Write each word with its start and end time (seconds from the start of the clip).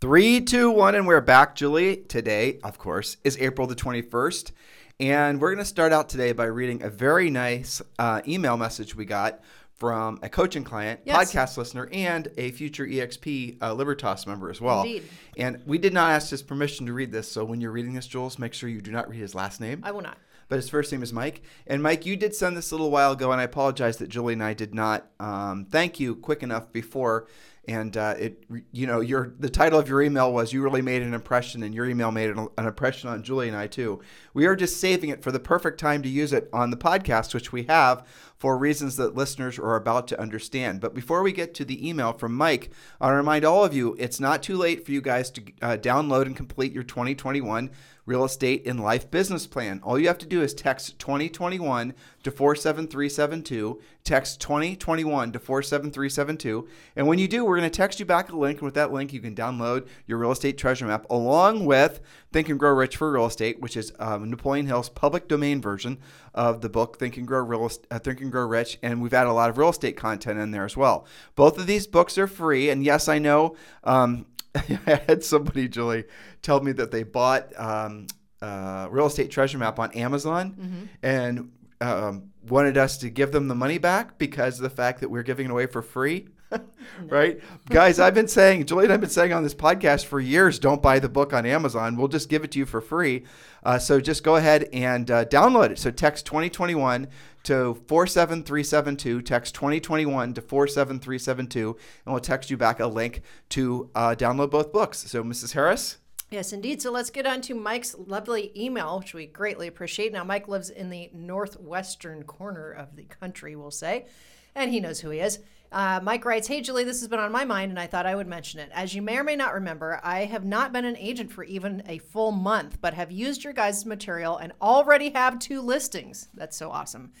Three, 0.00 0.40
two, 0.40 0.70
one, 0.70 0.94
and 0.94 1.06
we're 1.06 1.20
back, 1.20 1.54
Julie. 1.54 1.96
Today, 1.96 2.58
of 2.64 2.78
course, 2.78 3.18
is 3.22 3.36
April 3.38 3.66
the 3.66 3.74
21st. 3.74 4.52
And 4.98 5.40
we're 5.40 5.50
going 5.50 5.58
to 5.58 5.64
start 5.64 5.92
out 5.92 6.08
today 6.08 6.32
by 6.32 6.44
reading 6.46 6.82
a 6.82 6.88
very 6.90 7.28
nice 7.30 7.82
uh, 7.98 8.22
email 8.26 8.56
message 8.56 8.94
we 8.94 9.04
got 9.04 9.40
from 9.74 10.18
a 10.22 10.28
coaching 10.28 10.64
client, 10.64 11.00
Yes. 11.04 11.16
podcast 11.32 11.56
listener, 11.58 11.88
and 11.92 12.28
a 12.38 12.50
future 12.50 12.86
EXP 12.86 13.62
uh, 13.62 13.72
Libertas 13.74 14.26
member 14.26 14.50
as 14.50 14.60
well. 14.60 14.82
Indeed. 14.82 15.04
And 15.36 15.62
we 15.66 15.76
did 15.78 15.92
not 15.94 16.10
ask 16.12 16.30
his 16.30 16.42
permission 16.42 16.86
to 16.86 16.92
read 16.94 17.12
this. 17.12 17.30
So 17.30 17.44
when 17.44 17.60
you're 17.60 17.70
reading 17.70 17.92
this, 17.94 18.06
Jules, 18.06 18.38
make 18.38 18.54
sure 18.54 18.68
you 18.70 18.80
do 18.80 18.90
not 18.92 19.08
read 19.08 19.20
his 19.20 19.34
last 19.34 19.60
name. 19.60 19.80
I 19.82 19.90
will 19.92 20.02
not. 20.02 20.16
but 20.48 20.56
his 20.56 20.68
first 20.68 20.92
name 20.92 21.02
is 21.02 21.12
Mike. 21.12 21.42
And 21.66 21.82
Mike, 21.82 22.04
you 22.06 22.16
did 22.16 22.34
send 22.34 22.56
this 22.56 22.70
a 22.70 22.74
little 22.74 22.90
while 22.90 23.12
ago, 23.12 23.32
and 23.32 23.40
I 23.40 23.44
apologize 23.44 23.98
that 23.98 24.08
Julie 24.08 24.32
and 24.34 24.42
I 24.42 24.52
did 24.54 24.74
not 24.74 25.10
um, 25.20 25.66
thank 25.70 26.00
you 26.00 26.14
quick 26.16 26.42
enough 26.42 26.72
before. 26.72 27.26
And 27.68 27.96
uh, 27.96 28.14
it, 28.18 28.44
you 28.72 28.86
know, 28.86 29.00
your 29.00 29.34
the 29.38 29.50
title 29.50 29.78
of 29.78 29.88
your 29.88 30.02
email 30.02 30.32
was 30.32 30.52
"You 30.52 30.62
really 30.62 30.82
made 30.82 31.02
an 31.02 31.12
impression," 31.12 31.62
and 31.62 31.74
your 31.74 31.86
email 31.86 32.10
made 32.10 32.30
an, 32.30 32.48
an 32.56 32.66
impression 32.66 33.10
on 33.10 33.22
Julie 33.22 33.48
and 33.48 33.56
I 33.56 33.66
too. 33.66 34.00
We 34.32 34.46
are 34.46 34.56
just 34.56 34.80
saving 34.80 35.10
it 35.10 35.22
for 35.22 35.30
the 35.30 35.40
perfect 35.40 35.78
time 35.78 36.02
to 36.02 36.08
use 36.08 36.32
it 36.32 36.48
on 36.52 36.70
the 36.70 36.76
podcast, 36.76 37.34
which 37.34 37.52
we 37.52 37.64
have 37.64 38.06
for 38.40 38.56
reasons 38.56 38.96
that 38.96 39.14
listeners 39.14 39.58
are 39.58 39.76
about 39.76 40.08
to 40.08 40.18
understand. 40.18 40.80
But 40.80 40.94
before 40.94 41.22
we 41.22 41.30
get 41.30 41.52
to 41.54 41.64
the 41.64 41.86
email 41.86 42.14
from 42.14 42.34
Mike, 42.34 42.70
I 42.98 43.10
remind 43.10 43.44
all 43.44 43.66
of 43.66 43.74
you 43.74 43.94
it's 43.98 44.18
not 44.18 44.42
too 44.42 44.56
late 44.56 44.86
for 44.86 44.92
you 44.92 45.02
guys 45.02 45.30
to 45.32 45.42
uh, 45.60 45.76
download 45.76 46.24
and 46.24 46.34
complete 46.34 46.72
your 46.72 46.82
2021 46.82 47.70
real 48.06 48.24
estate 48.24 48.66
and 48.66 48.80
life 48.80 49.10
business 49.10 49.46
plan. 49.46 49.80
All 49.84 49.98
you 49.98 50.08
have 50.08 50.18
to 50.18 50.26
do 50.26 50.42
is 50.42 50.54
text 50.54 50.98
2021 50.98 51.94
to 52.24 52.30
47372. 52.30 53.80
Text 54.02 54.40
2021 54.40 55.32
to 55.32 55.38
47372. 55.38 56.66
And 56.96 57.06
when 57.06 57.18
you 57.18 57.28
do, 57.28 57.44
we're 57.44 57.58
going 57.58 57.70
to 57.70 57.76
text 57.76 58.00
you 58.00 58.06
back 58.06 58.32
a 58.32 58.36
link. 58.36 58.58
And 58.58 58.64
with 58.64 58.74
that 58.74 58.92
link, 58.92 59.12
you 59.12 59.20
can 59.20 59.34
download 59.34 59.86
your 60.06 60.18
real 60.18 60.32
estate 60.32 60.58
treasure 60.58 60.86
map 60.86 61.06
along 61.08 61.66
with 61.66 62.00
Think 62.32 62.48
and 62.48 62.58
Grow 62.58 62.72
Rich 62.72 62.96
for 62.96 63.12
Real 63.12 63.26
Estate, 63.26 63.60
which 63.60 63.76
is 63.76 63.92
um, 64.00 64.28
Napoleon 64.30 64.66
Hill's 64.66 64.88
public 64.88 65.28
domain 65.28 65.60
version 65.60 65.98
of 66.34 66.60
the 66.60 66.68
book 66.68 66.98
Think 66.98 67.16
and 67.16 67.26
Grow 67.26 67.40
Real 67.40 67.70
uh, 67.90 67.98
Think 67.98 68.20
and 68.20 68.30
Grow 68.30 68.46
Rich. 68.46 68.78
And 68.82 69.02
we've 69.02 69.14
added 69.14 69.30
a 69.30 69.32
lot 69.32 69.50
of 69.50 69.58
real 69.58 69.70
estate 69.70 69.96
content 69.96 70.38
in 70.38 70.50
there 70.50 70.64
as 70.64 70.76
well. 70.76 71.06
Both 71.34 71.58
of 71.58 71.66
these 71.66 71.86
books 71.86 72.18
are 72.18 72.26
free. 72.26 72.70
And 72.70 72.84
yes, 72.84 73.08
I 73.08 73.18
know. 73.18 73.56
Um, 73.84 74.26
I 74.54 75.02
had 75.06 75.22
somebody, 75.24 75.68
Julie, 75.68 76.04
tell 76.42 76.60
me 76.60 76.72
that 76.72 76.90
they 76.90 77.02
bought 77.04 77.52
um, 77.58 78.06
uh, 78.42 78.88
Real 78.90 79.06
Estate 79.06 79.30
Treasure 79.30 79.58
Map 79.58 79.78
on 79.78 79.92
Amazon 79.92 80.88
and 81.02 81.52
um, 81.80 82.30
wanted 82.48 82.76
us 82.76 82.98
to 82.98 83.10
give 83.10 83.32
them 83.32 83.48
the 83.48 83.54
money 83.54 83.78
back 83.78 84.18
because 84.18 84.56
of 84.58 84.62
the 84.62 84.70
fact 84.70 85.00
that 85.00 85.10
we're 85.10 85.22
giving 85.22 85.46
it 85.46 85.50
away 85.50 85.66
for 85.66 85.82
free. 85.82 86.28
right? 87.06 87.40
Guys, 87.68 87.98
I've 87.98 88.14
been 88.14 88.28
saying, 88.28 88.66
Julie 88.66 88.84
and 88.84 88.92
I've 88.92 89.00
been 89.00 89.10
saying 89.10 89.32
on 89.32 89.42
this 89.42 89.54
podcast 89.54 90.06
for 90.06 90.20
years 90.20 90.58
don't 90.58 90.82
buy 90.82 90.98
the 90.98 91.08
book 91.08 91.32
on 91.32 91.46
Amazon. 91.46 91.96
We'll 91.96 92.08
just 92.08 92.28
give 92.28 92.44
it 92.44 92.50
to 92.52 92.58
you 92.58 92.66
for 92.66 92.80
free. 92.80 93.24
Uh, 93.62 93.78
so 93.78 94.00
just 94.00 94.24
go 94.24 94.36
ahead 94.36 94.68
and 94.72 95.10
uh, 95.10 95.24
download 95.26 95.70
it. 95.70 95.78
So 95.78 95.90
text 95.90 96.26
2021 96.26 97.08
to 97.44 97.74
47372. 97.86 99.22
Text 99.22 99.54
2021 99.54 100.34
to 100.34 100.40
47372, 100.40 101.76
and 102.04 102.12
we'll 102.12 102.20
text 102.20 102.50
you 102.50 102.56
back 102.56 102.80
a 102.80 102.86
link 102.86 103.22
to 103.50 103.90
uh, 103.94 104.14
download 104.18 104.50
both 104.50 104.72
books. 104.72 104.98
So, 104.98 105.22
Mrs. 105.22 105.52
Harris? 105.52 105.98
Yes, 106.30 106.52
indeed. 106.52 106.80
So 106.80 106.92
let's 106.92 107.10
get 107.10 107.26
on 107.26 107.40
to 107.42 107.54
Mike's 107.54 107.96
lovely 107.98 108.52
email, 108.56 109.00
which 109.00 109.14
we 109.14 109.26
greatly 109.26 109.66
appreciate. 109.66 110.12
Now, 110.12 110.22
Mike 110.22 110.46
lives 110.46 110.70
in 110.70 110.88
the 110.88 111.10
northwestern 111.12 112.22
corner 112.22 112.70
of 112.70 112.94
the 112.94 113.02
country, 113.02 113.56
we'll 113.56 113.72
say, 113.72 114.06
and 114.54 114.70
he 114.70 114.78
knows 114.78 115.00
who 115.00 115.10
he 115.10 115.18
is. 115.18 115.40
Uh, 115.72 116.00
Mike 116.02 116.24
writes, 116.24 116.48
Hey, 116.48 116.60
Julie, 116.60 116.84
this 116.84 116.98
has 117.00 117.08
been 117.08 117.20
on 117.20 117.30
my 117.30 117.44
mind, 117.44 117.70
and 117.70 117.78
I 117.78 117.86
thought 117.86 118.06
I 118.06 118.16
would 118.16 118.26
mention 118.26 118.58
it. 118.58 118.70
As 118.72 118.94
you 118.94 119.02
may 119.02 119.18
or 119.18 119.24
may 119.24 119.36
not 119.36 119.54
remember, 119.54 120.00
I 120.02 120.24
have 120.24 120.44
not 120.44 120.72
been 120.72 120.84
an 120.84 120.96
agent 120.96 121.30
for 121.30 121.44
even 121.44 121.82
a 121.86 121.98
full 121.98 122.32
month, 122.32 122.78
but 122.80 122.94
have 122.94 123.12
used 123.12 123.44
your 123.44 123.52
guys' 123.52 123.86
material 123.86 124.36
and 124.36 124.52
already 124.60 125.10
have 125.10 125.38
two 125.38 125.60
listings. 125.60 126.28
That's 126.34 126.56
so 126.56 126.70
awesome. 126.70 127.12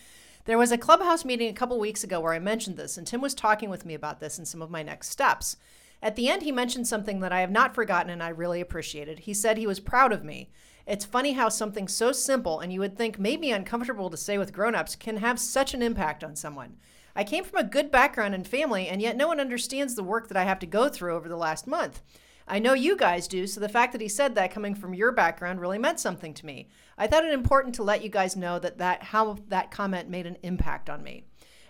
There 0.46 0.58
was 0.58 0.72
a 0.72 0.78
clubhouse 0.78 1.24
meeting 1.24 1.48
a 1.48 1.54
couple 1.54 1.78
weeks 1.78 2.02
ago 2.02 2.18
where 2.18 2.32
I 2.32 2.40
mentioned 2.40 2.76
this, 2.76 2.98
and 2.98 3.06
Tim 3.06 3.20
was 3.20 3.34
talking 3.34 3.70
with 3.70 3.86
me 3.86 3.94
about 3.94 4.18
this 4.18 4.36
and 4.36 4.48
some 4.48 4.62
of 4.62 4.70
my 4.70 4.82
next 4.82 5.10
steps. 5.10 5.56
At 6.02 6.16
the 6.16 6.28
end, 6.28 6.42
he 6.42 6.50
mentioned 6.50 6.88
something 6.88 7.20
that 7.20 7.32
I 7.32 7.40
have 7.40 7.50
not 7.50 7.74
forgotten 7.74 8.10
and 8.10 8.22
I 8.22 8.30
really 8.30 8.60
appreciated. 8.60 9.20
He 9.20 9.34
said 9.34 9.58
he 9.58 9.66
was 9.66 9.80
proud 9.80 10.12
of 10.12 10.24
me. 10.24 10.50
It's 10.86 11.04
funny 11.04 11.34
how 11.34 11.50
something 11.50 11.86
so 11.86 12.10
simple 12.10 12.58
and 12.58 12.72
you 12.72 12.80
would 12.80 12.96
think 12.96 13.18
maybe 13.18 13.50
uncomfortable 13.50 14.08
to 14.10 14.16
say 14.16 14.38
with 14.38 14.52
grown-ups 14.52 14.96
can 14.96 15.18
have 15.18 15.38
such 15.38 15.74
an 15.74 15.82
impact 15.82 16.24
on 16.24 16.34
someone. 16.34 16.78
I 17.14 17.24
came 17.24 17.44
from 17.44 17.58
a 17.58 17.68
good 17.68 17.90
background 17.90 18.34
and 18.34 18.46
family, 18.46 18.88
and 18.88 19.02
yet 19.02 19.16
no 19.16 19.26
one 19.26 19.40
understands 19.40 19.94
the 19.94 20.02
work 20.02 20.28
that 20.28 20.36
I 20.36 20.44
have 20.44 20.58
to 20.60 20.66
go 20.66 20.88
through 20.88 21.14
over 21.14 21.28
the 21.28 21.36
last 21.36 21.66
month. 21.66 22.02
I 22.46 22.58
know 22.58 22.72
you 22.72 22.96
guys 22.96 23.28
do, 23.28 23.46
so 23.46 23.60
the 23.60 23.68
fact 23.68 23.92
that 23.92 24.00
he 24.00 24.08
said 24.08 24.34
that 24.34 24.50
coming 24.50 24.74
from 24.74 24.94
your 24.94 25.12
background 25.12 25.60
really 25.60 25.78
meant 25.78 26.00
something 26.00 26.34
to 26.34 26.46
me. 26.46 26.68
I 26.98 27.06
thought 27.06 27.24
it 27.24 27.32
important 27.32 27.76
to 27.76 27.84
let 27.84 28.02
you 28.02 28.08
guys 28.08 28.36
know 28.36 28.58
that, 28.58 28.78
that 28.78 29.04
how 29.04 29.38
that 29.48 29.70
comment 29.70 30.08
made 30.10 30.26
an 30.26 30.36
impact 30.42 30.90
on 30.90 31.02
me. 31.02 31.24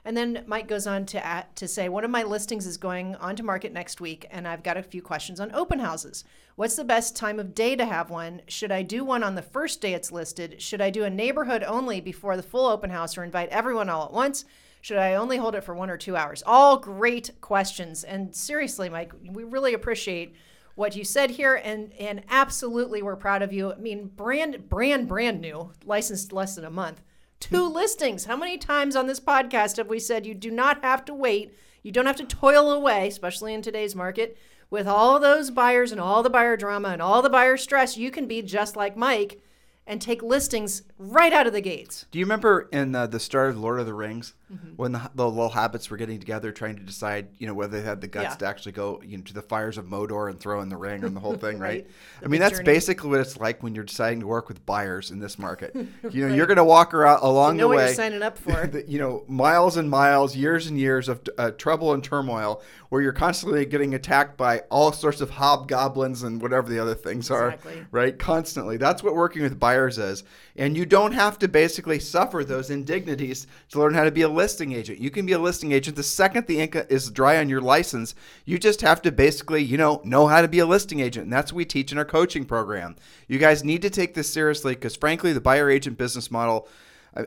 And 0.06 0.16
then 0.16 0.44
Mike 0.46 0.66
goes 0.66 0.86
on 0.86 1.04
to 1.06 1.24
add, 1.24 1.54
to 1.56 1.68
say 1.68 1.90
one 1.90 2.04
of 2.04 2.10
my 2.10 2.22
listings 2.22 2.66
is 2.66 2.78
going 2.78 3.14
on 3.16 3.36
to 3.36 3.42
market 3.42 3.72
next 3.72 4.00
week, 4.00 4.26
and 4.30 4.48
I've 4.48 4.62
got 4.62 4.78
a 4.78 4.82
few 4.82 5.02
questions 5.02 5.40
on 5.40 5.54
open 5.54 5.78
houses. 5.78 6.24
What's 6.56 6.76
the 6.76 6.84
best 6.84 7.14
time 7.14 7.38
of 7.38 7.54
day 7.54 7.76
to 7.76 7.84
have 7.84 8.08
one? 8.08 8.40
Should 8.48 8.72
I 8.72 8.82
do 8.82 9.04
one 9.04 9.22
on 9.22 9.34
the 9.34 9.42
first 9.42 9.82
day 9.82 9.92
it's 9.92 10.10
listed? 10.10 10.62
Should 10.62 10.80
I 10.80 10.88
do 10.88 11.04
a 11.04 11.10
neighborhood 11.10 11.62
only 11.64 12.00
before 12.00 12.38
the 12.38 12.42
full 12.42 12.66
open 12.66 12.88
house, 12.88 13.18
or 13.18 13.24
invite 13.24 13.50
everyone 13.50 13.90
all 13.90 14.06
at 14.06 14.12
once? 14.14 14.46
Should 14.80 14.98
I 14.98 15.14
only 15.14 15.36
hold 15.36 15.54
it 15.54 15.64
for 15.64 15.74
one 15.74 15.90
or 15.90 15.96
two 15.96 16.16
hours? 16.16 16.42
All 16.46 16.78
great 16.78 17.30
questions. 17.40 18.02
And 18.02 18.34
seriously, 18.34 18.88
Mike, 18.88 19.12
we 19.24 19.44
really 19.44 19.74
appreciate 19.74 20.34
what 20.74 20.96
you 20.96 21.04
said 21.04 21.30
here 21.30 21.56
and 21.56 21.92
and 21.98 22.22
absolutely 22.30 23.02
we're 23.02 23.16
proud 23.16 23.42
of 23.42 23.52
you. 23.52 23.72
I 23.72 23.76
mean, 23.76 24.06
brand 24.06 24.68
brand 24.68 25.08
brand 25.08 25.40
new, 25.40 25.72
licensed 25.84 26.32
less 26.32 26.54
than 26.54 26.64
a 26.64 26.70
month. 26.70 27.02
Two 27.38 27.68
listings. 27.68 28.24
How 28.24 28.36
many 28.36 28.56
times 28.56 28.96
on 28.96 29.06
this 29.06 29.20
podcast 29.20 29.76
have 29.76 29.88
we 29.88 29.98
said 29.98 30.26
you 30.26 30.34
do 30.34 30.50
not 30.50 30.82
have 30.82 31.04
to 31.06 31.14
wait? 31.14 31.54
You 31.82 31.92
don't 31.92 32.06
have 32.06 32.16
to 32.16 32.24
toil 32.24 32.70
away, 32.70 33.08
especially 33.08 33.54
in 33.54 33.62
today's 33.62 33.94
market, 33.94 34.36
with 34.70 34.86
all 34.86 35.18
those 35.18 35.50
buyers 35.50 35.92
and 35.92 36.00
all 36.00 36.22
the 36.22 36.30
buyer 36.30 36.56
drama 36.56 36.88
and 36.88 37.02
all 37.02 37.22
the 37.22 37.30
buyer 37.30 37.56
stress. 37.56 37.96
You 37.96 38.10
can 38.10 38.26
be 38.26 38.42
just 38.42 38.76
like 38.76 38.96
Mike 38.96 39.42
and 39.86 40.00
take 40.00 40.22
listings 40.22 40.82
right 40.98 41.32
out 41.32 41.46
of 41.46 41.52
the 41.52 41.60
gates. 41.60 42.06
Do 42.10 42.18
you 42.18 42.24
remember 42.24 42.68
in 42.72 42.94
uh, 42.94 43.06
the 43.06 43.20
start 43.20 43.50
of 43.50 43.58
Lord 43.58 43.80
of 43.80 43.86
the 43.86 43.94
Rings 43.94 44.34
Mm-hmm. 44.52 44.70
when 44.74 44.90
the, 44.90 45.00
the 45.14 45.28
little 45.28 45.48
hobbits 45.48 45.90
were 45.90 45.96
getting 45.96 46.18
together 46.18 46.50
trying 46.50 46.74
to 46.74 46.82
decide, 46.82 47.28
you 47.38 47.46
know, 47.46 47.54
whether 47.54 47.78
they 47.80 47.86
had 47.86 48.00
the 48.00 48.08
guts 48.08 48.30
Yeah. 48.30 48.34
to 48.36 48.46
actually 48.46 48.72
go 48.72 49.00
you 49.06 49.16
know, 49.16 49.22
to 49.22 49.32
the 49.32 49.42
fires 49.42 49.78
of 49.78 49.84
Mordor 49.84 50.28
and 50.28 50.40
throw 50.40 50.60
in 50.60 50.68
the 50.68 50.76
ring 50.76 51.04
and 51.04 51.14
the 51.14 51.20
whole 51.20 51.36
thing, 51.36 51.58
right? 51.60 51.84
Right. 51.84 51.86
I 52.24 52.26
mean, 52.26 52.40
that's 52.40 52.54
journey. 52.56 52.64
basically 52.64 53.10
what 53.10 53.20
it's 53.20 53.36
like 53.38 53.62
when 53.62 53.76
you're 53.76 53.84
deciding 53.84 54.18
to 54.20 54.26
work 54.26 54.48
with 54.48 54.66
buyers 54.66 55.12
in 55.12 55.20
this 55.20 55.38
market. 55.38 55.76
You 56.10 56.26
know, 56.28 56.34
you're 56.34 56.46
going 56.46 56.56
to 56.56 56.64
walk 56.64 56.92
around 56.94 57.20
along 57.22 57.56
know 57.58 57.64
the 57.64 57.68
what 57.68 57.76
way. 57.76 57.84
you're 57.86 57.94
signing 57.94 58.22
up 58.22 58.36
for. 58.36 58.68
you 58.88 58.98
know, 58.98 59.22
miles 59.28 59.76
and 59.76 59.88
miles, 59.88 60.34
years 60.34 60.66
and 60.66 60.76
years 60.76 61.08
of 61.08 61.20
uh, 61.38 61.52
trouble 61.52 61.92
and 61.92 62.02
turmoil, 62.02 62.60
where 62.88 63.00
you're 63.00 63.12
constantly 63.12 63.64
getting 63.66 63.94
attacked 63.94 64.36
by 64.36 64.60
all 64.70 64.90
sorts 64.90 65.20
of 65.20 65.30
hobgoblins 65.30 66.22
and 66.24 66.42
whatever 66.42 66.68
the 66.68 66.78
other 66.80 66.94
things 66.96 67.30
are, 67.30 67.50
Exactly. 67.52 67.86
right? 67.92 68.18
Constantly. 68.18 68.76
That's 68.76 69.02
what 69.04 69.14
working 69.14 69.42
with 69.42 69.60
buyers 69.60 69.98
is, 69.98 70.24
and 70.56 70.76
you 70.76 70.84
don't 70.84 71.12
have 71.12 71.38
to 71.40 71.48
basically 71.48 72.00
suffer 72.00 72.42
those 72.42 72.70
indignities 72.70 73.46
to 73.68 73.78
learn 73.78 73.94
how 73.94 74.02
to 74.04 74.10
be 74.10 74.22
a 74.22 74.28
listing 74.40 74.72
agent. 74.72 74.98
You 74.98 75.10
can 75.10 75.26
be 75.26 75.32
a 75.32 75.38
listing 75.38 75.72
agent 75.72 75.96
the 75.96 76.02
second 76.02 76.46
the 76.46 76.60
ink 76.60 76.74
is 76.88 77.10
dry 77.10 77.36
on 77.36 77.50
your 77.50 77.60
license. 77.60 78.14
You 78.46 78.58
just 78.58 78.80
have 78.80 79.02
to 79.02 79.12
basically, 79.12 79.62
you 79.62 79.76
know, 79.76 80.00
know 80.02 80.28
how 80.28 80.40
to 80.40 80.48
be 80.48 80.60
a 80.60 80.66
listing 80.66 81.00
agent, 81.00 81.24
and 81.24 81.32
that's 81.32 81.52
what 81.52 81.58
we 81.58 81.66
teach 81.66 81.92
in 81.92 81.98
our 81.98 82.06
coaching 82.06 82.46
program. 82.46 82.96
You 83.28 83.38
guys 83.38 83.62
need 83.62 83.82
to 83.82 83.90
take 83.90 84.14
this 84.14 84.32
seriously 84.32 84.74
because, 84.74 84.96
frankly, 84.96 85.34
the 85.34 85.42
buyer 85.42 85.68
agent 85.68 85.98
business 85.98 86.30
model 86.30 86.66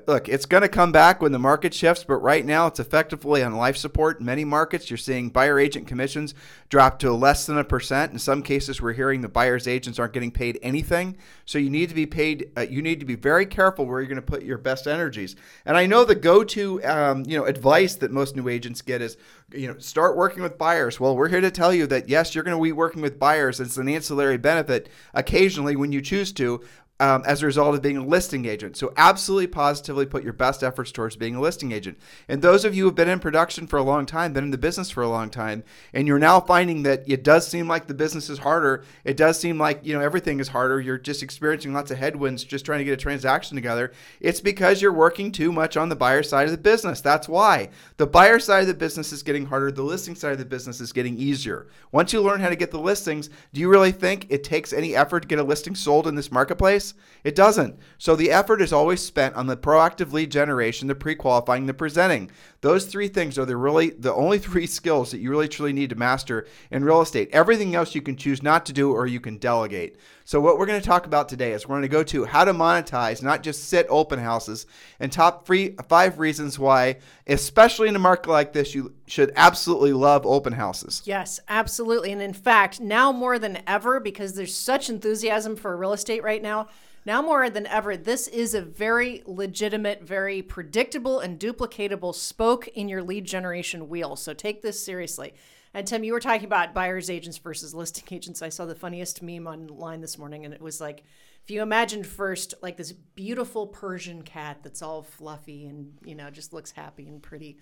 Look, 0.08 0.30
it's 0.30 0.46
going 0.46 0.62
to 0.62 0.70
come 0.70 0.94
back 0.94 1.22
when 1.22 1.34
the 1.34 1.40
market 1.40 1.74
shifts, 1.74 2.06
but 2.06 2.18
right 2.18 2.46
now 2.46 2.68
it's 2.68 2.80
effectively 2.80 3.44
on 3.44 3.54
life 3.58 3.76
support. 3.76 4.22
In 4.22 4.26
many 4.26 4.46
markets, 4.46 4.90
you're 4.90 4.98
seeing 4.98 5.30
buyer 5.30 5.60
agent 5.60 5.88
commissions 5.88 6.34
drop 6.70 7.00
to 7.00 7.12
less 7.12 7.46
than 7.46 7.58
a 7.58 7.66
percent. 7.66 8.14
In 8.14 8.18
some 8.18 8.44
cases, 8.44 8.82
we're 8.82 8.94
hearing 8.94 9.20
the 9.20 9.28
buyer's 9.28 9.68
agents 9.68 10.00
aren't 10.00 10.14
getting 10.14 10.32
paid 10.32 10.58
anything. 10.62 11.18
So 11.44 11.58
you 11.58 11.70
need 11.70 11.90
to 11.90 11.96
be 11.96 12.06
paid. 12.06 12.50
Uh, 12.56 12.62
you 12.62 12.82
need 12.82 13.02
to 13.02 13.06
be 13.06 13.16
very 13.16 13.46
careful 13.46 13.86
where 13.86 14.00
you're 14.00 14.08
going 14.08 14.16
to 14.16 14.22
put 14.22 14.44
your 14.44 14.58
best 14.58 14.88
energies. 14.88 15.36
And 15.66 15.76
I 15.76 15.86
know 15.86 16.06
the 16.06 16.16
go-to, 16.16 16.82
um, 16.86 17.26
you 17.28 17.38
know, 17.38 17.44
advice 17.44 17.96
that 17.96 18.10
most 18.10 18.38
new 18.38 18.48
agents 18.48 18.82
get 18.82 19.02
is, 19.02 19.18
you 19.52 19.68
know, 19.68 19.78
start 19.80 20.16
working 20.16 20.44
with 20.44 20.58
buyers. 20.58 20.98
Well, 20.98 21.18
we're 21.18 21.28
here 21.28 21.42
to 21.42 21.52
tell 21.52 21.74
you 21.74 21.88
that 21.88 22.08
yes, 22.08 22.34
you're 22.34 22.46
going 22.46 22.58
to 22.58 22.64
be 22.64 22.72
working 22.72 23.02
with 23.02 23.20
buyers. 23.20 23.60
It's 23.60 23.76
an 23.76 23.90
ancillary 23.90 24.38
benefit 24.38 24.88
occasionally 25.14 25.76
when 25.76 25.92
you 25.92 26.02
choose 26.02 26.32
to, 26.34 26.64
um, 27.00 27.24
as 27.26 27.42
a 27.42 27.46
result 27.46 27.74
of 27.74 27.82
being 27.82 27.98
a 27.98 28.06
listing 28.06 28.46
agent. 28.46 28.78
So, 28.78 28.94
absolutely 28.96 29.48
positively 29.48 30.06
put 30.06 30.24
your 30.24 30.34
best 30.34 30.64
efforts 30.64 30.92
towards 30.92 31.16
being 31.16 31.36
a 31.36 31.42
listing 31.42 31.72
agent. 31.72 31.98
And 32.28 32.42
those 32.42 32.64
of 32.64 32.76
you 32.76 32.84
who 32.84 32.90
have 32.90 32.96
been 32.96 33.10
in 33.10 33.20
production 33.20 33.66
for 33.68 33.78
a 33.78 33.84
long 33.84 34.06
time, 34.06 34.32
been 34.34 34.44
in 34.46 34.52
the 34.52 34.58
business 34.58 34.92
for 34.92 35.02
a 35.02 35.10
long 35.10 35.30
time, 35.30 35.64
and 35.92 36.08
you're 36.08 36.20
now 36.20 36.40
finding 36.40 36.84
that 36.84 37.04
it 37.08 37.24
does 37.24 37.48
seem 37.48 37.68
like 37.68 37.88
the 37.88 37.94
business 37.94 38.30
is 38.30 38.40
harder, 38.40 38.84
it 39.04 39.18
does 39.18 39.40
seem 39.40 39.58
like 39.58 39.86
you 39.86 39.94
know 39.94 40.02
everything 40.02 40.40
is 40.40 40.50
harder. 40.50 40.80
You're 40.80 41.00
just 41.00 41.24
experiencing 41.24 41.74
lots 41.74 41.90
of 41.90 41.98
headwinds 41.98 42.44
just 42.44 42.66
trying 42.66 42.80
to 42.80 42.86
get 42.86 42.94
a 42.94 42.98
transaction 42.98 43.56
together. 43.56 43.92
It's 44.20 44.42
because 44.42 44.82
you're 44.82 44.94
working 44.94 45.32
too 45.32 45.52
much 45.52 45.76
on 45.76 45.90
the 45.90 45.96
buyer 45.96 46.24
side 46.24 46.46
of 46.46 46.52
the 46.52 46.58
business. 46.58 47.02
That's 47.02 47.28
why 47.28 47.70
the 47.98 48.08
buyer 48.08 48.40
side 48.40 48.62
of 48.62 48.68
the 48.68 48.74
business 48.74 49.12
is 49.12 49.24
getting 49.24 49.48
harder. 49.48 49.72
The 49.72 49.82
listing 49.82 50.16
side 50.16 50.34
of 50.34 50.38
the 50.38 50.46
business 50.46 50.80
is 50.80 50.94
getting 50.94 51.18
easier. 51.18 51.68
Once 51.92 52.14
you 52.14 52.22
learn 52.22 52.40
how 52.40 52.50
to 52.50 52.56
get 52.56 52.72
the 52.72 52.80
listings, 52.80 53.30
do 53.52 53.60
you 53.62 53.68
really 53.68 53.92
think 53.92 54.28
it 54.30 54.44
takes 54.44 54.74
any 54.74 54.96
effort 54.96 55.22
to 55.22 55.28
get 55.28 55.40
a 55.40 55.44
listing 55.44 55.76
sold 55.76 56.08
in 56.08 56.16
this 56.16 56.32
marketplace? 56.32 56.83
It 57.24 57.36
doesn't. 57.36 57.80
So 57.98 58.16
the 58.16 58.32
effort 58.32 58.62
is 58.62 58.74
always 58.74 59.02
spent 59.02 59.36
on 59.36 59.48
the 59.48 59.56
proactive 59.56 60.12
lead 60.12 60.32
generation, 60.32 60.88
the 60.88 60.96
pre-qualifying, 60.96 61.66
the 61.66 61.74
presenting. 61.74 62.30
Those 62.64 62.86
three 62.86 63.10
things 63.10 63.38
are 63.38 63.46
the 63.46 63.58
really 63.58 63.90
the 63.90 64.14
only 64.14 64.40
three 64.40 64.68
skills 64.68 65.12
that 65.12 65.20
you 65.20 65.30
really 65.30 65.50
truly 65.50 65.74
need 65.74 65.90
to 65.90 65.98
master 65.98 66.48
in 66.72 66.86
real 66.86 67.02
estate. 67.02 67.28
Everything 67.34 67.76
else 67.76 67.94
you 67.94 68.02
can 68.02 68.16
choose 68.16 68.42
not 68.42 68.66
to 68.68 68.74
do 68.74 68.94
or 68.94 69.06
you 69.06 69.20
can 69.20 69.38
delegate. 69.38 69.98
So 70.24 70.40
what 70.40 70.58
we're 70.58 70.66
going 70.66 70.80
to 70.80 70.88
talk 70.88 71.06
about 71.06 71.28
today 71.28 71.52
is 71.52 71.68
we're 71.68 71.76
going 71.76 71.82
to 71.82 71.90
go 71.90 72.04
to 72.04 72.24
how 72.24 72.46
to 72.46 72.54
monetize, 72.54 73.22
not 73.22 73.44
just 73.44 73.66
sit 73.66 73.86
open 73.90 74.18
houses, 74.18 74.66
and 75.02 75.12
top 75.12 75.46
three 75.46 75.76
five 75.90 76.20
reasons 76.20 76.58
why, 76.58 77.00
especially 77.28 77.90
in 77.90 77.98
a 77.98 78.00
market 78.00 78.32
like 78.32 78.54
this, 78.54 78.74
you 78.74 78.94
should 79.08 79.34
absolutely 79.36 79.92
love 79.92 80.26
open 80.26 80.54
houses. 80.54 81.02
Yes, 81.04 81.42
absolutely. 81.50 82.14
And 82.14 82.22
in 82.22 82.32
fact, 82.32 82.80
now 82.80 83.12
more 83.12 83.40
than 83.40 83.62
ever, 83.68 84.00
because 84.00 84.36
there's 84.36 84.56
such 84.56 84.90
enthusiasm 84.90 85.58
for 85.58 85.76
real 85.76 85.92
estate 85.92 86.24
right 86.24 86.42
now, 86.42 86.70
now 87.06 87.22
more 87.22 87.50
than 87.50 87.68
ever, 87.68 87.98
this 87.98 88.28
is 88.28 88.54
a 88.54 88.62
very 88.62 89.24
legitimate, 89.26 90.04
very 90.04 90.42
predictable, 90.42 91.20
and 91.20 91.40
duplicatable 91.40 92.16
spoke 92.16 92.68
in 92.70 92.90
your 92.90 93.04
lead 93.04 93.26
generation 93.26 93.90
wheel. 93.90 94.16
So 94.16 94.34
take 94.34 94.62
this 94.62 94.84
seriously. 94.84 95.34
And 95.74 95.88
Tim, 95.88 96.04
you 96.04 96.14
were 96.14 96.20
talking 96.20 96.46
about 96.46 96.74
buyer's 96.74 97.10
agents 97.10 97.40
versus 97.40 97.74
listing 97.74 98.06
agents. 98.12 98.42
I 98.42 98.50
saw 98.50 98.66
the 98.66 98.76
funniest 98.76 99.24
meme 99.24 99.48
online 99.48 100.02
this 100.02 100.18
morning, 100.18 100.46
and 100.46 100.54
it 100.54 100.62
was 100.62 100.80
like, 100.80 101.04
if 101.44 101.52
you 101.52 101.62
imagined 101.62 102.08
first 102.08 102.54
like 102.62 102.78
this 102.78 102.92
beautiful 102.92 103.68
Persian 103.68 104.22
cat 104.22 104.60
that's 104.64 104.82
all 104.82 105.04
fluffy 105.04 105.66
and 105.66 105.92
you 106.06 106.16
know 106.16 106.30
just 106.30 106.54
looks 106.54 106.72
happy 106.72 107.08
and 107.08 107.22
pretty, 107.22 107.58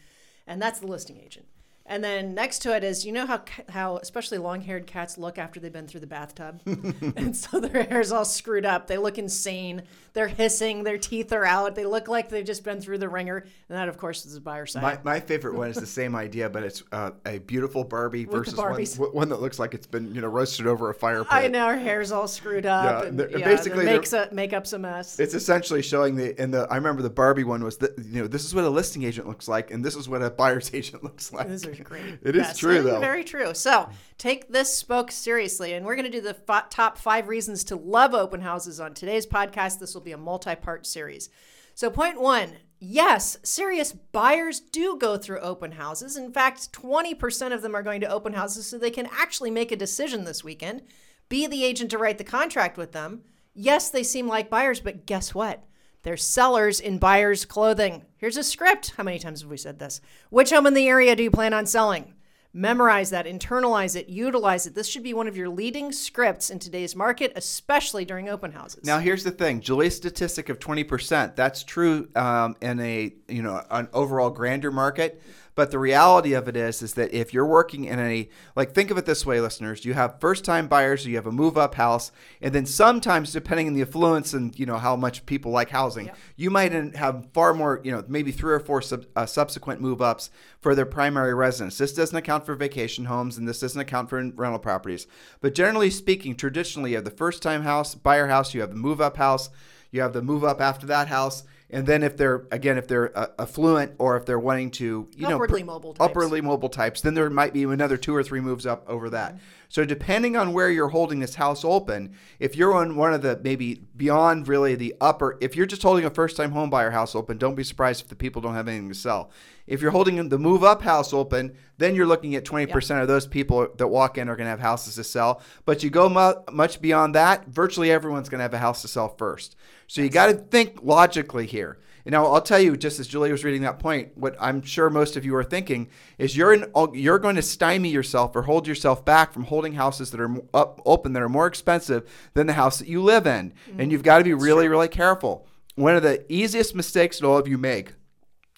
and 0.46 0.62
that's 0.62 0.80
the 0.80 0.88
listing 0.88 1.18
agent. 1.18 1.48
And 1.86 2.04
then 2.04 2.34
next 2.34 2.60
to 2.60 2.76
it 2.76 2.84
is, 2.84 3.06
you 3.06 3.12
know 3.12 3.26
how 3.26 3.42
how 3.70 3.98
especially 3.98 4.38
long-haired 4.38 4.88
cats 4.88 5.18
look 5.18 5.38
after 5.38 5.60
they've 5.60 5.74
been 5.74 5.88
through 5.88 6.02
the 6.02 6.08
bathtub, 6.08 6.62
and 6.66 7.36
so 7.36 7.60
their 7.60 7.84
hair's 7.84 8.12
all 8.12 8.24
screwed 8.24 8.66
up. 8.66 8.88
They 8.88 8.98
look 8.98 9.18
insane. 9.18 9.84
They're 10.14 10.28
hissing. 10.28 10.84
Their 10.84 10.98
teeth 10.98 11.32
are 11.32 11.46
out. 11.46 11.76
They 11.76 11.86
look 11.86 12.08
like 12.08 12.30
they've 12.30 12.46
just 12.46 12.64
been 12.64 12.82
through 12.82 12.98
the 12.98 13.08
wringer. 13.08 13.38
And 13.38 13.78
that, 13.78 13.88
of 13.88 13.98
course, 13.98 14.26
is 14.26 14.34
the 14.34 14.42
buyer 14.42 14.66
side. 14.66 14.84
My, 14.84 15.00
my 15.04 15.20
favorite 15.20 15.56
one 15.56 15.70
is 15.70 15.78
the 15.78 15.86
same 15.86 16.16
idea, 16.16 16.50
but 16.50 16.64
it's 16.64 16.84
uh, 16.92 17.12
a 17.26 17.40
beautiful 17.40 17.84
Barbie 17.84 18.26
With 18.26 18.54
versus 18.54 19.00
one, 19.00 19.10
one 19.10 19.30
that 19.30 19.42
looks 19.42 19.58
like 19.58 19.74
it's 19.74 19.88
been 19.88 20.14
you 20.14 20.22
know 20.22 20.28
roasted 20.28 20.68
over 20.68 20.90
a 20.90 20.94
fire 20.94 21.24
pit. 21.24 21.34
I 21.34 21.48
know 21.48 21.68
her 21.68 21.78
hair's 21.78 22.12
all 22.12 22.28
screwed 22.28 22.66
up. 22.66 23.04
Yeah, 23.04 23.10
and, 23.10 23.32
yeah, 23.32 23.46
basically 23.46 23.86
makes 23.86 24.14
a, 24.14 24.28
makeup's 24.32 24.74
a 24.74 24.80
mess. 24.80 25.20
It's 25.20 25.34
essentially 25.34 25.82
showing 25.82 26.16
the 26.16 26.40
and 26.40 26.54
the 26.54 26.68
I 26.70 26.76
remember 26.76 27.02
the 27.02 27.10
Barbie 27.10 27.44
one 27.44 27.64
was 27.64 27.78
that 27.78 27.98
you 27.98 28.22
know 28.22 28.28
this 28.28 28.44
is 28.44 28.54
what 28.54 28.66
a 28.66 28.70
listing 28.70 29.04
agent 29.04 29.28
looks 29.28 29.48
like 29.48 29.72
and 29.72 29.84
this 29.84 29.96
is 29.96 30.10
what 30.10 30.22
a 30.22 30.30
buyer's 30.30 30.72
agent 30.74 31.04
looks 31.04 31.32
like. 31.32 31.48
Are 31.80 31.84
great. 31.84 32.20
It 32.22 32.36
is 32.36 32.58
true, 32.58 32.82
though. 32.82 33.00
Very 33.00 33.24
true. 33.24 33.54
So 33.54 33.90
take 34.18 34.52
this 34.52 34.74
spoke 34.74 35.12
seriously, 35.12 35.74
and 35.74 35.86
we're 35.86 35.96
going 35.96 36.10
to 36.10 36.12
do 36.12 36.22
the 36.22 36.38
f- 36.48 36.70
top 36.70 36.98
five 36.98 37.28
reasons 37.28 37.64
to 37.66 37.76
love 37.76 38.14
open 38.14 38.42
houses 38.42 38.80
on 38.80 38.94
today's 38.94 39.26
podcast. 39.26 39.80
This 39.80 39.94
will 39.94 40.02
be 40.02 40.12
a 40.12 40.18
multi-part 40.18 40.86
series. 40.86 41.30
So 41.74 41.90
point 41.90 42.20
one. 42.20 42.54
Yes, 42.84 43.38
serious 43.44 43.94
buyers 43.94 44.60
do 44.60 44.98
go 44.98 45.16
through 45.16 45.40
open 45.42 45.74
houses. 45.74 46.18
In 46.18 46.34
fact, 46.34 46.74
20% 46.74 47.54
of 47.54 47.62
them 47.62 47.76
are 47.76 47.84
going 47.84 48.02
to 48.02 48.10
open 48.10 48.34
houses 48.34 48.66
so 48.66 48.80
they 48.80 48.90
can 48.90 49.08
actually 49.12 49.52
make 49.52 49.72
a 49.72 49.76
decision 49.76 50.24
this 50.24 50.44
weekend, 50.44 50.82
be 51.30 51.46
the 51.46 51.64
agent 51.64 51.92
to 51.92 52.00
write 52.00 52.18
the 52.18 52.24
contract 52.24 52.78
with 52.78 52.92
them. 52.92 53.22
Yes, 53.54 53.92
they 53.92 54.02
seem 54.02 54.28
like 54.28 54.50
buyers, 54.50 54.80
but 54.80 55.06
guess 55.06 55.36
what? 55.36 55.64
They're 56.04 56.18
sellers 56.18 56.80
in 56.80 56.98
buyers' 56.98 57.46
clothing. 57.46 58.06
Here's 58.18 58.38
a 58.38 58.44
script. 58.44 58.94
How 58.98 59.04
many 59.04 59.20
times 59.20 59.42
have 59.42 59.52
we 59.52 59.58
said 59.58 59.80
this? 59.80 60.02
Which 60.30 60.50
home 60.50 60.66
in 60.66 60.74
the 60.74 60.88
area 60.88 61.16
do 61.16 61.24
you 61.24 61.32
plan 61.32 61.54
on 61.54 61.66
selling? 61.66 62.16
Memorize 62.54 63.12
that, 63.12 63.26
internalize 63.28 63.96
it, 63.96 64.10
utilize 64.10 64.68
it. 64.68 64.76
This 64.76 64.88
should 64.88 65.04
be 65.04 65.14
one 65.14 65.30
of 65.30 65.38
your 65.38 65.48
leading 65.48 65.94
scripts 65.94 66.50
in 66.50 66.60
today's 66.60 66.98
market, 66.98 67.32
especially 67.38 68.04
during 68.04 68.28
open 68.28 68.52
houses. 68.52 68.84
Now 68.84 69.00
here's 69.00 69.24
the 69.24 69.32
thing, 69.32 69.62
Julie's 69.62 69.96
statistic 69.96 70.50
of 70.50 70.60
20%, 70.60 71.38
that's 71.38 71.64
true 71.64 72.10
um, 72.14 72.58
in 72.60 72.82
a 72.82 73.14
you 73.30 73.42
know 73.42 73.64
an 73.70 73.88
overall 73.94 74.30
grander 74.30 74.70
market. 74.70 75.22
But 75.54 75.72
the 75.72 75.80
reality 75.80 76.34
of 76.34 76.48
it 76.48 76.56
is, 76.56 76.82
is 76.82 76.94
that 76.94 77.14
if 77.14 77.34
you're 77.34 77.46
working 77.46 77.86
in 77.86 78.00
a 78.00 78.30
like, 78.56 78.74
think 78.74 78.90
of 78.90 78.98
it 78.98 79.06
this 79.06 79.26
way, 79.26 79.42
listeners: 79.42 79.84
you 79.84 79.94
have 79.94 80.20
first-time 80.22 80.68
buyers, 80.68 81.06
you 81.06 81.16
have 81.18 81.28
a 81.28 81.32
move-up 81.32 81.76
house, 81.76 82.12
and 82.42 82.56
then 82.56 82.66
sometimes, 82.66 83.34
depending 83.34 83.68
on 83.68 83.74
the 83.74 83.82
affluence 83.82 84.34
and 84.34 84.58
you 84.58 84.66
know 84.66 84.78
how 84.78 84.96
much 84.96 85.26
people 85.26 85.52
like 85.52 85.70
housing, 85.70 86.10
you 86.38 86.50
might 86.50 86.72
have 86.96 87.28
far 87.34 87.54
more, 87.54 87.82
you 87.84 87.92
know, 87.92 88.04
maybe 88.08 88.32
three 88.32 88.54
or 88.54 88.60
four 88.62 88.82
sub, 88.82 89.06
uh, 89.16 89.26
subsequent 89.26 89.82
move-ups 89.82 90.30
for 90.62 90.74
their 90.74 90.86
primary 90.86 91.34
residence. 91.34 91.78
This 91.78 91.94
doesn't 91.94 92.18
account 92.18 92.46
for 92.46 92.56
vacation 92.56 93.06
homes, 93.06 93.38
and 93.38 93.48
this 93.48 93.60
doesn't 93.60 93.82
account 93.82 94.10
for 94.10 94.18
rental 94.18 94.60
properties. 94.60 95.06
But 95.42 95.54
generally 95.54 95.90
speaking, 95.90 96.36
traditionally, 96.36 96.92
you 96.92 96.96
have 96.96 97.06
the 97.06 97.12
first-time 97.12 97.64
house, 97.64 97.94
buyer 97.94 98.28
house, 98.28 98.54
you 98.54 98.62
have 98.62 98.70
the 98.70 98.76
move-up 98.78 99.18
house, 99.18 99.50
you 99.92 100.02
have 100.02 100.14
the 100.14 100.22
move-up 100.22 100.62
after 100.62 100.86
that 100.88 101.10
house. 101.10 101.44
And 101.72 101.88
then 101.88 102.04
if 102.04 102.18
they're 102.18 102.46
again 102.52 102.78
if 102.78 102.88
they're 102.88 103.18
uh, 103.18 103.28
affluent 103.40 103.94
or 103.98 104.18
if 104.18 104.26
they're 104.26 104.40
wanting 104.40 104.72
to 104.72 105.08
you 105.16 105.28
know 105.28 105.36
Upwardly 105.36 105.64
mobile 105.64 105.94
types. 105.94 106.10
upwardly 106.10 106.42
mobile 106.42 106.70
types, 106.70 107.02
then 107.02 107.14
there 107.14 107.30
might 107.30 107.54
be 107.54 107.64
another 107.64 107.98
two 107.98 108.16
or 108.16 108.24
three 108.24 108.42
moves 108.42 108.66
up 108.66 108.88
over 108.90 109.10
that. 109.12 109.36
Mm-hmm. 109.36 109.44
So 109.72 109.86
depending 109.86 110.36
on 110.36 110.52
where 110.52 110.70
you're 110.70 110.90
holding 110.90 111.22
this 111.22 111.36
house 111.36 111.64
open, 111.64 112.14
if 112.40 112.58
you're 112.58 112.74
on 112.74 112.98
one 112.98 113.14
of 113.14 113.22
the 113.22 113.40
maybe 113.42 113.82
beyond 113.96 114.50
really 114.50 114.76
the 114.76 114.94
upper, 115.00 115.38
if 115.40 115.56
you're 115.56 115.66
just 115.66 115.82
holding 115.82 116.04
a 116.04 116.10
first 116.10 116.36
time 116.36 116.52
home 116.52 116.70
buyer 116.70 116.92
house 116.92 117.16
open, 117.16 117.38
don't 117.38 117.56
be 117.56 117.64
surprised 117.64 118.02
if 118.02 118.10
the 118.10 118.16
people 118.18 118.42
don't 118.42 118.54
have 118.54 118.68
anything 118.68 118.90
to 118.90 118.94
sell. 118.94 119.32
If 119.68 119.82
you're 119.82 119.92
holding 119.92 120.28
the 120.28 120.38
move 120.38 120.66
up 120.66 120.82
house 120.82 121.14
open, 121.14 121.56
then 121.78 121.96
you're 121.96 122.06
looking 122.06 122.36
at 122.36 122.44
20% 122.44 123.02
of 123.02 123.08
those 123.08 123.26
people 123.26 123.70
that 123.78 123.88
walk 123.88 124.18
in 124.18 124.28
are 124.28 124.36
going 124.36 124.44
to 124.44 124.50
have 124.52 124.60
houses 124.60 124.96
to 124.96 125.06
sell. 125.06 125.42
But 125.64 125.84
you 125.84 125.90
go 125.90 126.10
mu- 126.10 126.54
much 126.54 126.82
beyond 126.82 127.16
that, 127.16 127.48
virtually 127.48 127.94
everyone's 127.94 128.28
going 128.28 128.40
to 128.40 128.44
have 128.44 128.54
a 128.54 128.58
house 128.58 128.82
to 128.82 128.90
sell 128.90 129.16
first. 129.16 129.56
So 129.88 130.02
you 130.02 130.10
got 130.10 130.28
to 130.28 130.34
think 130.34 130.84
logically 130.84 131.46
here. 131.46 131.80
And 132.06 132.14
now 132.14 132.26
I'll 132.26 132.42
tell 132.42 132.60
you, 132.60 132.76
just 132.76 133.00
as 133.00 133.08
Julie 133.08 133.32
was 133.32 133.44
reading 133.44 133.62
that 133.62 133.80
point, 133.80 134.18
what 134.18 134.36
I'm 134.40 134.62
sure 134.62 134.90
most 134.90 135.18
of 135.18 135.26
you 135.26 135.36
are 135.36 135.44
thinking 135.44 135.90
is 136.18 136.36
you're 136.36 136.54
in, 136.54 136.72
you're 136.94 137.20
going 137.20 137.36
to 137.36 137.42
stymie 137.42 137.90
yourself 137.90 138.36
or 138.36 138.44
hold 138.44 138.68
yourself 138.68 139.06
back 139.06 139.34
from 139.34 139.46
holding 139.46 139.74
houses 139.74 140.12
that 140.12 140.20
are 140.20 140.36
up, 140.54 140.82
open 140.86 141.14
that 141.14 141.22
are 141.22 141.30
more 141.30 141.48
expensive 141.48 142.10
than 142.34 142.48
the 142.48 142.54
house 142.54 142.80
that 142.80 142.88
you 142.88 143.02
live 143.02 143.26
in, 143.28 143.32
and 143.32 143.54
mm-hmm. 143.78 143.92
you've 143.92 144.04
got 144.04 144.18
to 144.18 144.24
be 144.24 144.34
really, 144.34 144.68
really 144.68 144.88
careful. 144.88 145.48
One 145.76 145.96
of 145.96 146.04
the 146.04 146.26
easiest 146.32 146.76
mistakes 146.76 147.20
that 147.20 147.28
all 147.28 147.38
of 147.38 147.48
you 147.48 147.58
make 147.58 147.94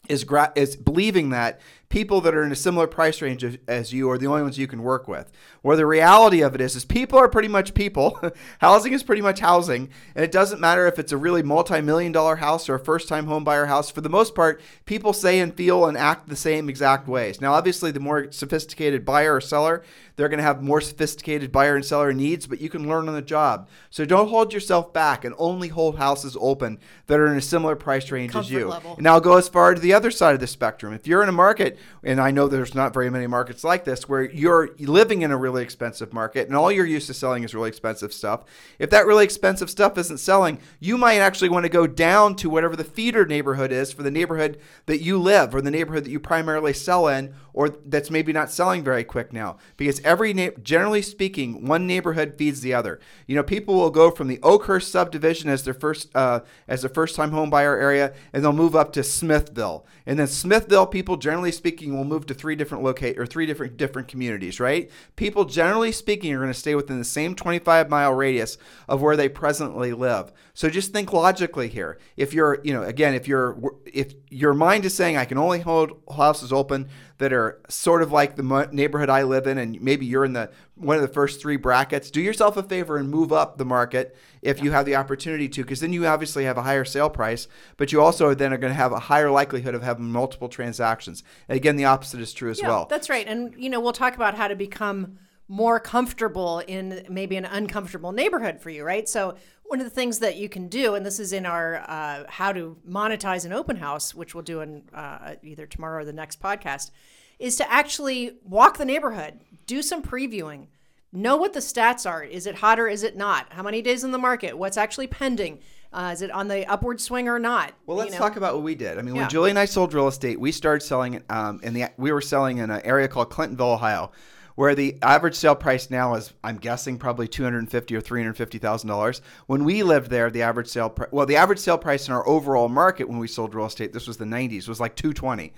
is 0.10 0.24
gra- 0.24 0.52
is 0.56 0.76
believing 0.76 1.30
that 1.30 1.62
people 1.94 2.22
that 2.22 2.34
are 2.34 2.42
in 2.42 2.52
a 2.52 2.56
similar 2.56 2.88
price 2.88 3.22
range 3.22 3.44
as, 3.44 3.56
as 3.68 3.94
you 3.94 4.10
are 4.10 4.18
the 4.18 4.26
only 4.26 4.42
ones 4.42 4.58
you 4.58 4.66
can 4.66 4.82
work 4.82 5.08
with. 5.08 5.32
Where 5.62 5.78
the 5.78 5.86
reality 5.86 6.42
of 6.42 6.56
it 6.56 6.60
is, 6.60 6.76
is 6.76 6.86
people 6.86 7.20
are 7.20 7.30
pretty 7.30 7.48
much 7.48 7.76
people. 7.76 8.20
housing 8.58 8.94
is 8.94 9.04
pretty 9.04 9.22
much 9.22 9.42
housing, 9.42 9.92
and 10.16 10.26
it 10.26 10.32
doesn't 10.32 10.60
matter 10.60 10.88
if 10.88 10.98
it's 10.98 11.12
a 11.12 11.18
really 11.18 11.44
multi-million 11.44 12.12
dollar 12.12 12.38
house 12.38 12.68
or 12.68 12.74
a 12.74 12.84
first-time 12.84 13.28
home 13.28 13.44
buyer 13.44 13.68
house. 13.68 13.92
For 13.92 14.02
the 14.02 14.10
most 14.10 14.34
part, 14.34 14.60
people 14.86 15.14
say 15.14 15.40
and 15.40 15.56
feel 15.56 15.86
and 15.86 15.96
act 15.96 16.30
the 16.30 16.36
same 16.36 16.68
exact 16.68 17.08
ways. 17.08 17.40
Now, 17.40 17.54
obviously, 17.54 17.92
the 17.92 18.00
more 18.00 18.32
sophisticated 18.32 19.06
buyer 19.06 19.36
or 19.36 19.42
seller, 19.42 19.84
they're 20.16 20.30
going 20.30 20.38
to 20.38 20.44
have 20.44 20.62
more 20.62 20.82
sophisticated 20.82 21.52
buyer 21.52 21.76
and 21.76 21.86
seller 21.86 22.14
needs, 22.14 22.46
but 22.46 22.62
you 22.62 22.70
can 22.70 22.88
learn 22.88 23.08
on 23.08 23.16
the 23.16 23.22
job. 23.22 23.68
So 23.90 24.06
don't 24.06 24.30
hold 24.30 24.54
yourself 24.54 24.94
back 24.94 25.26
and 25.26 25.34
only 25.38 25.70
hold 25.70 25.98
houses 25.98 26.38
open 26.40 26.80
that 27.08 27.20
are 27.20 27.28
in 27.28 27.38
a 27.38 27.42
similar 27.42 27.76
price 27.76 28.12
range 28.12 28.36
as 28.36 28.52
you. 28.52 28.70
level. 28.70 28.96
Now 29.00 29.14
I'll 29.14 29.22
go 29.22 29.38
as 29.38 29.50
far 29.50 29.74
to 29.74 29.82
the 29.82 29.94
other 29.94 30.12
side 30.12 30.36
of 30.36 30.40
the 30.40 30.48
spectrum. 30.48 30.94
If 30.94 31.08
you're 31.08 31.24
in 31.24 31.30
a 31.30 31.34
market 31.34 31.80
And 32.04 32.20
I 32.20 32.32
know 32.32 32.48
there's 32.48 32.75
not 32.75 32.94
very 32.94 33.10
many 33.10 33.28
markets 33.28 33.63
like 33.63 33.86
this 33.86 34.10
where 34.10 34.24
you're 34.24 34.72
living 34.80 35.22
in 35.22 35.32
a 35.32 35.38
really 35.38 35.63
expensive 35.63 36.13
market 36.13 36.48
and 36.48 36.56
all 36.56 36.72
you're 36.72 36.86
used 36.86 37.08
to 37.08 37.13
selling 37.13 37.44
is 37.44 37.56
really 37.56 37.70
expensive 37.70 38.12
stuff. 38.12 38.44
If 38.78 38.90
that 38.90 39.06
really 39.06 39.24
expensive 39.24 39.70
stuff 39.70 39.98
isn't 39.98 40.18
selling, 40.18 40.60
you 40.80 40.98
might 40.98 41.20
actually 41.20 41.50
want 41.50 41.63
to 41.63 41.70
go 41.70 41.88
down 41.88 42.36
to 42.38 42.50
whatever 42.50 42.75
the 42.75 42.84
feeder 42.84 43.25
neighborhood 43.25 43.72
is 43.72 43.94
for 43.94 44.04
the 44.04 44.12
neighborhood 44.12 44.60
that 44.86 45.02
you 45.02 45.18
live 45.18 45.56
or 45.56 45.62
the 45.62 45.72
neighborhood 45.72 46.04
that 46.04 46.12
you 46.12 46.20
primarily 46.20 46.74
sell 46.74 47.08
in 47.08 47.34
or 47.53 47.69
that's 47.69 48.10
maybe 48.10 48.33
not 48.33 48.51
selling 48.51 48.83
very 48.83 49.03
quick 49.03 49.31
now 49.31 49.57
because 49.77 50.00
every 50.01 50.33
na- 50.33 50.50
generally 50.62 51.01
speaking 51.01 51.65
one 51.65 51.88
neighborhood 51.88 52.36
feeds 52.38 52.62
the 52.62 52.74
other. 52.74 53.00
You 53.27 53.36
know 53.36 53.43
people 53.43 53.75
will 53.75 53.91
go 53.91 54.12
from 54.12 54.27
the 54.27 54.39
oakhurst 54.41 54.91
subdivision 54.91 55.50
as 55.50 55.63
their 55.63 55.74
first 55.74 56.13
uh, 56.15 56.41
as 56.67 56.81
their 56.81 56.89
first 56.89 57.15
time 57.15 57.31
home 57.31 57.50
buyer 57.50 57.77
area 57.77 58.13
and 58.33 58.43
they'll 58.43 58.53
move 58.53 58.75
up 58.75 58.91
to 58.93 59.03
smithville. 59.03 59.86
And 60.05 60.19
then 60.19 60.27
smithville 60.27 60.88
people 60.88 61.17
generally 61.17 61.51
speaking 61.51 61.95
will 61.95 62.03
move 62.03 62.25
to 62.25 62.33
three 62.33 62.55
different 62.55 62.83
locate 62.83 63.17
or 63.17 63.25
three 63.25 63.45
different 63.45 63.77
different 63.77 64.07
communities 64.07 64.60
right? 64.60 64.89
People 65.15 65.45
generally 65.45 65.91
speaking 65.91 66.33
are 66.33 66.39
going 66.39 66.48
to 66.50 66.53
stay 66.53 66.75
within 66.75 66.98
the 66.98 67.05
same 67.05 67.36
25 67.36 67.89
mile 67.89 68.13
radius 68.13 68.57
of 68.88 69.01
where 69.01 69.15
they 69.15 69.29
presently 69.29 69.93
live. 69.93 70.31
So 70.53 70.69
just 70.69 70.91
think 70.91 71.13
logically 71.13 71.67
here. 71.67 72.00
If 72.17 72.33
you're 72.33 72.60
you 72.63 72.74
know 72.74 72.83
again 72.83 73.13
if 73.13 73.27
you're 73.27 73.57
if 73.86 74.13
your 74.29 74.53
mind 74.53 74.86
is 74.86 74.93
saying 74.93 75.17
i 75.17 75.25
can 75.25 75.38
only 75.38 75.60
hold 75.60 76.01
houses 76.15 76.51
open 76.51 76.89
that 77.17 77.32
are 77.32 77.62
sort 77.70 78.01
of 78.01 78.12
like 78.12 78.36
the 78.36 78.70
neighborhood 78.72 79.10
I 79.10 79.24
live 79.24 79.48
in, 79.48 79.58
and 79.58 79.79
maybe 79.82 80.05
you're 80.05 80.25
in 80.25 80.34
the 80.34 80.51
one 80.75 80.96
of 80.96 81.01
the 81.01 81.08
first 81.08 81.41
three 81.41 81.58
brackets. 81.58 82.10
Do 82.10 82.22
yourself 82.22 82.58
a 82.58 82.63
favor 82.63 82.98
and 82.98 83.10
move 83.10 83.32
up 83.32 83.58
the 83.58 83.65
market 83.65 84.15
if 84.41 84.62
you 84.62 84.72
have 84.72 84.86
the 84.86 84.96
opportunity 84.96 85.48
to, 85.50 85.62
because 85.62 85.79
then 85.79 85.93
you 85.93 86.05
obviously 86.08 86.46
have 86.46 86.58
a 86.58 86.63
higher 86.63 86.84
sale 86.84 87.10
price, 87.10 87.48
but 87.77 87.91
you 87.91 88.01
also 88.01 88.34
then 88.34 88.51
are 88.51 88.58
going 88.58 88.72
to 88.72 88.77
have 88.77 88.91
a 88.91 89.00
higher 89.00 89.29
likelihood 89.29 89.75
of 89.75 89.84
having 89.84 90.12
multiple 90.12 90.50
transactions. 90.50 91.24
And 91.48 91.55
again, 91.55 91.75
the 91.75 91.86
opposite 91.86 92.20
is 92.20 92.34
true 92.34 92.50
as 92.50 92.60
yeah, 92.60 92.67
well. 92.67 92.88
That's 92.89 93.10
right, 93.10 93.27
and 93.27 93.53
you 93.58 93.70
know 93.70 93.79
we'll 93.79 93.93
talk 93.93 94.15
about 94.15 94.36
how 94.36 94.48
to 94.48 94.55
become 94.55 95.20
more 95.48 95.79
comfortable 95.79 96.60
in 96.60 97.05
maybe 97.10 97.36
an 97.36 97.46
uncomfortable 97.46 98.12
neighborhood 98.12 98.60
for 98.60 98.70
you, 98.70 98.84
right? 98.84 99.08
So 99.08 99.36
one 99.63 99.79
of 99.79 99.86
the 99.86 99.89
things 99.91 100.20
that 100.20 100.36
you 100.38 100.50
can 100.50 100.67
do, 100.67 100.96
and 100.96 101.05
this 101.05 101.20
is 101.20 101.34
in 101.34 101.46
our 101.46 101.77
uh, 101.88 102.25
how 102.27 102.51
to 102.51 102.77
monetize 102.88 103.46
an 103.46 103.53
open 103.53 103.77
house, 103.77 104.13
which 104.13 104.36
we'll 104.36 104.43
do 104.43 104.62
in 104.62 104.84
uh, 104.93 105.36
either 105.43 105.65
tomorrow 105.65 106.01
or 106.01 106.05
the 106.05 106.13
next 106.13 106.41
podcast, 106.41 106.91
is 107.39 107.55
to 107.58 107.72
actually 107.72 108.38
walk 108.43 108.77
the 108.77 108.86
neighborhood, 108.86 109.39
do 109.65 109.82
some 109.82 110.03
previewing, 110.03 110.67
know 111.12 111.38
what 111.38 111.53
the 111.53 111.60
stats 111.60 112.10
are. 112.10 112.24
Is 112.24 112.46
it 112.46 112.55
hot 112.55 112.79
or 112.79 112.88
is 112.88 113.03
it 113.03 113.15
not? 113.15 113.51
How 113.53 113.63
many 113.63 113.82
days 113.82 114.03
in 114.03 114.12
the 114.12 114.17
market? 114.17 114.58
What's 114.58 114.77
actually 114.77 115.08
pending? 115.08 115.60
Uh, 115.91 116.10
is 116.12 116.22
it 116.24 116.32
on 116.32 116.48
the 116.48 116.65
upward 116.67 117.00
swing 117.00 117.27
or 117.27 117.38
not? 117.38 117.74
Well, 117.86 117.98
let's 117.98 118.12
you 118.12 118.20
know? 118.20 118.25
talk 118.25 118.36
about 118.36 118.55
what 118.55 118.63
we 118.63 118.74
did. 118.74 118.98
I 118.98 119.03
mean, 119.03 119.13
Yeah. 119.15 119.22
when 119.22 119.29
Julie 119.29 119.51
and 119.51 119.60
I 119.60 119.65
sold 119.65 119.93
real 119.93 120.08
estate, 120.08 120.39
we 120.39 120.51
started 120.51 120.84
selling 120.84 121.22
um, 121.29 121.60
in 121.63 121.74
the 121.74 121.86
we 121.98 122.12
were 122.12 122.22
selling 122.22 122.58
in 122.58 122.72
an 122.72 122.82
area 122.84 123.08
called 123.08 123.29
Clintonville, 123.29 123.75
Ohio, 123.75 124.12
where 124.55 124.75
the 124.75 124.98
average 125.01 125.36
sale 125.36 125.55
price 125.55 125.89
now 125.89 126.15
is, 126.15 126.33
I'm 126.43 126.57
guessing, 126.57 126.98
probably 126.98 127.27
two 127.27 127.43
hundred 127.43 127.60
and 127.60 127.72
fifty 127.72 127.95
or 127.95 128.01
three 128.01 128.22
hundred 128.22 128.38
fifty 128.38 128.57
thousand 128.57 128.89
dollars. 128.89 129.22
When 129.48 129.63
we 129.63 129.83
lived 129.83 130.10
there, 130.10 130.29
the 130.29 130.41
average 130.43 130.67
sale 130.67 130.89
pri- 130.89 131.07
well, 131.12 131.25
the 131.25 131.36
average 131.36 131.60
sale 131.60 131.77
price 131.77 132.07
in 132.07 132.13
our 132.13 132.27
overall 132.27 132.69
market 132.69 133.10
when 133.10 133.17
we 133.19 133.27
sold 133.27 133.55
real 133.55 133.65
estate, 133.65 133.93
this 133.93 134.07
was 134.07 134.17
the 134.17 134.25
'90s, 134.25 134.67
was 134.67 134.79
like 134.79 134.95
two 134.95 135.13
twenty. 135.13 135.53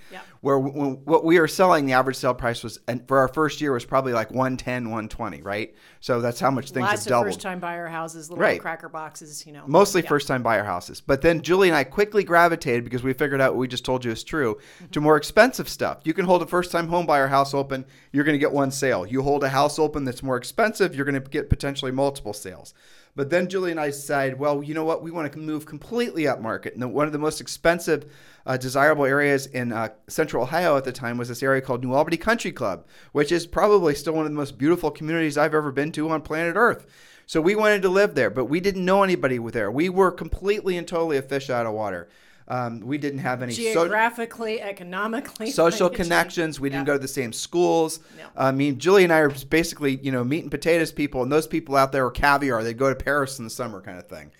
Where 0.46 0.60
when, 0.60 0.92
what 1.04 1.24
we 1.24 1.40
were 1.40 1.48
selling, 1.48 1.86
the 1.86 1.94
average 1.94 2.14
sale 2.14 2.32
price 2.32 2.62
was, 2.62 2.78
and 2.86 3.04
for 3.08 3.18
our 3.18 3.26
first 3.26 3.60
year, 3.60 3.72
was 3.72 3.84
probably 3.84 4.12
like 4.12 4.30
110, 4.30 4.84
120, 4.84 5.42
right? 5.42 5.74
So 5.98 6.20
that's 6.20 6.38
how 6.38 6.52
much 6.52 6.70
things 6.70 6.86
Lots 6.86 7.04
have 7.04 7.08
doubled. 7.08 7.34
first 7.34 7.40
time 7.40 7.58
buyer 7.58 7.88
houses, 7.88 8.30
little 8.30 8.44
Right. 8.44 8.60
cracker 8.60 8.88
boxes, 8.88 9.44
you 9.44 9.52
know. 9.52 9.64
Mostly 9.66 10.02
Yeah. 10.02 10.08
first 10.08 10.28
time 10.28 10.44
buyer 10.44 10.62
houses. 10.62 11.00
But 11.00 11.22
then 11.22 11.42
Julie 11.42 11.66
and 11.66 11.76
I 11.76 11.82
quickly 11.82 12.22
gravitated 12.22 12.84
because 12.84 13.02
we 13.02 13.12
figured 13.12 13.40
out 13.40 13.54
what 13.54 13.58
we 13.58 13.66
just 13.66 13.84
told 13.84 14.04
you 14.04 14.12
is 14.12 14.22
true 14.22 14.54
mm-hmm. 14.76 14.86
to 14.92 15.00
more 15.00 15.16
expensive 15.16 15.68
stuff. 15.68 15.98
You 16.04 16.14
can 16.14 16.26
hold 16.26 16.42
a 16.42 16.46
first 16.46 16.70
time 16.70 16.86
home 16.86 17.06
buyer 17.06 17.26
house 17.26 17.52
open, 17.52 17.84
you're 18.12 18.22
going 18.22 18.34
to 18.34 18.38
get 18.38 18.52
one 18.52 18.70
sale. 18.70 19.04
You 19.04 19.22
hold 19.22 19.42
a 19.42 19.48
house 19.48 19.80
open 19.80 20.04
that's 20.04 20.22
more 20.22 20.36
expensive, 20.36 20.94
you're 20.94 21.06
going 21.06 21.20
to 21.20 21.28
get 21.28 21.50
potentially 21.50 21.90
multiple 21.90 22.32
sales. 22.32 22.72
But 23.16 23.30
then 23.30 23.48
Julie 23.48 23.70
and 23.72 23.80
I 23.80 23.86
decided, 23.86 24.38
well, 24.38 24.62
you 24.62 24.74
know 24.74 24.84
what? 24.84 25.02
We 25.02 25.10
want 25.10 25.32
to 25.32 25.38
move 25.38 25.66
completely 25.66 26.28
up 26.28 26.40
market. 26.40 26.74
And 26.74 26.82
the- 26.82 26.88
one 26.88 27.06
of 27.06 27.12
the 27.12 27.18
most 27.18 27.40
expensive, 27.40 28.04
uh, 28.44 28.58
desirable 28.58 29.06
areas 29.06 29.46
in 29.46 29.72
uh, 29.72 29.88
central 30.06 30.44
Ohio 30.44 30.76
at 30.76 30.84
the 30.84 30.92
time 30.92 31.16
was 31.16 31.28
this 31.28 31.42
area 31.42 31.62
called 31.62 31.82
New 31.82 31.94
Albany 31.94 32.18
Country 32.18 32.52
Club, 32.52 32.84
which 33.12 33.32
is 33.32 33.46
probably 33.46 33.94
still 33.94 34.12
one 34.12 34.26
of 34.26 34.30
the 34.30 34.36
most 34.36 34.58
beautiful 34.58 34.90
communities 34.90 35.36
I've 35.36 35.54
ever 35.54 35.72
been 35.72 35.90
to 35.92 36.10
on 36.10 36.20
planet 36.20 36.54
Earth. 36.56 36.86
So 37.24 37.40
we 37.40 37.56
wanted 37.56 37.82
to 37.82 37.88
live 37.88 38.14
there, 38.14 38.30
but 38.30 38.44
we 38.44 38.60
didn't 38.60 38.84
know 38.84 39.02
anybody 39.02 39.38
there. 39.38 39.68
We 39.68 39.88
were 39.88 40.12
completely 40.12 40.76
and 40.76 40.86
totally 40.86 41.16
a 41.16 41.22
fish 41.22 41.50
out 41.50 41.66
of 41.66 41.72
water. 41.72 42.08
Um, 42.48 42.80
we 42.80 42.96
didn't 42.96 43.18
have 43.20 43.42
any 43.42 43.52
so- 43.52 43.62
Geographically, 43.72 44.60
economically, 44.60 45.50
social 45.50 45.90
connections. 45.90 46.60
We 46.60 46.70
didn't 46.70 46.84
go 46.86 46.92
to 46.92 46.98
the 46.98 47.08
same 47.08 47.32
schools. 47.32 48.00
No. 48.16 48.24
I 48.36 48.52
mean, 48.52 48.78
Julie 48.78 49.04
and 49.04 49.12
I 49.12 49.18
are 49.18 49.30
basically, 49.30 49.96
you 49.96 50.12
know, 50.12 50.22
meat 50.22 50.42
and 50.42 50.50
potatoes 50.50 50.92
people, 50.92 51.22
and 51.22 51.32
those 51.32 51.46
people 51.48 51.76
out 51.76 51.90
there 51.92 52.06
are 52.06 52.10
caviar. 52.10 52.62
They'd 52.62 52.78
go 52.78 52.88
to 52.88 52.94
Paris 52.94 53.38
in 53.38 53.44
the 53.44 53.50
summer, 53.50 53.80
kind 53.80 53.98
of 53.98 54.06
thing. 54.06 54.30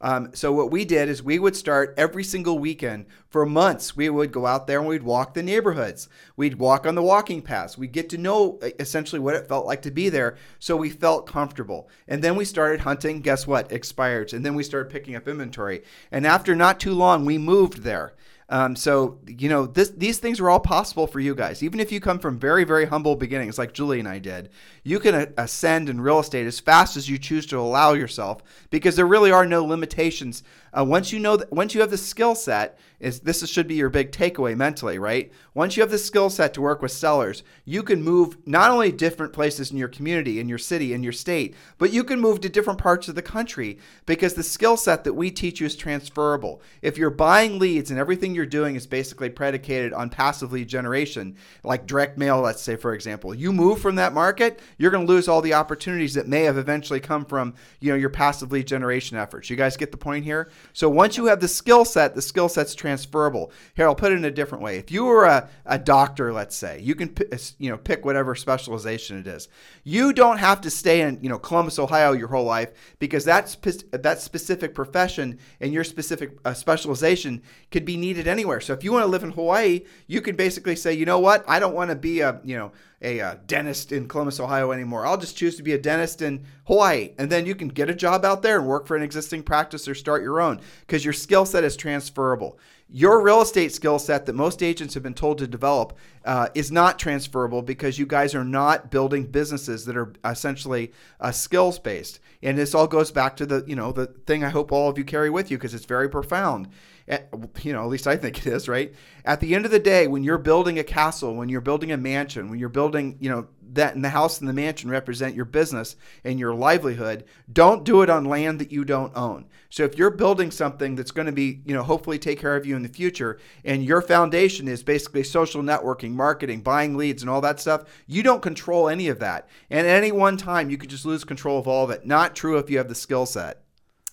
Um, 0.00 0.30
so 0.34 0.52
what 0.52 0.70
we 0.70 0.84
did 0.84 1.08
is 1.08 1.22
we 1.22 1.38
would 1.38 1.56
start 1.56 1.94
every 1.96 2.24
single 2.24 2.58
weekend 2.58 3.06
for 3.28 3.46
months. 3.46 3.96
We 3.96 4.08
would 4.08 4.32
go 4.32 4.46
out 4.46 4.66
there 4.66 4.78
and 4.78 4.88
we'd 4.88 5.02
walk 5.02 5.34
the 5.34 5.42
neighborhoods. 5.42 6.08
We'd 6.36 6.58
walk 6.58 6.86
on 6.86 6.94
the 6.94 7.02
walking 7.02 7.42
paths. 7.42 7.78
We'd 7.78 7.92
get 7.92 8.08
to 8.10 8.18
know 8.18 8.58
uh, 8.62 8.70
essentially 8.78 9.20
what 9.20 9.34
it 9.34 9.48
felt 9.48 9.66
like 9.66 9.82
to 9.82 9.90
be 9.90 10.08
there, 10.08 10.36
so 10.58 10.76
we 10.76 10.90
felt 10.90 11.26
comfortable. 11.26 11.88
And 12.08 12.22
then 12.22 12.36
we 12.36 12.44
started 12.44 12.80
hunting. 12.80 13.20
Guess 13.20 13.46
what? 13.46 13.70
Expireds. 13.70 14.32
And 14.32 14.44
then 14.44 14.54
we 14.54 14.62
started 14.62 14.92
picking 14.92 15.16
up 15.16 15.28
inventory. 15.28 15.82
And 16.10 16.26
after 16.26 16.54
not 16.54 16.80
too 16.80 16.92
long, 16.92 17.24
we 17.24 17.38
moved 17.38 17.82
there. 17.82 18.14
Um, 18.48 18.76
so 18.76 19.18
you 19.26 19.48
know 19.48 19.66
this, 19.66 19.90
these 19.90 20.18
things 20.18 20.38
are 20.38 20.48
all 20.48 20.60
possible 20.60 21.08
for 21.08 21.18
you 21.18 21.34
guys. 21.34 21.64
Even 21.64 21.80
if 21.80 21.90
you 21.90 21.98
come 21.98 22.20
from 22.20 22.38
very 22.38 22.62
very 22.62 22.84
humble 22.84 23.16
beginnings, 23.16 23.58
like 23.58 23.72
Julie 23.72 23.98
and 23.98 24.08
I 24.08 24.20
did, 24.20 24.50
you 24.84 25.00
can 25.00 25.34
ascend 25.36 25.88
in 25.88 26.00
real 26.00 26.20
estate 26.20 26.46
as 26.46 26.60
fast 26.60 26.96
as 26.96 27.08
you 27.08 27.18
choose 27.18 27.44
to 27.46 27.58
allow 27.58 27.94
yourself, 27.94 28.42
because 28.70 28.94
there 28.94 29.06
really 29.06 29.32
are 29.32 29.46
no 29.46 29.64
limitations. 29.64 30.44
Uh, 30.72 30.84
once 30.84 31.12
you 31.12 31.18
know 31.18 31.42
once 31.50 31.74
you 31.74 31.80
have 31.80 31.90
the 31.90 31.98
skill 31.98 32.36
set, 32.36 32.78
is 33.00 33.20
this 33.20 33.42
is- 33.42 33.50
should 33.50 33.66
be 33.66 33.74
your 33.74 33.88
big 33.88 34.12
takeaway 34.12 34.54
mentally, 34.56 34.98
right? 34.98 35.32
Once 35.54 35.76
you 35.76 35.80
have 35.82 35.90
the 35.90 35.98
skill 35.98 36.30
set 36.30 36.54
to 36.54 36.60
work 36.60 36.82
with 36.82 36.92
sellers, 36.92 37.42
you 37.64 37.82
can 37.82 38.02
move 38.02 38.36
not 38.46 38.70
only 38.70 38.92
different 38.92 39.32
places 39.32 39.70
in 39.70 39.76
your 39.78 39.88
community, 39.88 40.38
in 40.38 40.48
your 40.48 40.58
city, 40.58 40.92
in 40.92 41.02
your 41.02 41.12
state, 41.12 41.54
but 41.78 41.92
you 41.92 42.04
can 42.04 42.20
move 42.20 42.40
to 42.40 42.48
different 42.48 42.78
parts 42.78 43.08
of 43.08 43.14
the 43.14 43.22
country 43.22 43.78
because 44.04 44.34
the 44.34 44.42
skill 44.42 44.76
set 44.76 45.02
that 45.02 45.14
we 45.14 45.30
teach 45.30 45.60
you 45.60 45.66
is 45.66 45.76
transferable. 45.76 46.60
If 46.82 46.96
you're 46.98 47.10
buying 47.10 47.58
leads 47.58 47.90
and 47.90 47.98
everything 47.98 48.34
you're 48.36 48.46
doing 48.46 48.76
is 48.76 48.86
basically 48.86 49.30
predicated 49.30 49.92
on 49.92 50.10
passive 50.10 50.52
lead 50.52 50.68
generation, 50.68 51.36
like 51.64 51.86
direct 51.86 52.16
mail, 52.16 52.40
let's 52.40 52.62
say, 52.62 52.76
for 52.76 52.94
example, 52.94 53.34
you 53.34 53.52
move 53.52 53.80
from 53.80 53.96
that 53.96 54.12
market, 54.12 54.60
you're 54.78 54.92
going 54.92 55.04
to 55.04 55.12
lose 55.12 55.26
all 55.26 55.42
the 55.42 55.54
opportunities 55.54 56.14
that 56.14 56.28
may 56.28 56.42
have 56.42 56.58
eventually 56.58 57.00
come 57.00 57.24
from, 57.24 57.54
you 57.80 57.90
know, 57.90 57.96
your 57.96 58.10
passive 58.10 58.52
lead 58.52 58.68
generation 58.68 59.16
efforts. 59.16 59.50
You 59.50 59.56
guys 59.56 59.76
get 59.76 59.90
the 59.90 59.96
point 59.96 60.24
here? 60.24 60.50
So 60.72 60.88
once 60.88 61.16
you 61.16 61.26
have 61.26 61.40
the 61.40 61.48
skill 61.48 61.84
set, 61.84 62.14
the 62.14 62.22
skill 62.22 62.48
set's 62.48 62.74
transferable. 62.74 63.50
Here, 63.74 63.86
I'll 63.86 63.94
put 63.94 64.12
it 64.12 64.18
in 64.18 64.24
a 64.24 64.30
different 64.30 64.62
way. 64.62 64.76
If 64.76 64.92
you 64.92 65.04
were 65.04 65.24
a, 65.24 65.48
a 65.64 65.78
doctor, 65.78 66.32
let's 66.32 66.54
say, 66.54 66.80
you 66.80 66.94
can, 66.94 67.14
you 67.58 67.70
know, 67.70 67.78
pick 67.78 68.04
whatever 68.04 68.34
specialization 68.34 69.18
it 69.18 69.26
is. 69.26 69.48
You 69.82 70.12
don't 70.12 70.38
have 70.38 70.60
to 70.60 70.70
stay 70.70 71.00
in, 71.00 71.18
you 71.22 71.28
know, 71.28 71.38
Columbus, 71.38 71.78
Ohio 71.78 72.12
your 72.12 72.28
whole 72.28 72.44
life 72.44 72.72
because 72.98 73.24
that, 73.24 73.48
spe- 73.48 73.90
that 73.90 74.20
specific 74.20 74.74
profession 74.74 75.38
and 75.60 75.72
your 75.72 75.84
specific 75.84 76.38
uh, 76.44 76.52
specialization 76.52 77.42
could 77.70 77.84
be 77.84 77.96
needed 77.96 78.25
anywhere. 78.26 78.60
So 78.60 78.72
if 78.72 78.84
you 78.84 78.92
want 78.92 79.04
to 79.04 79.10
live 79.10 79.22
in 79.22 79.32
Hawaii, 79.32 79.82
you 80.06 80.20
can 80.20 80.36
basically 80.36 80.76
say, 80.76 80.92
you 80.92 81.06
know 81.06 81.18
what, 81.18 81.44
I 81.48 81.58
don't 81.58 81.74
want 81.74 81.90
to 81.90 81.96
be 81.96 82.20
a, 82.20 82.40
you 82.44 82.56
know, 82.56 82.72
a 83.02 83.20
uh, 83.20 83.36
dentist 83.46 83.92
in 83.92 84.08
Columbus, 84.08 84.40
Ohio 84.40 84.72
anymore. 84.72 85.06
I'll 85.06 85.18
just 85.18 85.36
choose 85.36 85.56
to 85.56 85.62
be 85.62 85.72
a 85.72 85.78
dentist 85.78 86.22
in 86.22 86.44
Hawaii. 86.64 87.10
And 87.18 87.30
then 87.30 87.46
you 87.46 87.54
can 87.54 87.68
get 87.68 87.90
a 87.90 87.94
job 87.94 88.24
out 88.24 88.42
there 88.42 88.58
and 88.58 88.66
work 88.66 88.86
for 88.86 88.96
an 88.96 89.02
existing 89.02 89.42
practice 89.42 89.86
or 89.86 89.94
start 89.94 90.22
your 90.22 90.40
own 90.40 90.60
because 90.80 91.04
your 91.04 91.12
skill 91.12 91.44
set 91.44 91.64
is 91.64 91.76
transferable. 91.76 92.58
Your 92.88 93.20
real 93.20 93.42
estate 93.42 93.72
skill 93.72 93.98
set 93.98 94.26
that 94.26 94.34
most 94.34 94.62
agents 94.62 94.94
have 94.94 95.02
been 95.02 95.12
told 95.12 95.38
to 95.38 95.48
develop 95.48 95.98
uh, 96.24 96.48
is 96.54 96.70
not 96.70 97.00
transferable 97.00 97.60
because 97.60 97.98
you 97.98 98.06
guys 98.06 98.32
are 98.34 98.44
not 98.44 98.92
building 98.92 99.26
businesses 99.26 99.84
that 99.86 99.96
are 99.96 100.12
essentially 100.24 100.92
uh, 101.20 101.32
skills 101.32 101.80
based. 101.80 102.20
And 102.42 102.56
this 102.56 102.76
all 102.76 102.86
goes 102.86 103.10
back 103.10 103.36
to 103.36 103.46
the 103.46 103.64
you 103.66 103.74
know 103.74 103.90
the 103.90 104.06
thing 104.06 104.44
I 104.44 104.50
hope 104.50 104.70
all 104.70 104.88
of 104.88 104.98
you 104.98 105.04
carry 105.04 105.30
with 105.30 105.50
you 105.50 105.58
because 105.58 105.74
it's 105.74 105.84
very 105.84 106.08
profound. 106.08 106.68
At, 107.08 107.28
you 107.62 107.72
know, 107.72 107.82
at 107.82 107.88
least 107.88 108.06
I 108.06 108.16
think 108.16 108.38
it 108.38 108.52
is, 108.52 108.68
right? 108.68 108.92
At 109.24 109.40
the 109.40 109.54
end 109.54 109.64
of 109.64 109.70
the 109.70 109.78
day, 109.78 110.08
when 110.08 110.24
you're 110.24 110.38
building 110.38 110.78
a 110.78 110.84
castle, 110.84 111.34
when 111.34 111.48
you're 111.48 111.60
building 111.60 111.92
a 111.92 111.96
mansion, 111.96 112.50
when 112.50 112.58
you're 112.58 112.68
building, 112.68 113.16
you 113.20 113.30
know, 113.30 113.46
that 113.72 113.94
and 113.94 114.04
the 114.04 114.08
house 114.08 114.40
and 114.40 114.48
the 114.48 114.52
mansion 114.52 114.90
represent 114.90 115.34
your 115.34 115.44
business 115.44 115.96
and 116.24 116.38
your 116.38 116.54
livelihood, 116.54 117.24
don't 117.52 117.84
do 117.84 118.02
it 118.02 118.10
on 118.10 118.24
land 118.24 118.58
that 118.58 118.72
you 118.72 118.84
don't 118.84 119.16
own. 119.16 119.46
So 119.70 119.84
if 119.84 119.96
you're 119.96 120.10
building 120.10 120.50
something 120.50 120.96
that's 120.96 121.10
going 121.10 121.26
to 121.26 121.32
be, 121.32 121.62
you 121.64 121.74
know, 121.74 121.82
hopefully 121.82 122.18
take 122.18 122.40
care 122.40 122.56
of 122.56 122.66
you 122.66 122.76
in 122.76 122.82
the 122.82 122.88
future 122.88 123.38
and 123.64 123.84
your 123.84 124.02
foundation 124.02 124.68
is 124.68 124.82
basically 124.82 125.22
social 125.22 125.62
networking, 125.62 126.12
marketing, 126.12 126.62
buying 126.62 126.96
leads 126.96 127.22
and 127.22 127.30
all 127.30 127.40
that 127.42 127.60
stuff, 127.60 127.84
you 128.06 128.22
don't 128.22 128.42
control 128.42 128.88
any 128.88 129.08
of 129.08 129.18
that. 129.18 129.48
And 129.70 129.86
at 129.86 129.96
any 129.96 130.12
one 130.12 130.36
time, 130.36 130.70
you 130.70 130.78
could 130.78 130.90
just 130.90 131.06
lose 131.06 131.24
control 131.24 131.58
of 131.58 131.68
all 131.68 131.84
of 131.84 131.90
it. 131.90 132.06
Not 132.06 132.34
true 132.34 132.58
if 132.58 132.70
you 132.70 132.78
have 132.78 132.88
the 132.88 132.94
skill 132.94 133.26
set. 133.26 133.65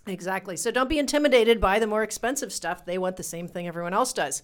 Exactly. 0.05 0.57
So 0.57 0.69
don't 0.69 0.89
be 0.89 0.99
intimidated 0.99 1.61
by 1.61 1.79
the 1.79 1.87
more 1.87 2.03
expensive 2.03 2.51
stuff. 2.51 2.85
They 2.85 2.97
want 2.97 3.15
the 3.17 3.23
same 3.23 3.47
thing 3.47 3.67
everyone 3.67 3.93
else 3.93 4.11
does. 4.11 4.43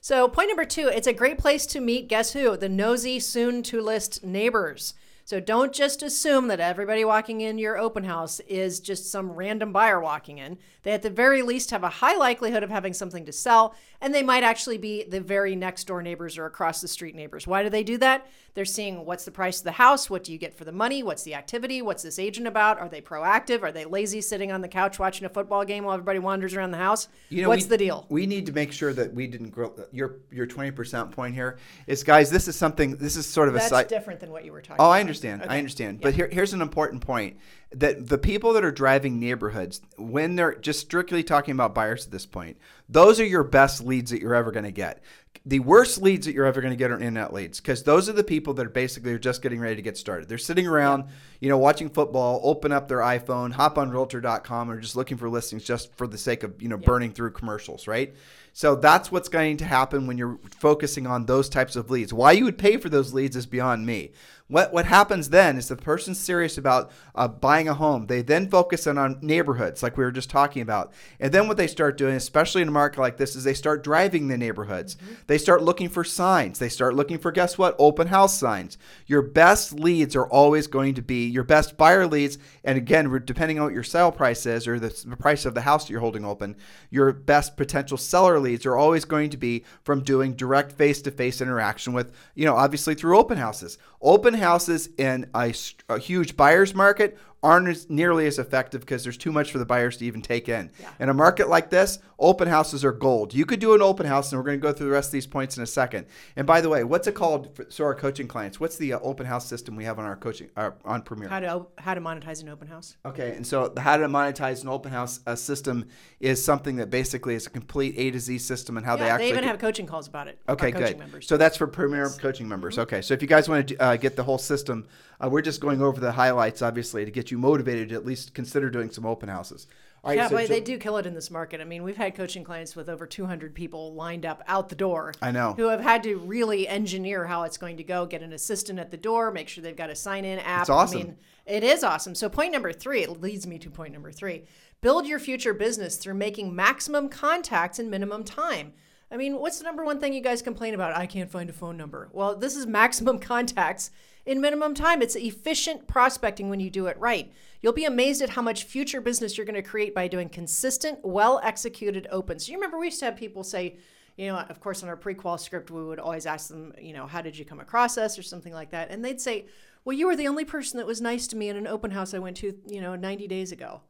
So, 0.00 0.28
point 0.28 0.48
number 0.48 0.64
two 0.64 0.88
it's 0.88 1.06
a 1.06 1.12
great 1.12 1.38
place 1.38 1.66
to 1.66 1.80
meet, 1.80 2.08
guess 2.08 2.32
who? 2.32 2.56
The 2.56 2.68
nosy, 2.68 3.18
soon 3.18 3.62
to 3.64 3.80
list 3.80 4.22
neighbors. 4.24 4.94
So 5.28 5.40
don't 5.40 5.74
just 5.74 6.02
assume 6.02 6.48
that 6.48 6.58
everybody 6.58 7.04
walking 7.04 7.42
in 7.42 7.58
your 7.58 7.76
open 7.76 8.04
house 8.04 8.40
is 8.48 8.80
just 8.80 9.10
some 9.12 9.30
random 9.30 9.74
buyer 9.74 10.00
walking 10.00 10.38
in. 10.38 10.56
They 10.84 10.92
at 10.92 11.02
the 11.02 11.10
very 11.10 11.42
least 11.42 11.70
have 11.70 11.84
a 11.84 11.90
high 11.90 12.16
likelihood 12.16 12.62
of 12.62 12.70
having 12.70 12.94
something 12.94 13.26
to 13.26 13.32
sell, 13.32 13.74
and 14.00 14.14
they 14.14 14.22
might 14.22 14.42
actually 14.42 14.78
be 14.78 15.04
the 15.04 15.20
very 15.20 15.54
next 15.54 15.86
door 15.86 16.00
neighbors 16.00 16.38
or 16.38 16.46
across 16.46 16.80
the 16.80 16.88
street 16.88 17.14
neighbors. 17.14 17.46
Why 17.46 17.62
do 17.62 17.68
they 17.68 17.82
do 17.82 17.98
that? 17.98 18.26
They're 18.54 18.64
seeing 18.64 19.04
what's 19.04 19.26
the 19.26 19.30
price 19.30 19.58
of 19.58 19.64
the 19.64 19.72
house, 19.72 20.08
what 20.08 20.24
do 20.24 20.32
you 20.32 20.38
get 20.38 20.56
for 20.56 20.64
the 20.64 20.72
money, 20.72 21.02
what's 21.02 21.24
the 21.24 21.34
activity, 21.34 21.82
what's 21.82 22.02
this 22.02 22.18
agent 22.18 22.46
about? 22.46 22.78
Are 22.80 22.88
they 22.88 23.02
proactive? 23.02 23.62
Are 23.62 23.70
they 23.70 23.84
lazy 23.84 24.22
sitting 24.22 24.50
on 24.50 24.62
the 24.62 24.68
couch 24.68 24.98
watching 24.98 25.26
a 25.26 25.28
football 25.28 25.62
game 25.62 25.84
while 25.84 25.92
everybody 25.92 26.20
wanders 26.20 26.54
around 26.54 26.70
the 26.70 26.78
house? 26.78 27.06
You 27.28 27.42
know, 27.42 27.50
what's 27.50 27.64
we, 27.64 27.68
the 27.68 27.76
deal? 27.76 28.06
We 28.08 28.24
need 28.24 28.46
to 28.46 28.52
make 28.52 28.72
sure 28.72 28.94
that 28.94 29.12
we 29.12 29.26
didn't 29.26 29.50
grow. 29.50 29.74
Your 29.92 30.16
your 30.32 30.46
twenty 30.46 30.70
percent 30.70 31.12
point 31.12 31.34
here 31.34 31.58
is, 31.86 32.02
guys. 32.02 32.30
This 32.30 32.48
is 32.48 32.56
something. 32.56 32.96
This 32.96 33.16
is 33.16 33.26
sort 33.26 33.48
of 33.48 33.54
That's 33.54 33.66
a 33.66 33.68
side. 33.68 33.88
different 33.88 34.20
than 34.20 34.32
what 34.32 34.46
you 34.46 34.52
were 34.52 34.62
talking 34.62 34.76
Oh, 34.80 34.86
about. 34.86 34.92
I 34.92 35.00
understand. 35.00 35.17
I 35.50 35.58
understand. 35.58 36.00
But 36.00 36.14
here, 36.14 36.28
here's 36.30 36.52
an 36.52 36.62
important 36.62 37.02
point 37.02 37.36
that 37.72 38.08
the 38.08 38.18
people 38.18 38.54
that 38.54 38.64
are 38.64 38.72
driving 38.72 39.20
neighborhoods, 39.20 39.80
when 39.96 40.36
they're 40.36 40.54
just 40.54 40.80
strictly 40.80 41.22
talking 41.22 41.52
about 41.52 41.74
buyers 41.74 42.06
at 42.06 42.12
this 42.12 42.26
point, 42.26 42.56
those 42.88 43.20
are 43.20 43.26
your 43.26 43.44
best 43.44 43.84
leads 43.84 44.10
that 44.10 44.20
you're 44.20 44.34
ever 44.34 44.50
going 44.50 44.64
to 44.64 44.72
get. 44.72 45.02
The 45.44 45.60
worst 45.60 46.02
leads 46.02 46.26
that 46.26 46.34
you're 46.34 46.46
ever 46.46 46.60
going 46.60 46.72
to 46.72 46.76
get 46.76 46.90
are 46.90 46.94
internet 46.94 47.32
leads 47.32 47.60
because 47.60 47.82
those 47.82 48.08
are 48.08 48.12
the 48.12 48.24
people 48.24 48.54
that 48.54 48.66
are 48.66 48.70
basically 48.70 49.12
are 49.12 49.18
just 49.18 49.40
getting 49.40 49.60
ready 49.60 49.76
to 49.76 49.82
get 49.82 49.96
started. 49.96 50.28
They're 50.28 50.36
sitting 50.36 50.66
around, 50.66 51.04
you 51.40 51.48
know, 51.48 51.58
watching 51.58 51.88
football, 51.88 52.40
open 52.42 52.72
up 52.72 52.88
their 52.88 52.98
iPhone, 52.98 53.52
hop 53.52 53.78
on 53.78 53.90
Realtor.com, 53.90 54.70
or 54.70 54.80
just 54.80 54.96
looking 54.96 55.16
for 55.16 55.28
listings 55.28 55.64
just 55.64 55.94
for 55.96 56.06
the 56.06 56.18
sake 56.18 56.42
of 56.42 56.60
you 56.60 56.68
know 56.68 56.76
burning 56.76 57.12
through 57.12 57.32
commercials, 57.32 57.86
right? 57.86 58.14
So 58.52 58.74
that's 58.74 59.12
what's 59.12 59.28
going 59.28 59.58
to 59.58 59.64
happen 59.64 60.06
when 60.06 60.18
you're 60.18 60.38
focusing 60.58 61.06
on 61.06 61.26
those 61.26 61.48
types 61.48 61.76
of 61.76 61.90
leads. 61.90 62.12
Why 62.12 62.32
you 62.32 62.44
would 62.44 62.58
pay 62.58 62.76
for 62.76 62.88
those 62.88 63.14
leads 63.14 63.36
is 63.36 63.46
beyond 63.46 63.86
me. 63.86 64.10
What 64.48 64.72
what 64.72 64.86
happens 64.86 65.28
then 65.28 65.58
is 65.58 65.68
the 65.68 65.76
person's 65.76 66.18
serious 66.18 66.56
about 66.56 66.90
uh, 67.14 67.28
buying 67.28 67.68
a 67.68 67.74
home. 67.74 68.06
They 68.06 68.22
then 68.22 68.48
focus 68.48 68.86
in 68.86 68.96
on 68.96 69.18
neighborhoods, 69.20 69.82
like 69.82 69.98
we 69.98 70.04
were 70.04 70.10
just 70.10 70.30
talking 70.30 70.62
about, 70.62 70.92
and 71.20 71.32
then 71.32 71.48
what 71.48 71.58
they 71.58 71.66
start 71.66 71.98
doing, 71.98 72.14
especially 72.14 72.62
in 72.62 72.68
a 72.68 72.72
market 72.72 72.98
like 72.98 73.18
this, 73.18 73.36
is 73.36 73.44
they 73.44 73.52
start 73.54 73.84
driving 73.84 74.28
the 74.28 74.38
neighborhoods. 74.38 74.96
They 75.26 75.36
start 75.36 75.62
looking 75.62 75.90
for 75.90 76.02
signs. 76.02 76.58
They 76.58 76.70
start 76.70 76.94
looking 76.94 77.18
for 77.18 77.30
guess 77.30 77.58
what? 77.58 77.76
Open 77.78 78.06
house 78.06 78.38
signs. 78.38 78.78
Your 79.06 79.20
best 79.20 79.74
leads 79.74 80.16
are 80.16 80.26
always 80.26 80.66
going 80.66 80.94
to 80.94 81.02
be 81.02 81.26
your 81.26 81.44
best 81.44 81.76
buyer 81.76 82.06
leads, 82.06 82.38
and 82.64 82.78
again, 82.78 83.22
depending 83.26 83.58
on 83.58 83.66
what 83.66 83.74
your 83.74 83.82
sale 83.82 84.10
price 84.10 84.46
is 84.46 84.66
or 84.66 84.80
the, 84.80 84.88
the 85.06 85.16
price 85.16 85.44
of 85.44 85.54
the 85.54 85.60
house 85.60 85.84
that 85.84 85.90
you're 85.90 86.00
holding 86.00 86.24
open, 86.24 86.56
your 86.88 87.12
best 87.12 87.58
potential 87.58 87.98
seller 87.98 88.40
leads 88.40 88.64
are 88.64 88.76
always 88.76 89.04
going 89.04 89.28
to 89.28 89.36
be 89.36 89.64
from 89.82 90.02
doing 90.02 90.32
direct 90.32 90.72
face-to-face 90.72 91.42
interaction 91.42 91.92
with, 91.92 92.14
you 92.34 92.46
know, 92.46 92.56
obviously 92.56 92.94
through 92.94 93.18
open 93.18 93.36
houses. 93.36 93.76
Open 94.00 94.37
houses 94.38 94.88
in 94.96 95.28
a 95.34 95.98
huge 95.98 96.36
buyer's 96.36 96.74
market 96.74 97.18
aren't 97.42 97.68
as, 97.68 97.88
nearly 97.88 98.26
as 98.26 98.38
effective 98.38 98.80
because 98.80 99.04
there's 99.04 99.16
too 99.16 99.30
much 99.30 99.52
for 99.52 99.58
the 99.58 99.66
buyers 99.66 99.96
to 99.98 100.04
even 100.04 100.22
take 100.22 100.48
in. 100.48 100.70
In 100.98 101.08
a 101.08 101.14
market 101.14 101.48
like 101.48 101.70
this, 101.70 101.98
open 102.18 102.48
houses 102.48 102.84
are 102.84 102.92
gold. 102.92 103.32
You 103.32 103.46
could 103.46 103.60
do 103.60 103.74
an 103.74 103.82
open 103.82 104.06
house, 104.06 104.32
and 104.32 104.38
we're 104.38 104.44
going 104.44 104.58
to 104.58 104.62
go 104.62 104.72
through 104.72 104.86
the 104.86 104.92
rest 104.92 105.08
of 105.08 105.12
these 105.12 105.26
points 105.26 105.56
in 105.56 105.62
a 105.62 105.66
second. 105.66 106.06
And 106.36 106.46
by 106.46 106.60
the 106.60 106.68
way, 106.68 106.82
what's 106.84 107.06
it 107.06 107.14
called 107.14 107.54
for 107.54 107.66
so 107.68 107.84
our 107.84 107.94
coaching 107.94 108.26
clients? 108.26 108.58
What's 108.58 108.76
the 108.76 108.94
uh, 108.94 108.98
open 109.00 109.26
house 109.26 109.46
system 109.46 109.76
we 109.76 109.84
have 109.84 109.98
on 109.98 110.04
our 110.04 110.16
coaching 110.16 110.50
uh, 110.56 110.70
on 110.84 111.02
Premier? 111.02 111.28
How 111.28 111.40
to 111.40 111.66
how 111.78 111.94
to 111.94 112.00
monetize 112.00 112.42
an 112.42 112.48
open 112.48 112.66
house? 112.66 112.96
Okay, 113.04 113.34
and 113.36 113.46
so 113.46 113.68
the 113.68 113.80
how 113.80 113.96
to 113.96 114.06
monetize 114.06 114.62
an 114.62 114.68
open 114.68 114.90
house 114.90 115.20
uh, 115.26 115.36
system 115.36 115.86
is 116.20 116.44
something 116.44 116.76
that 116.76 116.90
basically 116.90 117.34
is 117.34 117.46
a 117.46 117.50
complete 117.50 117.94
A 117.96 118.10
to 118.10 118.20
Z 118.20 118.38
system 118.38 118.76
and 118.76 118.84
how 118.84 118.96
they 118.96 119.06
Yeah, 119.06 119.14
actually 119.14 119.30
they 119.30 119.38
even 119.38 119.44
have 119.44 119.58
coaching 119.58 119.86
calls 119.86 120.08
about 120.08 120.26
it. 120.28 120.40
Okay, 120.48 120.72
good. 120.72 120.98
Members. 120.98 121.28
So 121.28 121.36
that's 121.36 121.56
for 121.56 121.66
Premier 121.66 122.08
Coaching 122.08 122.48
members. 122.48 122.74
Mm-hmm. 122.74 122.82
Okay, 122.82 123.02
so 123.02 123.14
if 123.14 123.22
you 123.22 123.28
guys 123.28 123.48
want 123.48 123.68
to 123.68 123.76
uh, 123.76 123.96
get 123.96 124.16
the 124.16 124.24
whole 124.24 124.38
system, 124.38 124.86
uh, 125.22 125.28
we're 125.28 125.42
just 125.42 125.60
going 125.60 125.82
over 125.82 126.00
the 126.00 126.12
highlights, 126.12 126.62
obviously, 126.62 127.04
to 127.04 127.10
get 127.10 127.30
you 127.30 127.38
motivated 127.38 127.88
to 127.90 127.94
at 127.94 128.06
least 128.06 128.34
consider 128.34 128.70
doing 128.70 128.90
some 128.90 129.04
open 129.04 129.28
houses. 129.28 129.66
All 130.04 130.10
right, 130.10 130.18
yeah, 130.18 130.28
so 130.28 130.38
Jill- 130.38 130.46
they 130.46 130.60
do 130.60 130.78
kill 130.78 130.96
it 130.98 131.06
in 131.06 131.14
this 131.14 131.30
market. 131.30 131.60
I 131.60 131.64
mean, 131.64 131.82
we've 131.82 131.96
had 131.96 132.14
coaching 132.14 132.44
clients 132.44 132.76
with 132.76 132.88
over 132.88 133.04
200 133.04 133.52
people 133.52 133.94
lined 133.94 134.24
up 134.24 134.42
out 134.46 134.68
the 134.68 134.76
door. 134.76 135.12
I 135.20 135.32
know. 135.32 135.54
Who 135.56 135.68
have 135.68 135.80
had 135.80 136.04
to 136.04 136.16
really 136.16 136.68
engineer 136.68 137.26
how 137.26 137.42
it's 137.42 137.58
going 137.58 137.78
to 137.78 137.84
go, 137.84 138.06
get 138.06 138.22
an 138.22 138.32
assistant 138.32 138.78
at 138.78 138.92
the 138.92 138.96
door, 138.96 139.32
make 139.32 139.48
sure 139.48 139.62
they've 139.62 139.76
got 139.76 139.90
a 139.90 139.96
sign 139.96 140.24
in 140.24 140.38
app. 140.38 140.62
It's 140.62 140.70
awesome. 140.70 141.00
I 141.00 141.02
mean, 141.02 141.16
it 141.46 141.64
is 141.64 141.82
awesome. 141.82 142.14
So, 142.14 142.28
point 142.28 142.52
number 142.52 142.72
three 142.72 143.02
it 143.02 143.20
leads 143.20 143.46
me 143.46 143.58
to 143.58 143.70
point 143.70 143.92
number 143.92 144.12
three 144.12 144.44
build 144.80 145.06
your 145.06 145.18
future 145.18 145.52
business 145.52 145.96
through 145.96 146.14
making 146.14 146.54
maximum 146.54 147.08
contacts 147.08 147.80
in 147.80 147.90
minimum 147.90 148.22
time. 148.22 148.72
I 149.10 149.16
mean, 149.16 149.38
what's 149.38 149.58
the 149.58 149.64
number 149.64 149.84
one 149.84 150.00
thing 150.00 150.12
you 150.12 150.20
guys 150.20 150.42
complain 150.42 150.74
about? 150.74 150.96
I 150.96 151.06
can't 151.06 151.30
find 151.30 151.48
a 151.48 151.54
phone 151.54 151.76
number. 151.76 152.10
Well, 152.12 152.36
this 152.36 152.56
is 152.56 152.66
maximum 152.66 153.18
contacts 153.20 153.90
in 154.26 154.40
minimum 154.40 154.74
time. 154.74 155.00
It's 155.00 155.16
efficient 155.16 155.86
prospecting 155.86 156.50
when 156.50 156.60
you 156.60 156.70
do 156.70 156.86
it 156.86 156.98
right. 156.98 157.32
You'll 157.62 157.72
be 157.72 157.86
amazed 157.86 158.20
at 158.20 158.30
how 158.30 158.42
much 158.42 158.64
future 158.64 159.00
business 159.00 159.36
you're 159.36 159.46
going 159.46 159.54
to 159.54 159.62
create 159.62 159.94
by 159.94 160.08
doing 160.08 160.28
consistent, 160.28 160.98
well 161.02 161.40
executed 161.42 162.06
opens. 162.10 162.48
You 162.48 162.56
remember 162.56 162.78
we 162.78 162.86
used 162.86 163.00
to 163.00 163.06
have 163.06 163.16
people 163.16 163.42
say, 163.42 163.76
you 164.18 164.26
know, 164.26 164.36
of 164.36 164.60
course, 164.60 164.82
on 164.82 164.88
our 164.88 164.96
pre-qual 164.96 165.38
script, 165.38 165.70
we 165.70 165.82
would 165.82 166.00
always 166.00 166.26
ask 166.26 166.48
them, 166.48 166.74
you 166.78 166.92
know, 166.92 167.06
how 167.06 167.22
did 167.22 167.38
you 167.38 167.44
come 167.44 167.60
across 167.60 167.96
us 167.96 168.18
or 168.18 168.22
something 168.22 168.52
like 168.52 168.70
that, 168.70 168.90
and 168.90 169.04
they'd 169.04 169.20
say, 169.20 169.46
well, 169.84 169.96
you 169.96 170.06
were 170.06 170.16
the 170.16 170.28
only 170.28 170.44
person 170.44 170.76
that 170.78 170.86
was 170.86 171.00
nice 171.00 171.28
to 171.28 171.36
me 171.36 171.48
in 171.48 171.56
an 171.56 171.68
open 171.68 171.92
house 171.92 172.12
I 172.12 172.18
went 172.18 172.36
to, 172.38 172.52
you 172.66 172.80
know, 172.80 172.96
90 172.96 173.28
days 173.28 173.52
ago. 173.52 173.82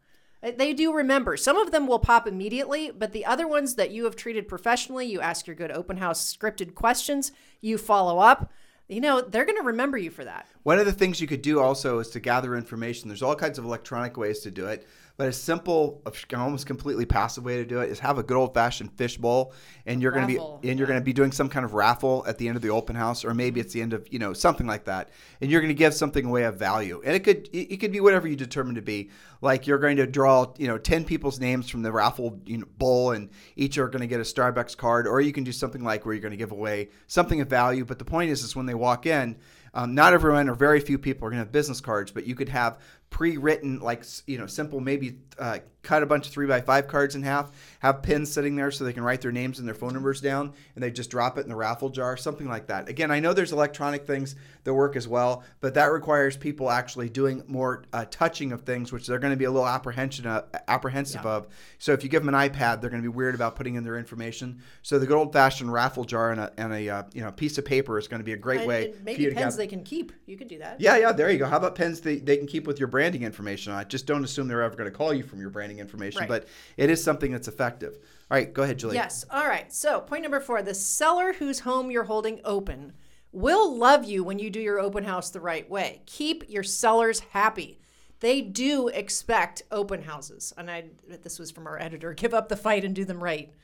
Uh, 0.43 0.53
They 0.57 0.73
do 0.73 0.93
remember. 0.93 1.37
Some 1.37 1.57
of 1.57 1.71
them 1.71 1.87
will 1.87 1.99
pop 1.99 2.27
immediately, 2.27 2.91
but 2.91 3.13
the 3.13 3.27
other 3.27 3.47
ones 3.49 3.75
that 3.75 3.91
you 3.91 4.05
have 4.05 4.17
treated 4.17 4.49
professionally, 4.49 5.07
you 5.07 5.21
ask 5.21 5.47
your 5.47 5.57
good 5.57 5.73
open 5.73 5.97
house 5.97 6.37
scripted 6.37 6.75
questions, 6.75 7.33
you 7.61 7.79
follow 7.79 8.19
up, 8.19 8.53
you 8.89 9.01
know, 9.03 9.21
they're 9.21 9.45
going 9.45 9.59
to 9.59 9.65
remember 9.65 9.99
you 9.99 10.11
for 10.11 10.25
that. 10.25 10.47
One 10.63 10.79
of 10.79 10.87
the 10.87 10.93
things 10.93 11.21
you 11.21 11.27
could 11.27 11.43
do 11.43 11.61
also 11.61 11.99
is 11.99 12.09
to 12.11 12.21
gather 12.21 12.57
information. 12.57 13.09
There's 13.09 13.23
all 13.23 13.37
kinds 13.37 13.59
of 13.59 13.67
electronic 13.67 14.17
ways 14.17 14.41
to 14.41 14.51
do 14.51 14.67
it, 14.67 14.87
but 15.19 15.27
a 15.27 15.33
simple, 15.33 16.01
almost 16.33 16.65
completely 16.65 17.05
passive 17.05 17.45
way 17.45 17.57
to 17.57 17.65
do 17.65 17.81
it 17.81 17.91
is 17.91 17.99
have 17.99 18.19
a 18.19 18.23
good 18.23 18.37
old 18.37 18.55
fashioned 18.55 18.93
fishbowl, 18.97 19.53
and 19.85 20.01
you're 20.01 20.13
going 20.13 20.29
to 20.29 20.33
be 20.33 20.69
and 20.69 20.79
you're 20.79 20.87
going 20.87 21.01
to 21.01 21.05
be 21.05 21.13
doing 21.13 21.33
some 21.33 21.49
kind 21.49 21.65
of 21.65 21.75
raffle 21.75 22.25
at 22.29 22.39
the 22.39 22.47
end 22.47 22.55
of 22.55 22.63
the 22.63 22.71
open 22.71 22.95
house, 22.95 23.25
or 23.25 23.35
maybe 23.35 23.59
it's 23.59 23.73
the 23.73 23.83
end 23.83 23.93
of 23.93 24.07
you 24.13 24.21
know 24.21 24.33
something 24.33 24.67
like 24.67 24.85
that, 24.85 25.11
and 25.41 25.51
you're 25.51 25.61
going 25.61 25.75
to 25.75 25.75
give 25.75 25.93
something 25.93 26.25
away 26.25 26.45
of 26.45 26.57
value, 26.57 27.03
and 27.05 27.17
it 27.17 27.25
could 27.25 27.49
it 27.49 27.73
it 27.73 27.77
could 27.79 27.91
be 27.91 27.99
whatever 27.99 28.29
you 28.29 28.37
determine 28.37 28.77
to 28.77 28.83
be. 28.83 29.11
Like 29.41 29.67
you're 29.67 29.79
going 29.79 29.97
to 29.97 30.07
draw 30.07 30.55
you 30.57 30.69
know 30.69 30.79
ten 30.79 31.05
people's 31.05 31.41
names 31.41 31.69
from 31.69 31.83
the 31.83 31.91
raffle 31.91 32.41
you 32.47 32.59
know, 32.59 32.67
bowl, 32.79 33.11
and 33.11 33.31
each 33.57 33.77
are 33.77 33.89
going 33.89 34.03
to 34.03 34.07
get 34.07 34.21
a 34.21 34.23
Starbucks 34.23 34.77
card, 34.77 35.09
or 35.09 35.21
you 35.21 35.33
can 35.33 35.43
do 35.43 35.53
something 35.53 35.83
like 35.83 36.07
where 36.07 36.15
you're 36.15 36.23
going 36.23 36.31
to 36.31 36.37
give 36.37 36.53
away 36.53 36.91
something 37.09 37.41
of 37.41 37.49
value. 37.49 37.85
But 37.85 37.99
the 37.99 38.05
point 38.05 38.31
is, 38.31 38.45
is 38.45 38.55
when 38.55 38.67
they 38.67 38.75
walk 38.75 39.05
in. 39.05 39.37
Um, 39.75 39.95
not 39.95 40.15
everyone 40.15 40.49
or 40.49 40.55
very 40.55 40.81
few 40.81 40.99
people 40.99 41.27
are 41.27 41.31
going 41.31 41.39
to 41.39 41.45
have 41.45 41.53
business 41.53 41.81
cards, 41.81 42.11
but 42.11 42.27
you 42.27 42.35
could 42.35 42.49
have 42.49 42.79
pre-written, 43.11 43.81
like 43.81 44.05
you 44.27 44.39
know, 44.39 44.47
simple 44.47 44.81
maybe 44.81 45.19
uh, 45.39 45.59
cut 45.83 46.03
a 46.03 46.07
bunch 46.07 46.27
of 46.27 46.33
three 46.33 46.47
by 46.47 46.61
five 46.61 46.87
cards 46.89 47.15
in 47.15 47.23
half, 47.23 47.51
have 47.79 48.03
pins 48.03 48.31
sitting 48.31 48.57
there 48.57 48.71
so 48.71 48.85
they 48.85 48.93
can 48.93 49.03
write 49.03 49.21
their 49.21 49.33
names 49.33 49.59
and 49.59 49.67
their 49.67 49.75
phone 49.75 49.95
numbers 49.95 50.21
down, 50.21 50.53
and 50.75 50.83
they 50.85 50.91
just 50.91 51.09
drop 51.11 51.39
it 51.39 51.43
in 51.43 51.49
the 51.49 51.57
raffle 51.57 51.89
jar, 51.89 52.17
something 52.17 52.49
like 52.49 52.67
that. 52.67 52.89
Again, 52.89 53.11
I 53.11 53.21
know 53.21 53.33
there's 53.33 53.53
electronic 53.53 54.07
things 54.07 54.35
that 54.65 54.75
work 54.75 54.97
as 54.97 55.09
well, 55.09 55.45
but 55.61 55.75
that 55.75 55.87
requires 55.87 56.37
people 56.37 56.71
actually 56.71 57.09
doing 57.09 57.43
more 57.47 57.85
uh, 57.93 58.05
touching 58.11 58.53
of 58.53 58.63
things, 58.63 58.93
which 58.93 59.07
they're 59.07 59.19
going 59.19 59.33
to 59.33 59.37
be 59.37 59.47
a 59.47 59.51
little 59.51 59.67
apprehension 59.69 60.27
uh, 60.27 60.43
apprehensive 60.67 61.25
of. 61.25 61.47
So 61.79 61.93
if 61.93 62.03
you 62.03 62.11
give 62.11 62.25
them 62.25 62.35
an 62.35 62.51
iPad, 62.51 62.81
they're 62.81 62.91
going 62.91 63.03
to 63.03 63.09
be 63.11 63.15
weird 63.17 63.35
about 63.35 63.57
putting 63.57 63.77
in 63.77 63.85
their 63.85 63.97
information. 63.97 64.61
So 64.83 64.99
the 64.99 65.07
good 65.07 65.17
old-fashioned 65.17 65.73
raffle 65.73 66.05
jar 66.05 66.33
and 66.33 66.41
a, 66.41 66.53
and 66.59 66.73
a 66.73 66.89
uh, 66.89 67.03
you 67.15 67.23
know 67.23 67.31
piece 67.33 67.57
of 67.57 67.65
paper 67.65 67.99
is 67.99 68.09
going 68.09 68.21
to 68.21 68.25
be 68.25 68.33
a 68.33 68.37
great 68.37 68.61
And- 68.61 68.69
way 68.69 68.95
maybe 69.03 69.31
pens 69.31 69.57
they 69.57 69.67
can 69.67 69.83
keep. 69.85 70.13
You 70.27 70.37
could 70.37 70.49
do 70.49 70.59
that. 70.59 70.81
yeah, 70.81 70.97
yeah, 70.99 71.13
there 71.13 71.31
you 71.31 71.39
go. 71.39 71.47
How 71.47 71.57
about 71.57 71.75
pens 71.75 72.01
they, 72.01 72.17
they 72.17 72.37
can 72.37 72.47
keep 72.47 72.67
with 72.67 72.79
your 72.79 72.89
branding 72.99 73.23
information 73.23 73.73
on 73.73 73.81
it? 73.81 73.89
Just 73.89 74.07
don't 74.07 74.25
assume 74.25 74.49
they're 74.49 74.61
ever 74.61 74.75
going 74.75 74.91
to 74.91 74.97
call 74.97 75.15
you 75.15 75.23
from 75.23 75.41
your 75.41 75.51
branding 75.51 75.79
information, 75.79 76.19
Right. 76.23 76.29
but 76.29 76.49
it 76.77 76.91
is 76.91 77.01
something 77.01 77.31
that's 77.31 77.47
effective. 77.47 77.95
All 78.29 78.37
right, 78.37 78.53
go 78.53 78.65
ahead, 78.65 78.77
Julie. 78.77 78.97
Yes. 78.97 79.25
All 79.31 79.47
right. 79.47 79.73
So, 79.73 80.01
point 80.01 80.23
number 80.23 80.41
four 80.41 80.63
the 80.63 80.75
seller 80.75 81.33
whose 81.33 81.61
home 81.61 81.93
you're 81.93 82.03
holding 82.03 82.41
open 82.45 82.93
will 83.31 83.73
love 83.73 84.05
you 84.05 84.25
when 84.25 84.41
you 84.41 84.51
do 84.51 84.59
your 84.59 84.81
open 84.81 85.05
house 85.05 85.31
the 85.31 85.41
right 85.41 85.71
way. 85.71 86.03
Keep 86.07 86.51
your 86.51 86.65
sellers 86.65 87.21
happy. 87.21 87.79
They 88.19 88.41
do 88.41 88.89
expect 88.89 89.63
open 89.71 90.03
houses. 90.03 90.53
And 90.59 90.69
I, 90.69 90.87
this 91.23 91.39
was 91.39 91.53
from 91.53 91.69
our 91.69 91.81
editor 91.81 92.13
give 92.15 92.35
up 92.35 92.49
the 92.49 92.57
fight 92.57 92.85
and 92.85 92.97
do 92.97 93.05
them 93.05 93.23
right. 93.23 93.55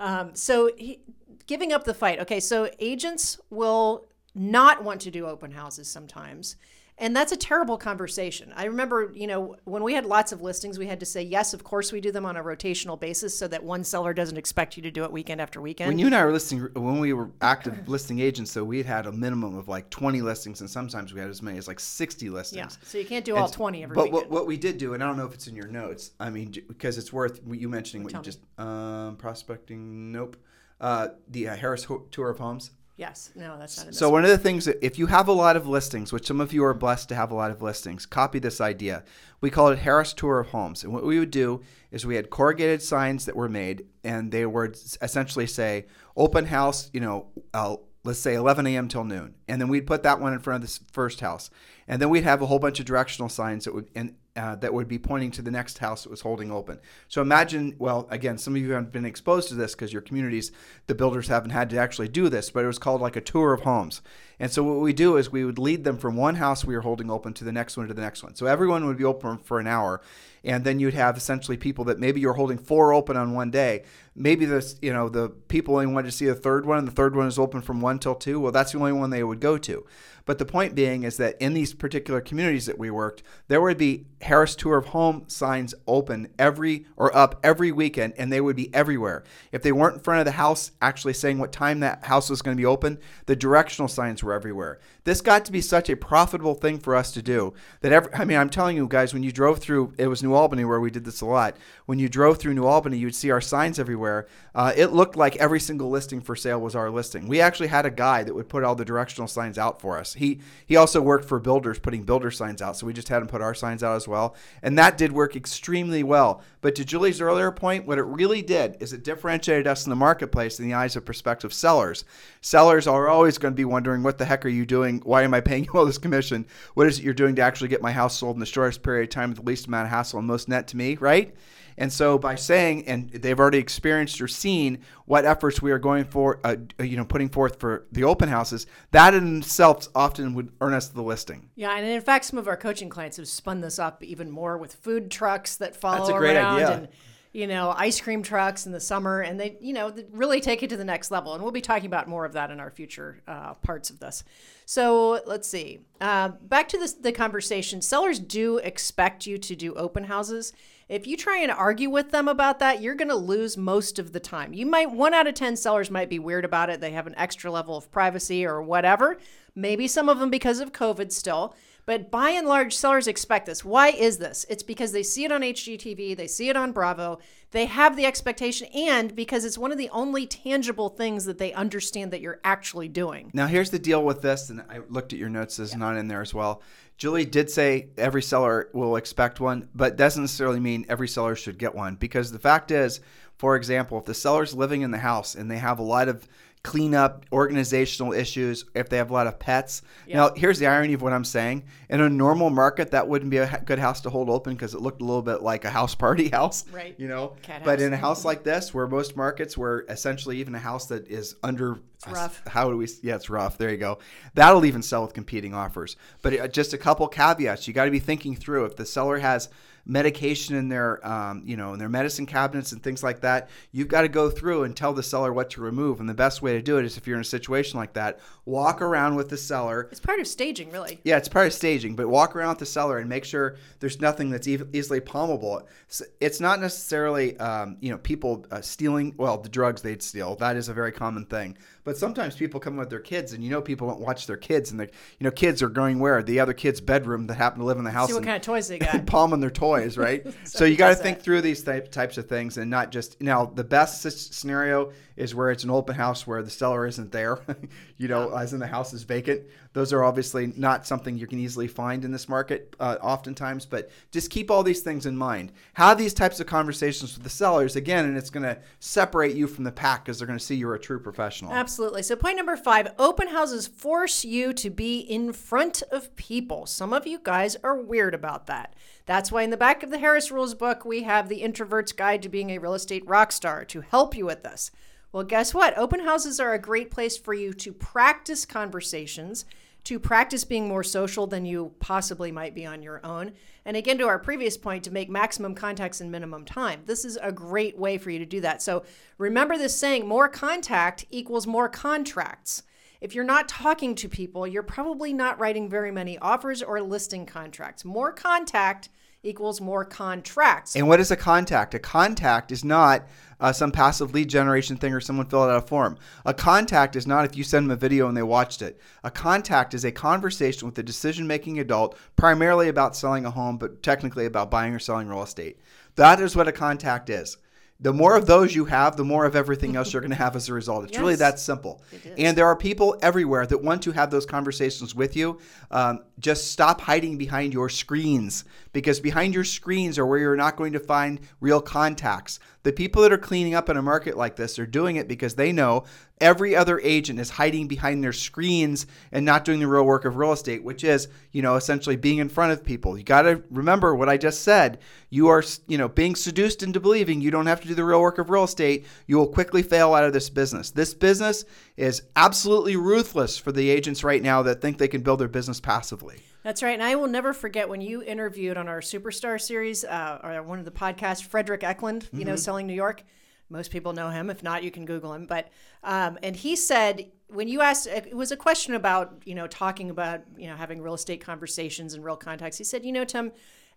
Um, 0.00 0.34
so, 0.34 0.68
he, 0.76 0.98
giving 1.46 1.72
up 1.72 1.84
the 1.84 1.94
fight. 1.94 2.18
Okay. 2.18 2.40
So, 2.40 2.68
agents 2.80 3.38
will 3.50 4.08
not 4.34 4.82
want 4.82 5.00
to 5.02 5.12
do 5.12 5.26
open 5.26 5.52
houses 5.52 5.88
sometimes. 5.88 6.56
And 7.00 7.16
that's 7.16 7.32
a 7.32 7.36
terrible 7.36 7.78
conversation. 7.78 8.52
I 8.54 8.66
remember, 8.66 9.10
you 9.14 9.26
know, 9.26 9.56
when 9.64 9.82
we 9.82 9.94
had 9.94 10.04
lots 10.04 10.32
of 10.32 10.42
listings, 10.42 10.78
we 10.78 10.86
had 10.86 11.00
to 11.00 11.06
say, 11.06 11.22
yes, 11.22 11.54
of 11.54 11.64
course, 11.64 11.92
we 11.92 12.00
do 12.02 12.12
them 12.12 12.26
on 12.26 12.36
a 12.36 12.44
rotational 12.44 13.00
basis 13.00 13.36
so 13.36 13.48
that 13.48 13.64
one 13.64 13.84
seller 13.84 14.12
doesn't 14.12 14.36
expect 14.36 14.76
you 14.76 14.82
to 14.82 14.90
do 14.90 15.04
it 15.04 15.10
weekend 15.10 15.40
after 15.40 15.62
weekend. 15.62 15.88
When 15.88 15.98
you 15.98 16.04
and 16.06 16.14
I 16.14 16.22
were 16.26 16.30
listing, 16.32 16.60
when 16.74 17.00
we 17.00 17.14
were 17.14 17.30
active 17.40 17.88
listing 17.88 18.20
agents, 18.20 18.50
so 18.50 18.62
we'd 18.62 18.84
had 18.84 19.06
a 19.06 19.12
minimum 19.12 19.56
of 19.56 19.66
like 19.66 19.88
20 19.88 20.20
listings, 20.20 20.60
and 20.60 20.68
sometimes 20.68 21.14
we 21.14 21.20
had 21.20 21.30
as 21.30 21.40
many 21.40 21.56
as 21.56 21.66
like 21.66 21.80
60 21.80 22.28
listings. 22.28 22.78
yeah. 22.78 22.86
So 22.86 22.98
you 22.98 23.06
can't 23.06 23.24
do 23.24 23.34
all 23.34 23.44
And- 23.44 23.52
20 23.52 23.82
every 23.82 23.94
but 23.94 24.04
weekend. 24.04 24.14
what, 24.14 24.30
what 24.30 24.46
we 24.46 24.58
did 24.58 24.76
do, 24.76 24.92
and 24.92 25.02
I 25.02 25.06
don't 25.06 25.16
know 25.16 25.26
if 25.26 25.32
it's 25.32 25.46
in 25.46 25.56
your 25.56 25.68
notes, 25.68 26.10
I 26.20 26.28
mean, 26.28 26.52
because 26.68 26.98
it's 26.98 27.12
worth 27.14 27.40
you 27.50 27.70
mentioning 27.70 28.04
what 28.04 28.12
you 28.12 28.18
me. 28.18 28.24
just 28.24 28.40
um, 28.58 29.16
prospecting. 29.16 30.12
Nope. 30.12 30.36
uh, 30.82 31.08
the 31.28 31.48
uh, 31.48 31.56
Harris 31.56 31.84
Ho- 31.84 32.06
Tour 32.10 32.28
of 32.28 32.38
Homes? 32.38 32.72
Yes. 33.00 33.30
No, 33.34 33.58
that's 33.58 33.82
not 33.82 33.94
So 33.94 34.10
one 34.10 34.24
of 34.24 34.30
the 34.30 34.36
things 34.36 34.66
that 34.66 34.84
if 34.84 34.98
you 34.98 35.06
have 35.06 35.26
a 35.26 35.32
lot 35.32 35.56
of 35.56 35.66
listings, 35.66 36.12
which 36.12 36.26
some 36.26 36.38
of 36.38 36.52
you 36.52 36.62
are 36.64 36.74
blessed 36.74 37.08
to 37.08 37.14
have 37.14 37.30
a 37.30 37.34
lot 37.34 37.50
of 37.50 37.62
listings, 37.62 38.04
copy 38.04 38.38
this 38.38 38.60
idea. 38.60 39.04
We 39.40 39.48
call 39.48 39.68
it 39.68 39.78
Harris 39.78 40.12
Tour 40.12 40.40
of 40.40 40.48
Homes, 40.48 40.84
and 40.84 40.92
what 40.92 41.06
we 41.06 41.18
would 41.18 41.30
do 41.30 41.62
is 41.90 42.04
we 42.04 42.16
had 42.16 42.28
corrugated 42.28 42.82
signs 42.82 43.24
that 43.24 43.34
were 43.34 43.48
made, 43.48 43.86
and 44.04 44.30
they 44.30 44.44
would 44.44 44.76
essentially 45.00 45.46
say 45.46 45.86
"Open 46.14 46.44
House," 46.44 46.90
you 46.92 47.00
know, 47.00 47.28
uh, 47.54 47.76
let's 48.04 48.18
say 48.18 48.34
11 48.34 48.66
a.m. 48.66 48.86
till 48.86 49.04
noon, 49.04 49.34
and 49.48 49.62
then 49.62 49.68
we'd 49.68 49.86
put 49.86 50.02
that 50.02 50.20
one 50.20 50.34
in 50.34 50.38
front 50.38 50.62
of 50.62 50.68
this 50.68 50.80
first 50.92 51.20
house, 51.20 51.48
and 51.88 52.02
then 52.02 52.10
we'd 52.10 52.24
have 52.24 52.42
a 52.42 52.46
whole 52.46 52.58
bunch 52.58 52.80
of 52.80 52.84
directional 52.84 53.30
signs 53.30 53.64
that 53.64 53.72
would 53.72 53.88
and 53.94 54.14
uh, 54.36 54.54
that 54.56 54.72
would 54.72 54.88
be 54.88 54.98
pointing 54.98 55.30
to 55.32 55.42
the 55.42 55.50
next 55.50 55.78
house 55.78 56.04
that 56.04 56.10
was 56.10 56.20
holding 56.20 56.52
open. 56.52 56.78
So 57.08 57.20
imagine, 57.20 57.74
well, 57.78 58.06
again, 58.10 58.38
some 58.38 58.54
of 58.54 58.62
you 58.62 58.70
haven't 58.72 58.92
been 58.92 59.04
exposed 59.04 59.48
to 59.48 59.54
this 59.54 59.74
because 59.74 59.92
your 59.92 60.02
communities, 60.02 60.52
the 60.86 60.94
builders 60.94 61.28
haven't 61.28 61.50
had 61.50 61.68
to 61.70 61.78
actually 61.78 62.08
do 62.08 62.28
this, 62.28 62.50
but 62.50 62.64
it 62.64 62.68
was 62.68 62.78
called 62.78 63.00
like 63.00 63.16
a 63.16 63.20
tour 63.20 63.52
of 63.52 63.62
homes. 63.62 64.02
And 64.38 64.50
so 64.50 64.62
what 64.62 64.80
we 64.80 64.92
do 64.92 65.16
is 65.16 65.30
we 65.30 65.44
would 65.44 65.58
lead 65.58 65.84
them 65.84 65.98
from 65.98 66.16
one 66.16 66.36
house 66.36 66.64
we 66.64 66.74
were 66.74 66.80
holding 66.80 67.10
open 67.10 67.34
to 67.34 67.44
the 67.44 67.52
next 67.52 67.76
one 67.76 67.88
to 67.88 67.94
the 67.94 68.00
next 68.00 68.22
one. 68.22 68.34
So 68.34 68.46
everyone 68.46 68.86
would 68.86 68.96
be 68.96 69.04
open 69.04 69.38
for 69.38 69.60
an 69.60 69.66
hour, 69.66 70.00
and 70.42 70.64
then 70.64 70.80
you'd 70.80 70.94
have 70.94 71.16
essentially 71.16 71.58
people 71.58 71.84
that 71.84 71.98
maybe 71.98 72.20
you're 72.20 72.32
holding 72.32 72.56
four 72.56 72.94
open 72.94 73.16
on 73.16 73.34
one 73.34 73.50
day. 73.50 73.84
Maybe 74.14 74.46
this, 74.46 74.76
you 74.80 74.92
know, 74.92 75.10
the 75.10 75.28
people 75.28 75.74
only 75.74 75.88
wanted 75.88 76.10
to 76.10 76.16
see 76.16 76.24
the 76.24 76.34
third 76.34 76.64
one, 76.64 76.78
and 76.78 76.88
the 76.88 76.92
third 76.92 77.14
one 77.14 77.26
is 77.26 77.38
open 77.38 77.60
from 77.60 77.82
one 77.82 77.98
till 77.98 78.14
two. 78.14 78.40
Well, 78.40 78.52
that's 78.52 78.72
the 78.72 78.78
only 78.78 78.92
one 78.92 79.10
they 79.10 79.22
would 79.22 79.40
go 79.40 79.58
to. 79.58 79.84
But 80.30 80.38
the 80.38 80.46
point 80.46 80.76
being 80.76 81.02
is 81.02 81.16
that 81.16 81.34
in 81.40 81.54
these 81.54 81.74
particular 81.74 82.20
communities 82.20 82.66
that 82.66 82.78
we 82.78 82.88
worked, 82.88 83.24
there 83.48 83.60
would 83.60 83.76
be 83.76 84.06
Harris 84.20 84.54
Tour 84.54 84.78
of 84.78 84.86
Home 84.86 85.24
signs 85.26 85.74
open 85.88 86.28
every 86.38 86.86
or 86.96 87.12
up 87.16 87.40
every 87.42 87.72
weekend, 87.72 88.14
and 88.16 88.32
they 88.32 88.40
would 88.40 88.54
be 88.54 88.72
everywhere. 88.72 89.24
If 89.50 89.62
they 89.62 89.72
weren't 89.72 89.96
in 89.96 90.02
front 90.02 90.20
of 90.20 90.26
the 90.26 90.38
house, 90.38 90.70
actually 90.80 91.14
saying 91.14 91.40
what 91.40 91.50
time 91.50 91.80
that 91.80 92.04
house 92.04 92.30
was 92.30 92.42
going 92.42 92.56
to 92.56 92.60
be 92.60 92.64
open, 92.64 93.00
the 93.26 93.34
directional 93.34 93.88
signs 93.88 94.22
were 94.22 94.32
everywhere. 94.32 94.78
This 95.04 95.20
got 95.20 95.44
to 95.46 95.52
be 95.52 95.60
such 95.60 95.88
a 95.88 95.96
profitable 95.96 96.54
thing 96.54 96.78
for 96.78 96.94
us 96.94 97.12
to 97.12 97.22
do 97.22 97.54
that 97.80 97.92
every, 97.92 98.12
I 98.14 98.24
mean, 98.24 98.38
I'm 98.38 98.50
telling 98.50 98.76
you 98.76 98.86
guys, 98.86 99.14
when 99.14 99.22
you 99.22 99.32
drove 99.32 99.58
through, 99.58 99.94
it 99.98 100.08
was 100.08 100.22
New 100.22 100.34
Albany 100.34 100.64
where 100.64 100.80
we 100.80 100.90
did 100.90 101.04
this 101.04 101.20
a 101.20 101.26
lot. 101.26 101.56
When 101.86 101.98
you 101.98 102.08
drove 102.08 102.38
through 102.38 102.54
New 102.54 102.66
Albany, 102.66 102.98
you'd 102.98 103.14
see 103.14 103.30
our 103.30 103.40
signs 103.40 103.78
everywhere. 103.78 104.26
Uh, 104.54 104.72
it 104.76 104.92
looked 104.92 105.16
like 105.16 105.36
every 105.36 105.60
single 105.60 105.90
listing 105.90 106.20
for 106.20 106.36
sale 106.36 106.60
was 106.60 106.74
our 106.74 106.90
listing. 106.90 107.28
We 107.28 107.40
actually 107.40 107.68
had 107.68 107.86
a 107.86 107.90
guy 107.90 108.22
that 108.24 108.34
would 108.34 108.48
put 108.48 108.64
all 108.64 108.74
the 108.74 108.84
directional 108.84 109.28
signs 109.28 109.58
out 109.58 109.80
for 109.80 109.98
us. 109.98 110.14
He 110.14 110.40
he 110.66 110.76
also 110.76 111.00
worked 111.00 111.24
for 111.26 111.38
builders 111.38 111.78
putting 111.78 112.02
builder 112.02 112.30
signs 112.30 112.60
out, 112.60 112.76
so 112.76 112.86
we 112.86 112.92
just 112.92 113.08
had 113.08 113.22
him 113.22 113.28
put 113.28 113.42
our 113.42 113.54
signs 113.54 113.82
out 113.82 113.96
as 113.96 114.06
well, 114.08 114.34
and 114.62 114.78
that 114.78 114.98
did 114.98 115.12
work 115.12 115.36
extremely 115.36 116.02
well. 116.02 116.42
But 116.60 116.74
to 116.74 116.84
Julie's 116.84 117.20
earlier 117.20 117.50
point, 117.50 117.86
what 117.86 117.98
it 117.98 118.02
really 118.02 118.42
did 118.42 118.76
is 118.80 118.92
it 118.92 119.04
differentiated 119.04 119.66
us 119.66 119.86
in 119.86 119.90
the 119.90 119.96
marketplace 119.96 120.58
in 120.58 120.66
the 120.66 120.74
eyes 120.74 120.96
of 120.96 121.04
prospective 121.04 121.52
sellers. 121.52 122.04
Sellers 122.42 122.86
are 122.86 123.08
always 123.08 123.38
going 123.38 123.54
to 123.54 123.56
be 123.56 123.64
wondering, 123.64 124.02
what 124.02 124.18
the 124.18 124.24
heck 124.26 124.44
are 124.44 124.50
you 124.50 124.66
doing? 124.66 124.89
Why 124.98 125.22
am 125.22 125.34
I 125.34 125.40
paying 125.40 125.64
you 125.64 125.72
all 125.74 125.86
this 125.86 125.98
commission? 125.98 126.46
What 126.74 126.86
is 126.86 126.98
it 126.98 127.04
you're 127.04 127.14
doing 127.14 127.34
to 127.36 127.42
actually 127.42 127.68
get 127.68 127.82
my 127.82 127.92
house 127.92 128.18
sold 128.18 128.36
in 128.36 128.40
the 128.40 128.46
shortest 128.46 128.82
period 128.82 129.04
of 129.04 129.08
time 129.10 129.30
with 129.30 129.38
the 129.38 129.44
least 129.44 129.66
amount 129.66 129.86
of 129.86 129.90
hassle 129.90 130.18
and 130.18 130.28
most 130.28 130.48
net 130.48 130.68
to 130.68 130.76
me, 130.76 130.96
right? 130.96 131.34
And 131.78 131.90
so 131.90 132.18
by 132.18 132.34
saying, 132.34 132.86
and 132.86 133.08
they've 133.10 133.38
already 133.40 133.56
experienced 133.56 134.20
or 134.20 134.28
seen 134.28 134.80
what 135.06 135.24
efforts 135.24 135.62
we 135.62 135.70
are 135.72 135.78
going 135.78 136.04
for, 136.04 136.38
uh, 136.44 136.56
you 136.78 136.96
know, 136.96 137.06
putting 137.06 137.30
forth 137.30 137.58
for 137.58 137.86
the 137.90 138.04
open 138.04 138.28
houses, 138.28 138.66
that 138.90 139.14
in 139.14 139.38
itself 139.38 139.88
often 139.94 140.34
would 140.34 140.52
earn 140.60 140.74
us 140.74 140.88
the 140.88 141.02
listing. 141.02 141.48
Yeah, 141.54 141.74
and 141.74 141.86
in 141.86 142.00
fact, 142.02 142.26
some 142.26 142.38
of 142.38 142.48
our 142.48 142.56
coaching 142.56 142.90
clients 142.90 143.16
have 143.16 143.28
spun 143.28 143.62
this 143.62 143.78
up 143.78 144.04
even 144.04 144.30
more 144.30 144.58
with 144.58 144.74
food 144.74 145.10
trucks 145.10 145.56
that 145.56 145.74
follow 145.74 145.98
That's 145.98 146.10
a 146.10 146.18
great 146.18 146.36
around 146.36 146.56
idea. 146.56 146.70
and 146.70 146.88
you 147.32 147.46
know 147.46 147.72
ice 147.76 148.00
cream 148.00 148.22
trucks 148.22 148.66
in 148.66 148.72
the 148.72 148.80
summer, 148.80 149.20
and 149.20 149.38
they 149.38 149.56
you 149.60 149.72
know 149.72 149.94
really 150.10 150.40
take 150.40 150.62
it 150.62 150.70
to 150.70 150.76
the 150.76 150.84
next 150.84 151.10
level. 151.10 151.34
And 151.34 151.42
we'll 151.42 151.52
be 151.52 151.60
talking 151.60 151.86
about 151.86 152.08
more 152.08 152.24
of 152.24 152.32
that 152.32 152.50
in 152.50 152.60
our 152.60 152.70
future 152.70 153.22
uh, 153.28 153.54
parts 153.54 153.90
of 153.90 154.00
this. 154.00 154.24
So 154.64 155.20
let's 155.26 155.48
see. 155.48 155.80
Uh, 156.00 156.28
back 156.28 156.68
to 156.68 156.78
this, 156.78 156.92
the 156.92 157.12
conversation. 157.12 157.82
Sellers 157.82 158.18
do 158.18 158.58
expect 158.58 159.26
you 159.26 159.38
to 159.38 159.56
do 159.56 159.74
open 159.74 160.04
houses. 160.04 160.52
If 160.88 161.06
you 161.06 161.16
try 161.16 161.38
and 161.38 161.52
argue 161.52 161.88
with 161.88 162.10
them 162.10 162.26
about 162.26 162.58
that, 162.58 162.82
you're 162.82 162.96
going 162.96 163.10
to 163.10 163.14
lose 163.14 163.56
most 163.56 164.00
of 164.00 164.12
the 164.12 164.18
time. 164.18 164.52
You 164.52 164.66
might, 164.66 164.90
one 164.90 165.14
out 165.14 165.28
of 165.28 165.34
10 165.34 165.54
sellers 165.56 165.88
might 165.88 166.08
be 166.08 166.18
weird 166.18 166.44
about 166.44 166.68
it. 166.68 166.80
They 166.80 166.90
have 166.90 167.06
an 167.06 167.14
extra 167.16 167.48
level 167.48 167.76
of 167.76 167.92
privacy 167.92 168.44
or 168.44 168.60
whatever. 168.60 169.18
Maybe 169.54 169.86
some 169.86 170.08
of 170.08 170.18
them 170.18 170.30
because 170.30 170.58
of 170.58 170.72
COVID 170.72 171.12
still. 171.12 171.54
But 171.86 172.10
by 172.10 172.30
and 172.30 172.46
large, 172.46 172.76
sellers 172.76 173.08
expect 173.08 173.46
this. 173.46 173.64
Why 173.64 173.88
is 173.88 174.18
this? 174.18 174.46
It's 174.48 174.62
because 174.62 174.92
they 174.92 175.02
see 175.02 175.24
it 175.24 175.32
on 175.32 175.42
HGTV, 175.42 176.16
they 176.16 176.26
see 176.26 176.48
it 176.48 176.56
on 176.56 176.72
Bravo, 176.72 177.18
they 177.52 177.66
have 177.66 177.96
the 177.96 178.06
expectation, 178.06 178.68
and 178.74 179.14
because 179.14 179.44
it's 179.44 179.58
one 179.58 179.72
of 179.72 179.78
the 179.78 179.90
only 179.90 180.26
tangible 180.26 180.88
things 180.88 181.24
that 181.24 181.38
they 181.38 181.52
understand 181.52 182.12
that 182.12 182.20
you're 182.20 182.40
actually 182.44 182.88
doing. 182.88 183.30
Now, 183.34 183.46
here's 183.46 183.70
the 183.70 183.78
deal 183.78 184.04
with 184.04 184.22
this, 184.22 184.50
and 184.50 184.62
I 184.68 184.80
looked 184.88 185.12
at 185.12 185.18
your 185.18 185.28
notes, 185.28 185.56
there's 185.56 185.74
not 185.74 185.96
in 185.96 186.08
there 186.08 186.22
as 186.22 186.32
well. 186.32 186.62
Julie 186.96 187.24
did 187.24 187.50
say 187.50 187.88
every 187.96 188.20
seller 188.20 188.68
will 188.74 188.96
expect 188.96 189.40
one, 189.40 189.68
but 189.74 189.96
doesn't 189.96 190.22
necessarily 190.22 190.60
mean 190.60 190.84
every 190.88 191.08
seller 191.08 191.34
should 191.34 191.58
get 191.58 191.74
one 191.74 191.94
because 191.94 192.30
the 192.30 192.38
fact 192.38 192.70
is, 192.70 193.00
for 193.38 193.56
example, 193.56 193.98
if 193.98 194.04
the 194.04 194.12
seller's 194.12 194.54
living 194.54 194.82
in 194.82 194.90
the 194.90 194.98
house 194.98 195.34
and 195.34 195.50
they 195.50 195.56
have 195.56 195.78
a 195.78 195.82
lot 195.82 196.08
of 196.08 196.28
cleanup, 196.62 197.24
organizational 197.32 198.12
issues, 198.12 198.66
if 198.74 198.88
they 198.90 198.98
have 198.98 199.10
a 199.10 199.12
lot 199.14 199.26
of 199.26 199.38
pets. 199.38 199.80
Now, 200.06 200.34
here's 200.34 200.58
the 200.58 200.66
irony 200.66 200.92
of 200.92 201.00
what 201.00 201.12
I'm 201.12 201.24
saying. 201.24 201.64
In 201.88 202.00
a 202.02 202.10
normal 202.10 202.50
market, 202.50 202.90
that 202.90 203.08
wouldn't 203.08 203.30
be 203.30 203.38
a 203.38 203.62
good 203.64 203.78
house 203.78 204.02
to 204.02 204.10
hold 204.10 204.28
open 204.28 204.54
because 204.54 204.74
it 204.74 204.80
looked 204.80 205.00
a 205.00 205.04
little 205.04 205.22
bit 205.22 205.42
like 205.42 205.64
a 205.64 205.70
house 205.70 205.94
party 205.94 206.28
house. 206.32 206.66
Right. 206.70 206.94
You 206.98 207.08
know? 207.08 207.34
Cat 207.42 207.62
but 207.64 207.78
house. 207.78 207.86
in 207.86 207.92
a 207.94 207.96
house 207.96 208.24
like 208.24 208.44
this, 208.44 208.74
where 208.74 208.86
most 208.86 209.16
markets, 209.16 209.56
where 209.56 209.80
essentially 209.88 210.38
even 210.38 210.54
a 210.54 210.58
house 210.58 210.86
that 210.88 211.08
is 211.08 211.34
under. 211.42 211.78
rough. 212.06 212.42
How 212.46 212.70
do 212.70 212.76
we? 212.76 212.88
Yeah, 213.02 213.16
it's 213.16 213.30
rough. 213.30 213.56
There 213.56 213.70
you 213.70 213.78
go. 213.78 213.98
That'll 214.34 214.66
even 214.66 214.82
sell 214.82 215.02
with 215.02 215.14
competing 215.14 215.54
offers. 215.54 215.96
But 216.20 216.38
uh, 216.38 216.48
just 216.48 216.74
a 216.74 216.78
couple 216.78 217.08
caveats. 217.08 217.68
You 217.68 217.74
got 217.74 217.86
to 217.86 217.90
be 217.90 218.00
thinking 218.00 218.36
through 218.36 218.66
if 218.66 218.76
the 218.76 218.84
seller 218.84 219.18
has 219.18 219.48
medication 219.86 220.54
in 220.56 220.68
their 220.68 221.06
um, 221.06 221.42
you 221.44 221.56
know 221.56 221.72
in 221.72 221.78
their 221.78 221.88
medicine 221.88 222.26
cabinets 222.26 222.72
and 222.72 222.82
things 222.82 223.02
like 223.02 223.20
that 223.20 223.48
you've 223.72 223.88
got 223.88 224.02
to 224.02 224.08
go 224.08 224.30
through 224.30 224.64
and 224.64 224.76
tell 224.76 224.92
the 224.92 225.02
seller 225.02 225.32
what 225.32 225.50
to 225.50 225.60
remove 225.60 226.00
and 226.00 226.08
the 226.08 226.14
best 226.14 226.42
way 226.42 226.52
to 226.52 226.62
do 226.62 226.78
it 226.78 226.84
is 226.84 226.96
if 226.96 227.06
you're 227.06 227.16
in 227.16 227.22
a 227.22 227.24
situation 227.24 227.78
like 227.78 227.92
that 227.94 228.20
walk 228.44 228.82
around 228.82 229.14
with 229.14 229.28
the 229.28 229.36
seller 229.36 229.88
It's 229.90 230.00
part 230.00 230.20
of 230.20 230.26
staging, 230.26 230.70
really. 230.70 231.00
yeah, 231.04 231.16
it's 231.16 231.28
part 231.28 231.46
of 231.46 231.52
staging, 231.52 231.94
but 231.96 232.08
walk 232.08 232.34
around 232.34 232.50
with 232.50 232.58
the 232.58 232.66
seller 232.66 232.98
and 232.98 233.08
make 233.08 233.24
sure 233.24 233.56
there's 233.78 234.00
nothing 234.00 234.30
that's 234.30 234.48
ev- 234.48 234.68
easily 234.72 235.00
palmable. 235.00 235.58
It's- 235.58 236.02
It's 236.20 236.40
not 236.40 236.60
necessarily, 236.60 237.36
um, 237.38 237.76
you 237.80 237.90
know, 237.90 237.98
people 237.98 238.44
uh, 238.50 238.60
stealing. 238.60 239.14
Well, 239.16 239.38
the 239.38 239.48
drugs 239.48 239.82
they'd 239.82 240.02
steal. 240.02 240.34
That 240.36 240.56
is 240.56 240.68
a 240.68 240.74
very 240.74 240.90
common 240.92 241.26
thing. 241.26 241.56
But 241.82 241.96
sometimes 241.96 242.36
people 242.36 242.60
come 242.60 242.76
with 242.76 242.90
their 242.90 243.00
kids, 243.00 243.32
and 243.32 243.42
you 243.42 243.50
know, 243.50 243.62
people 243.62 243.88
don't 243.88 244.00
watch 244.00 244.26
their 244.26 244.36
kids, 244.36 244.70
and 244.70 244.78
the 244.80 244.84
you 245.18 245.24
know, 245.24 245.30
kids 245.30 245.62
are 245.62 245.68
going 245.68 245.98
where 245.98 246.22
the 246.22 246.40
other 246.40 246.52
kid's 246.52 246.80
bedroom 246.80 247.26
that 247.28 247.34
happen 247.34 247.60
to 247.60 247.64
live 247.64 247.78
in 247.78 247.84
the 247.84 247.90
house. 247.90 248.08
See 248.08 248.12
what 248.14 248.18
and- 248.18 248.26
kind 248.26 248.36
of 248.36 248.42
toys 248.42 248.68
they 248.68 248.78
got. 248.80 249.06
palming 249.06 249.40
their 249.40 249.50
toys, 249.50 249.96
right? 249.96 250.24
so 250.44 250.58
Somebody 250.58 250.72
you 250.72 250.76
got 250.78 250.88
to 250.90 250.94
think 250.96 251.20
through 251.20 251.40
these 251.40 251.62
type, 251.62 251.90
types 251.90 252.18
of 252.18 252.28
things 252.28 252.58
and 252.58 252.70
not 252.70 252.90
just 252.92 253.20
now. 253.22 253.46
The 253.46 253.64
best 253.64 254.02
scenario 254.34 254.92
is 255.20 255.34
where 255.34 255.50
it's 255.50 255.64
an 255.64 255.70
open 255.70 255.94
house 255.94 256.26
where 256.26 256.42
the 256.42 256.50
seller 256.50 256.86
isn't 256.86 257.12
there, 257.12 257.38
you 257.98 258.08
know, 258.08 258.34
as 258.34 258.52
in 258.52 258.58
the 258.58 258.66
house 258.66 258.92
is 258.92 259.02
vacant. 259.02 259.42
Those 259.72 259.92
are 259.92 260.02
obviously 260.02 260.52
not 260.56 260.86
something 260.86 261.16
you 261.16 261.26
can 261.26 261.38
easily 261.38 261.68
find 261.68 262.04
in 262.04 262.10
this 262.10 262.28
market, 262.28 262.74
uh, 262.80 262.96
oftentimes. 263.00 263.66
But 263.66 263.90
just 264.10 264.30
keep 264.30 264.50
all 264.50 264.62
these 264.62 264.80
things 264.80 265.06
in 265.06 265.16
mind. 265.16 265.52
Have 265.74 265.98
these 265.98 266.14
types 266.14 266.40
of 266.40 266.46
conversations 266.46 267.14
with 267.14 267.22
the 267.22 267.30
sellers 267.30 267.76
again, 267.76 268.06
and 268.06 268.16
it's 268.16 268.30
going 268.30 268.42
to 268.42 268.58
separate 268.80 269.36
you 269.36 269.46
from 269.46 269.64
the 269.64 269.70
pack 269.70 270.04
because 270.04 270.18
they're 270.18 270.26
going 270.26 270.38
to 270.38 270.44
see 270.44 270.56
you're 270.56 270.74
a 270.74 270.80
true 270.80 270.98
professional. 270.98 271.52
Absolutely. 271.52 272.02
So, 272.02 272.16
point 272.16 272.36
number 272.36 272.56
five 272.56 272.88
open 272.98 273.28
houses 273.28 273.68
force 273.68 274.24
you 274.24 274.52
to 274.54 274.70
be 274.70 274.98
in 274.98 275.32
front 275.32 275.82
of 275.92 276.16
people. 276.16 276.66
Some 276.66 276.92
of 276.92 277.06
you 277.06 277.20
guys 277.22 277.56
are 277.62 277.76
weird 277.76 278.14
about 278.14 278.46
that. 278.46 278.74
That's 279.06 279.32
why 279.32 279.42
in 279.42 279.50
the 279.50 279.56
back 279.56 279.82
of 279.82 279.90
the 279.90 279.98
Harris 279.98 280.30
Rules 280.30 280.54
book, 280.54 280.84
we 280.84 281.02
have 281.02 281.28
the 281.28 281.42
Introvert's 281.42 281.92
Guide 281.92 282.22
to 282.22 282.28
Being 282.28 282.50
a 282.50 282.58
Real 282.58 282.74
Estate 282.74 283.06
Rock 283.06 283.32
Star 283.32 283.64
to 283.64 283.80
help 283.80 284.16
you 284.16 284.24
with 284.26 284.42
this. 284.42 284.70
Well, 285.12 285.24
guess 285.24 285.52
what? 285.52 285.76
Open 285.76 286.00
houses 286.00 286.38
are 286.38 286.54
a 286.54 286.58
great 286.58 286.90
place 286.90 287.16
for 287.16 287.34
you 287.34 287.52
to 287.54 287.72
practice 287.72 288.44
conversations, 288.44 289.44
to 289.84 289.98
practice 289.98 290.44
being 290.44 290.68
more 290.68 290.84
social 290.84 291.26
than 291.26 291.44
you 291.44 291.72
possibly 291.80 292.30
might 292.30 292.54
be 292.54 292.64
on 292.64 292.82
your 292.82 293.04
own. 293.04 293.32
And 293.64 293.76
again, 293.76 293.98
to 293.98 294.06
our 294.06 294.20
previous 294.20 294.56
point, 294.56 294.84
to 294.84 294.92
make 294.92 295.10
maximum 295.10 295.54
contacts 295.54 296.00
in 296.00 296.12
minimum 296.12 296.44
time. 296.44 296.82
This 296.86 297.04
is 297.04 297.18
a 297.20 297.32
great 297.32 297.76
way 297.76 297.98
for 297.98 298.10
you 298.10 298.20
to 298.20 298.26
do 298.26 298.40
that. 298.42 298.62
So 298.62 298.84
remember 299.18 299.58
this 299.58 299.76
saying 299.76 300.06
more 300.06 300.28
contact 300.28 301.06
equals 301.10 301.46
more 301.46 301.68
contracts. 301.68 302.62
If 303.00 303.14
you're 303.14 303.24
not 303.24 303.48
talking 303.48 303.94
to 303.96 304.08
people, 304.08 304.46
you're 304.46 304.62
probably 304.62 305.12
not 305.12 305.40
writing 305.40 305.68
very 305.68 305.90
many 305.90 306.18
offers 306.18 306.62
or 306.62 306.80
listing 306.82 307.26
contracts. 307.26 307.84
More 307.84 308.12
contact 308.12 308.90
equals 309.22 309.60
more 309.60 309.84
contracts. 309.84 310.74
And 310.74 310.88
what 310.88 311.00
is 311.00 311.10
a 311.10 311.16
contact? 311.16 311.74
A 311.74 311.78
contact 311.78 312.50
is 312.50 312.64
not 312.64 313.06
uh, 313.38 313.52
some 313.52 313.70
passive 313.70 314.14
lead 314.14 314.28
generation 314.28 314.76
thing 314.76 314.92
or 314.92 315.00
someone 315.00 315.26
filled 315.26 315.50
out 315.50 315.62
a 315.62 315.66
form. 315.66 315.98
A 316.24 316.32
contact 316.32 316.96
is 316.96 317.06
not 317.06 317.24
if 317.24 317.36
you 317.36 317.44
send 317.44 317.66
them 317.66 317.76
a 317.76 317.76
video 317.76 318.08
and 318.08 318.16
they 318.16 318.22
watched 318.22 318.62
it. 318.62 318.80
A 319.04 319.10
contact 319.10 319.74
is 319.74 319.84
a 319.84 319.92
conversation 319.92 320.66
with 320.66 320.78
a 320.78 320.82
decision 320.82 321.26
making 321.26 321.58
adult, 321.58 321.96
primarily 322.16 322.68
about 322.68 322.96
selling 322.96 323.26
a 323.26 323.30
home, 323.30 323.58
but 323.58 323.82
technically 323.82 324.26
about 324.26 324.50
buying 324.50 324.74
or 324.74 324.78
selling 324.78 325.08
real 325.08 325.22
estate. 325.22 325.60
That 325.96 326.20
is 326.20 326.34
what 326.34 326.48
a 326.48 326.52
contact 326.52 327.10
is. 327.10 327.36
The 327.82 327.92
more 327.92 328.14
of 328.14 328.26
those 328.26 328.54
you 328.54 328.66
have, 328.66 328.96
the 328.96 329.04
more 329.04 329.24
of 329.24 329.34
everything 329.34 329.74
else 329.74 329.92
you're 329.92 330.02
going 330.02 330.10
to 330.10 330.16
have 330.16 330.36
as 330.36 330.48
a 330.50 330.54
result. 330.54 330.84
It's 330.84 330.98
really 330.98 331.16
that 331.16 331.38
simple. 331.38 331.82
And 332.18 332.36
there 332.36 332.46
are 332.46 332.56
people 332.56 332.98
everywhere 333.00 333.46
that 333.46 333.62
want 333.62 333.82
to 333.84 333.92
have 333.92 334.10
those 334.10 334.26
conversations 334.26 334.94
with 334.94 335.16
you. 335.16 335.38
Um, 335.70 336.00
just 336.18 336.50
stop 336.50 336.82
hiding 336.82 337.16
behind 337.16 337.54
your 337.54 337.70
screens 337.70 338.44
because 338.72 339.00
behind 339.00 339.32
your 339.32 339.44
screens 339.44 339.98
are 339.98 340.04
where 340.04 340.18
you're 340.18 340.36
not 340.36 340.56
going 340.56 340.74
to 340.74 340.80
find 340.80 341.20
real 341.40 341.62
contacts. 341.62 342.38
The 342.62 342.72
people 342.72 343.00
that 343.02 343.12
are 343.12 343.18
cleaning 343.18 343.54
up 343.54 343.70
in 343.70 343.78
a 343.78 343.82
market 343.82 344.18
like 344.18 344.36
this 344.36 344.58
are 344.58 344.66
doing 344.66 344.96
it 344.96 345.08
because 345.08 345.34
they 345.34 345.50
know 345.50 345.84
every 346.20 346.54
other 346.54 346.78
agent 346.80 347.18
is 347.18 347.30
hiding 347.30 347.68
behind 347.68 348.04
their 348.04 348.12
screens 348.12 348.86
and 349.12 349.24
not 349.24 349.46
doing 349.46 349.60
the 349.60 349.66
real 349.66 349.84
work 349.84 350.04
of 350.04 350.16
real 350.16 350.32
estate, 350.32 350.62
which 350.62 350.84
is, 350.84 351.08
you 351.32 351.40
know, 351.40 351.56
essentially 351.56 351.96
being 351.96 352.18
in 352.18 352.28
front 352.28 352.52
of 352.52 352.62
people. 352.62 352.98
You 352.98 353.04
got 353.04 353.22
to 353.22 353.42
remember 353.50 353.94
what 353.94 354.10
I 354.10 354.18
just 354.18 354.42
said. 354.42 354.78
You 355.08 355.28
are, 355.28 355.42
you 355.68 355.78
know, 355.78 355.88
being 355.88 356.14
seduced 356.14 356.62
into 356.62 356.80
believing 356.80 357.22
you 357.22 357.30
don't 357.30 357.46
have 357.46 357.62
to 357.62 357.68
do 357.68 357.74
the 357.74 357.84
real 357.84 358.02
work 358.02 358.18
of 358.18 358.28
real 358.28 358.44
estate. 358.44 358.84
You 359.06 359.16
will 359.16 359.28
quickly 359.28 359.62
fail 359.62 359.94
out 359.94 360.04
of 360.04 360.12
this 360.12 360.28
business. 360.28 360.70
This 360.70 360.92
business 360.92 361.46
is 361.78 362.02
absolutely 362.14 362.76
ruthless 362.76 363.38
for 363.38 363.52
the 363.52 363.70
agents 363.70 364.04
right 364.04 364.22
now 364.22 364.42
that 364.42 364.60
think 364.60 364.76
they 364.76 364.88
can 364.88 365.00
build 365.00 365.20
their 365.20 365.28
business 365.28 365.60
passively. 365.60 366.20
That's 366.42 366.62
right. 366.62 366.72
And 366.72 366.82
I 366.82 366.94
will 366.96 367.08
never 367.08 367.32
forget 367.32 367.68
when 367.68 367.80
you 367.80 368.02
interviewed 368.02 368.56
on 368.56 368.66
our 368.68 368.80
Superstar 368.80 369.40
series, 369.40 369.84
uh, 369.84 370.20
or 370.22 370.42
one 370.42 370.58
of 370.58 370.64
the 370.64 370.70
podcasts, 370.70 371.22
Fredrik 371.22 371.62
Eklund, 371.62 372.08
you 372.12 372.20
Mm-hmm. 372.20 372.28
know, 372.28 372.36
Selling 372.36 372.66
New 372.66 372.74
York. 372.74 373.02
Most 373.50 373.70
people 373.72 373.92
know 373.92 374.10
him. 374.10 374.30
If 374.30 374.42
not, 374.42 374.62
you 374.62 374.70
can 374.70 374.84
Google 374.86 375.12
him. 375.12 375.26
But, 375.26 375.48
um, 375.82 376.18
and 376.22 376.36
he 376.36 376.54
said, 376.54 377.10
when 377.26 377.48
you 377.48 377.60
asked, 377.60 377.86
it 377.88 378.14
was 378.14 378.30
a 378.30 378.36
question 378.36 378.74
about, 378.74 379.22
you 379.24 379.34
know, 379.34 379.46
talking 379.48 379.90
about, 379.90 380.20
you 380.38 380.46
know, 380.48 380.54
having 380.56 380.80
real 380.80 380.94
estate 380.94 381.20
conversations 381.20 381.94
and 381.94 382.04
real 382.04 382.16
contacts. 382.16 382.58
He 382.58 382.64
said, 382.64 382.84
you 382.84 382.92
know, 382.92 383.04
Tim, 383.04 383.32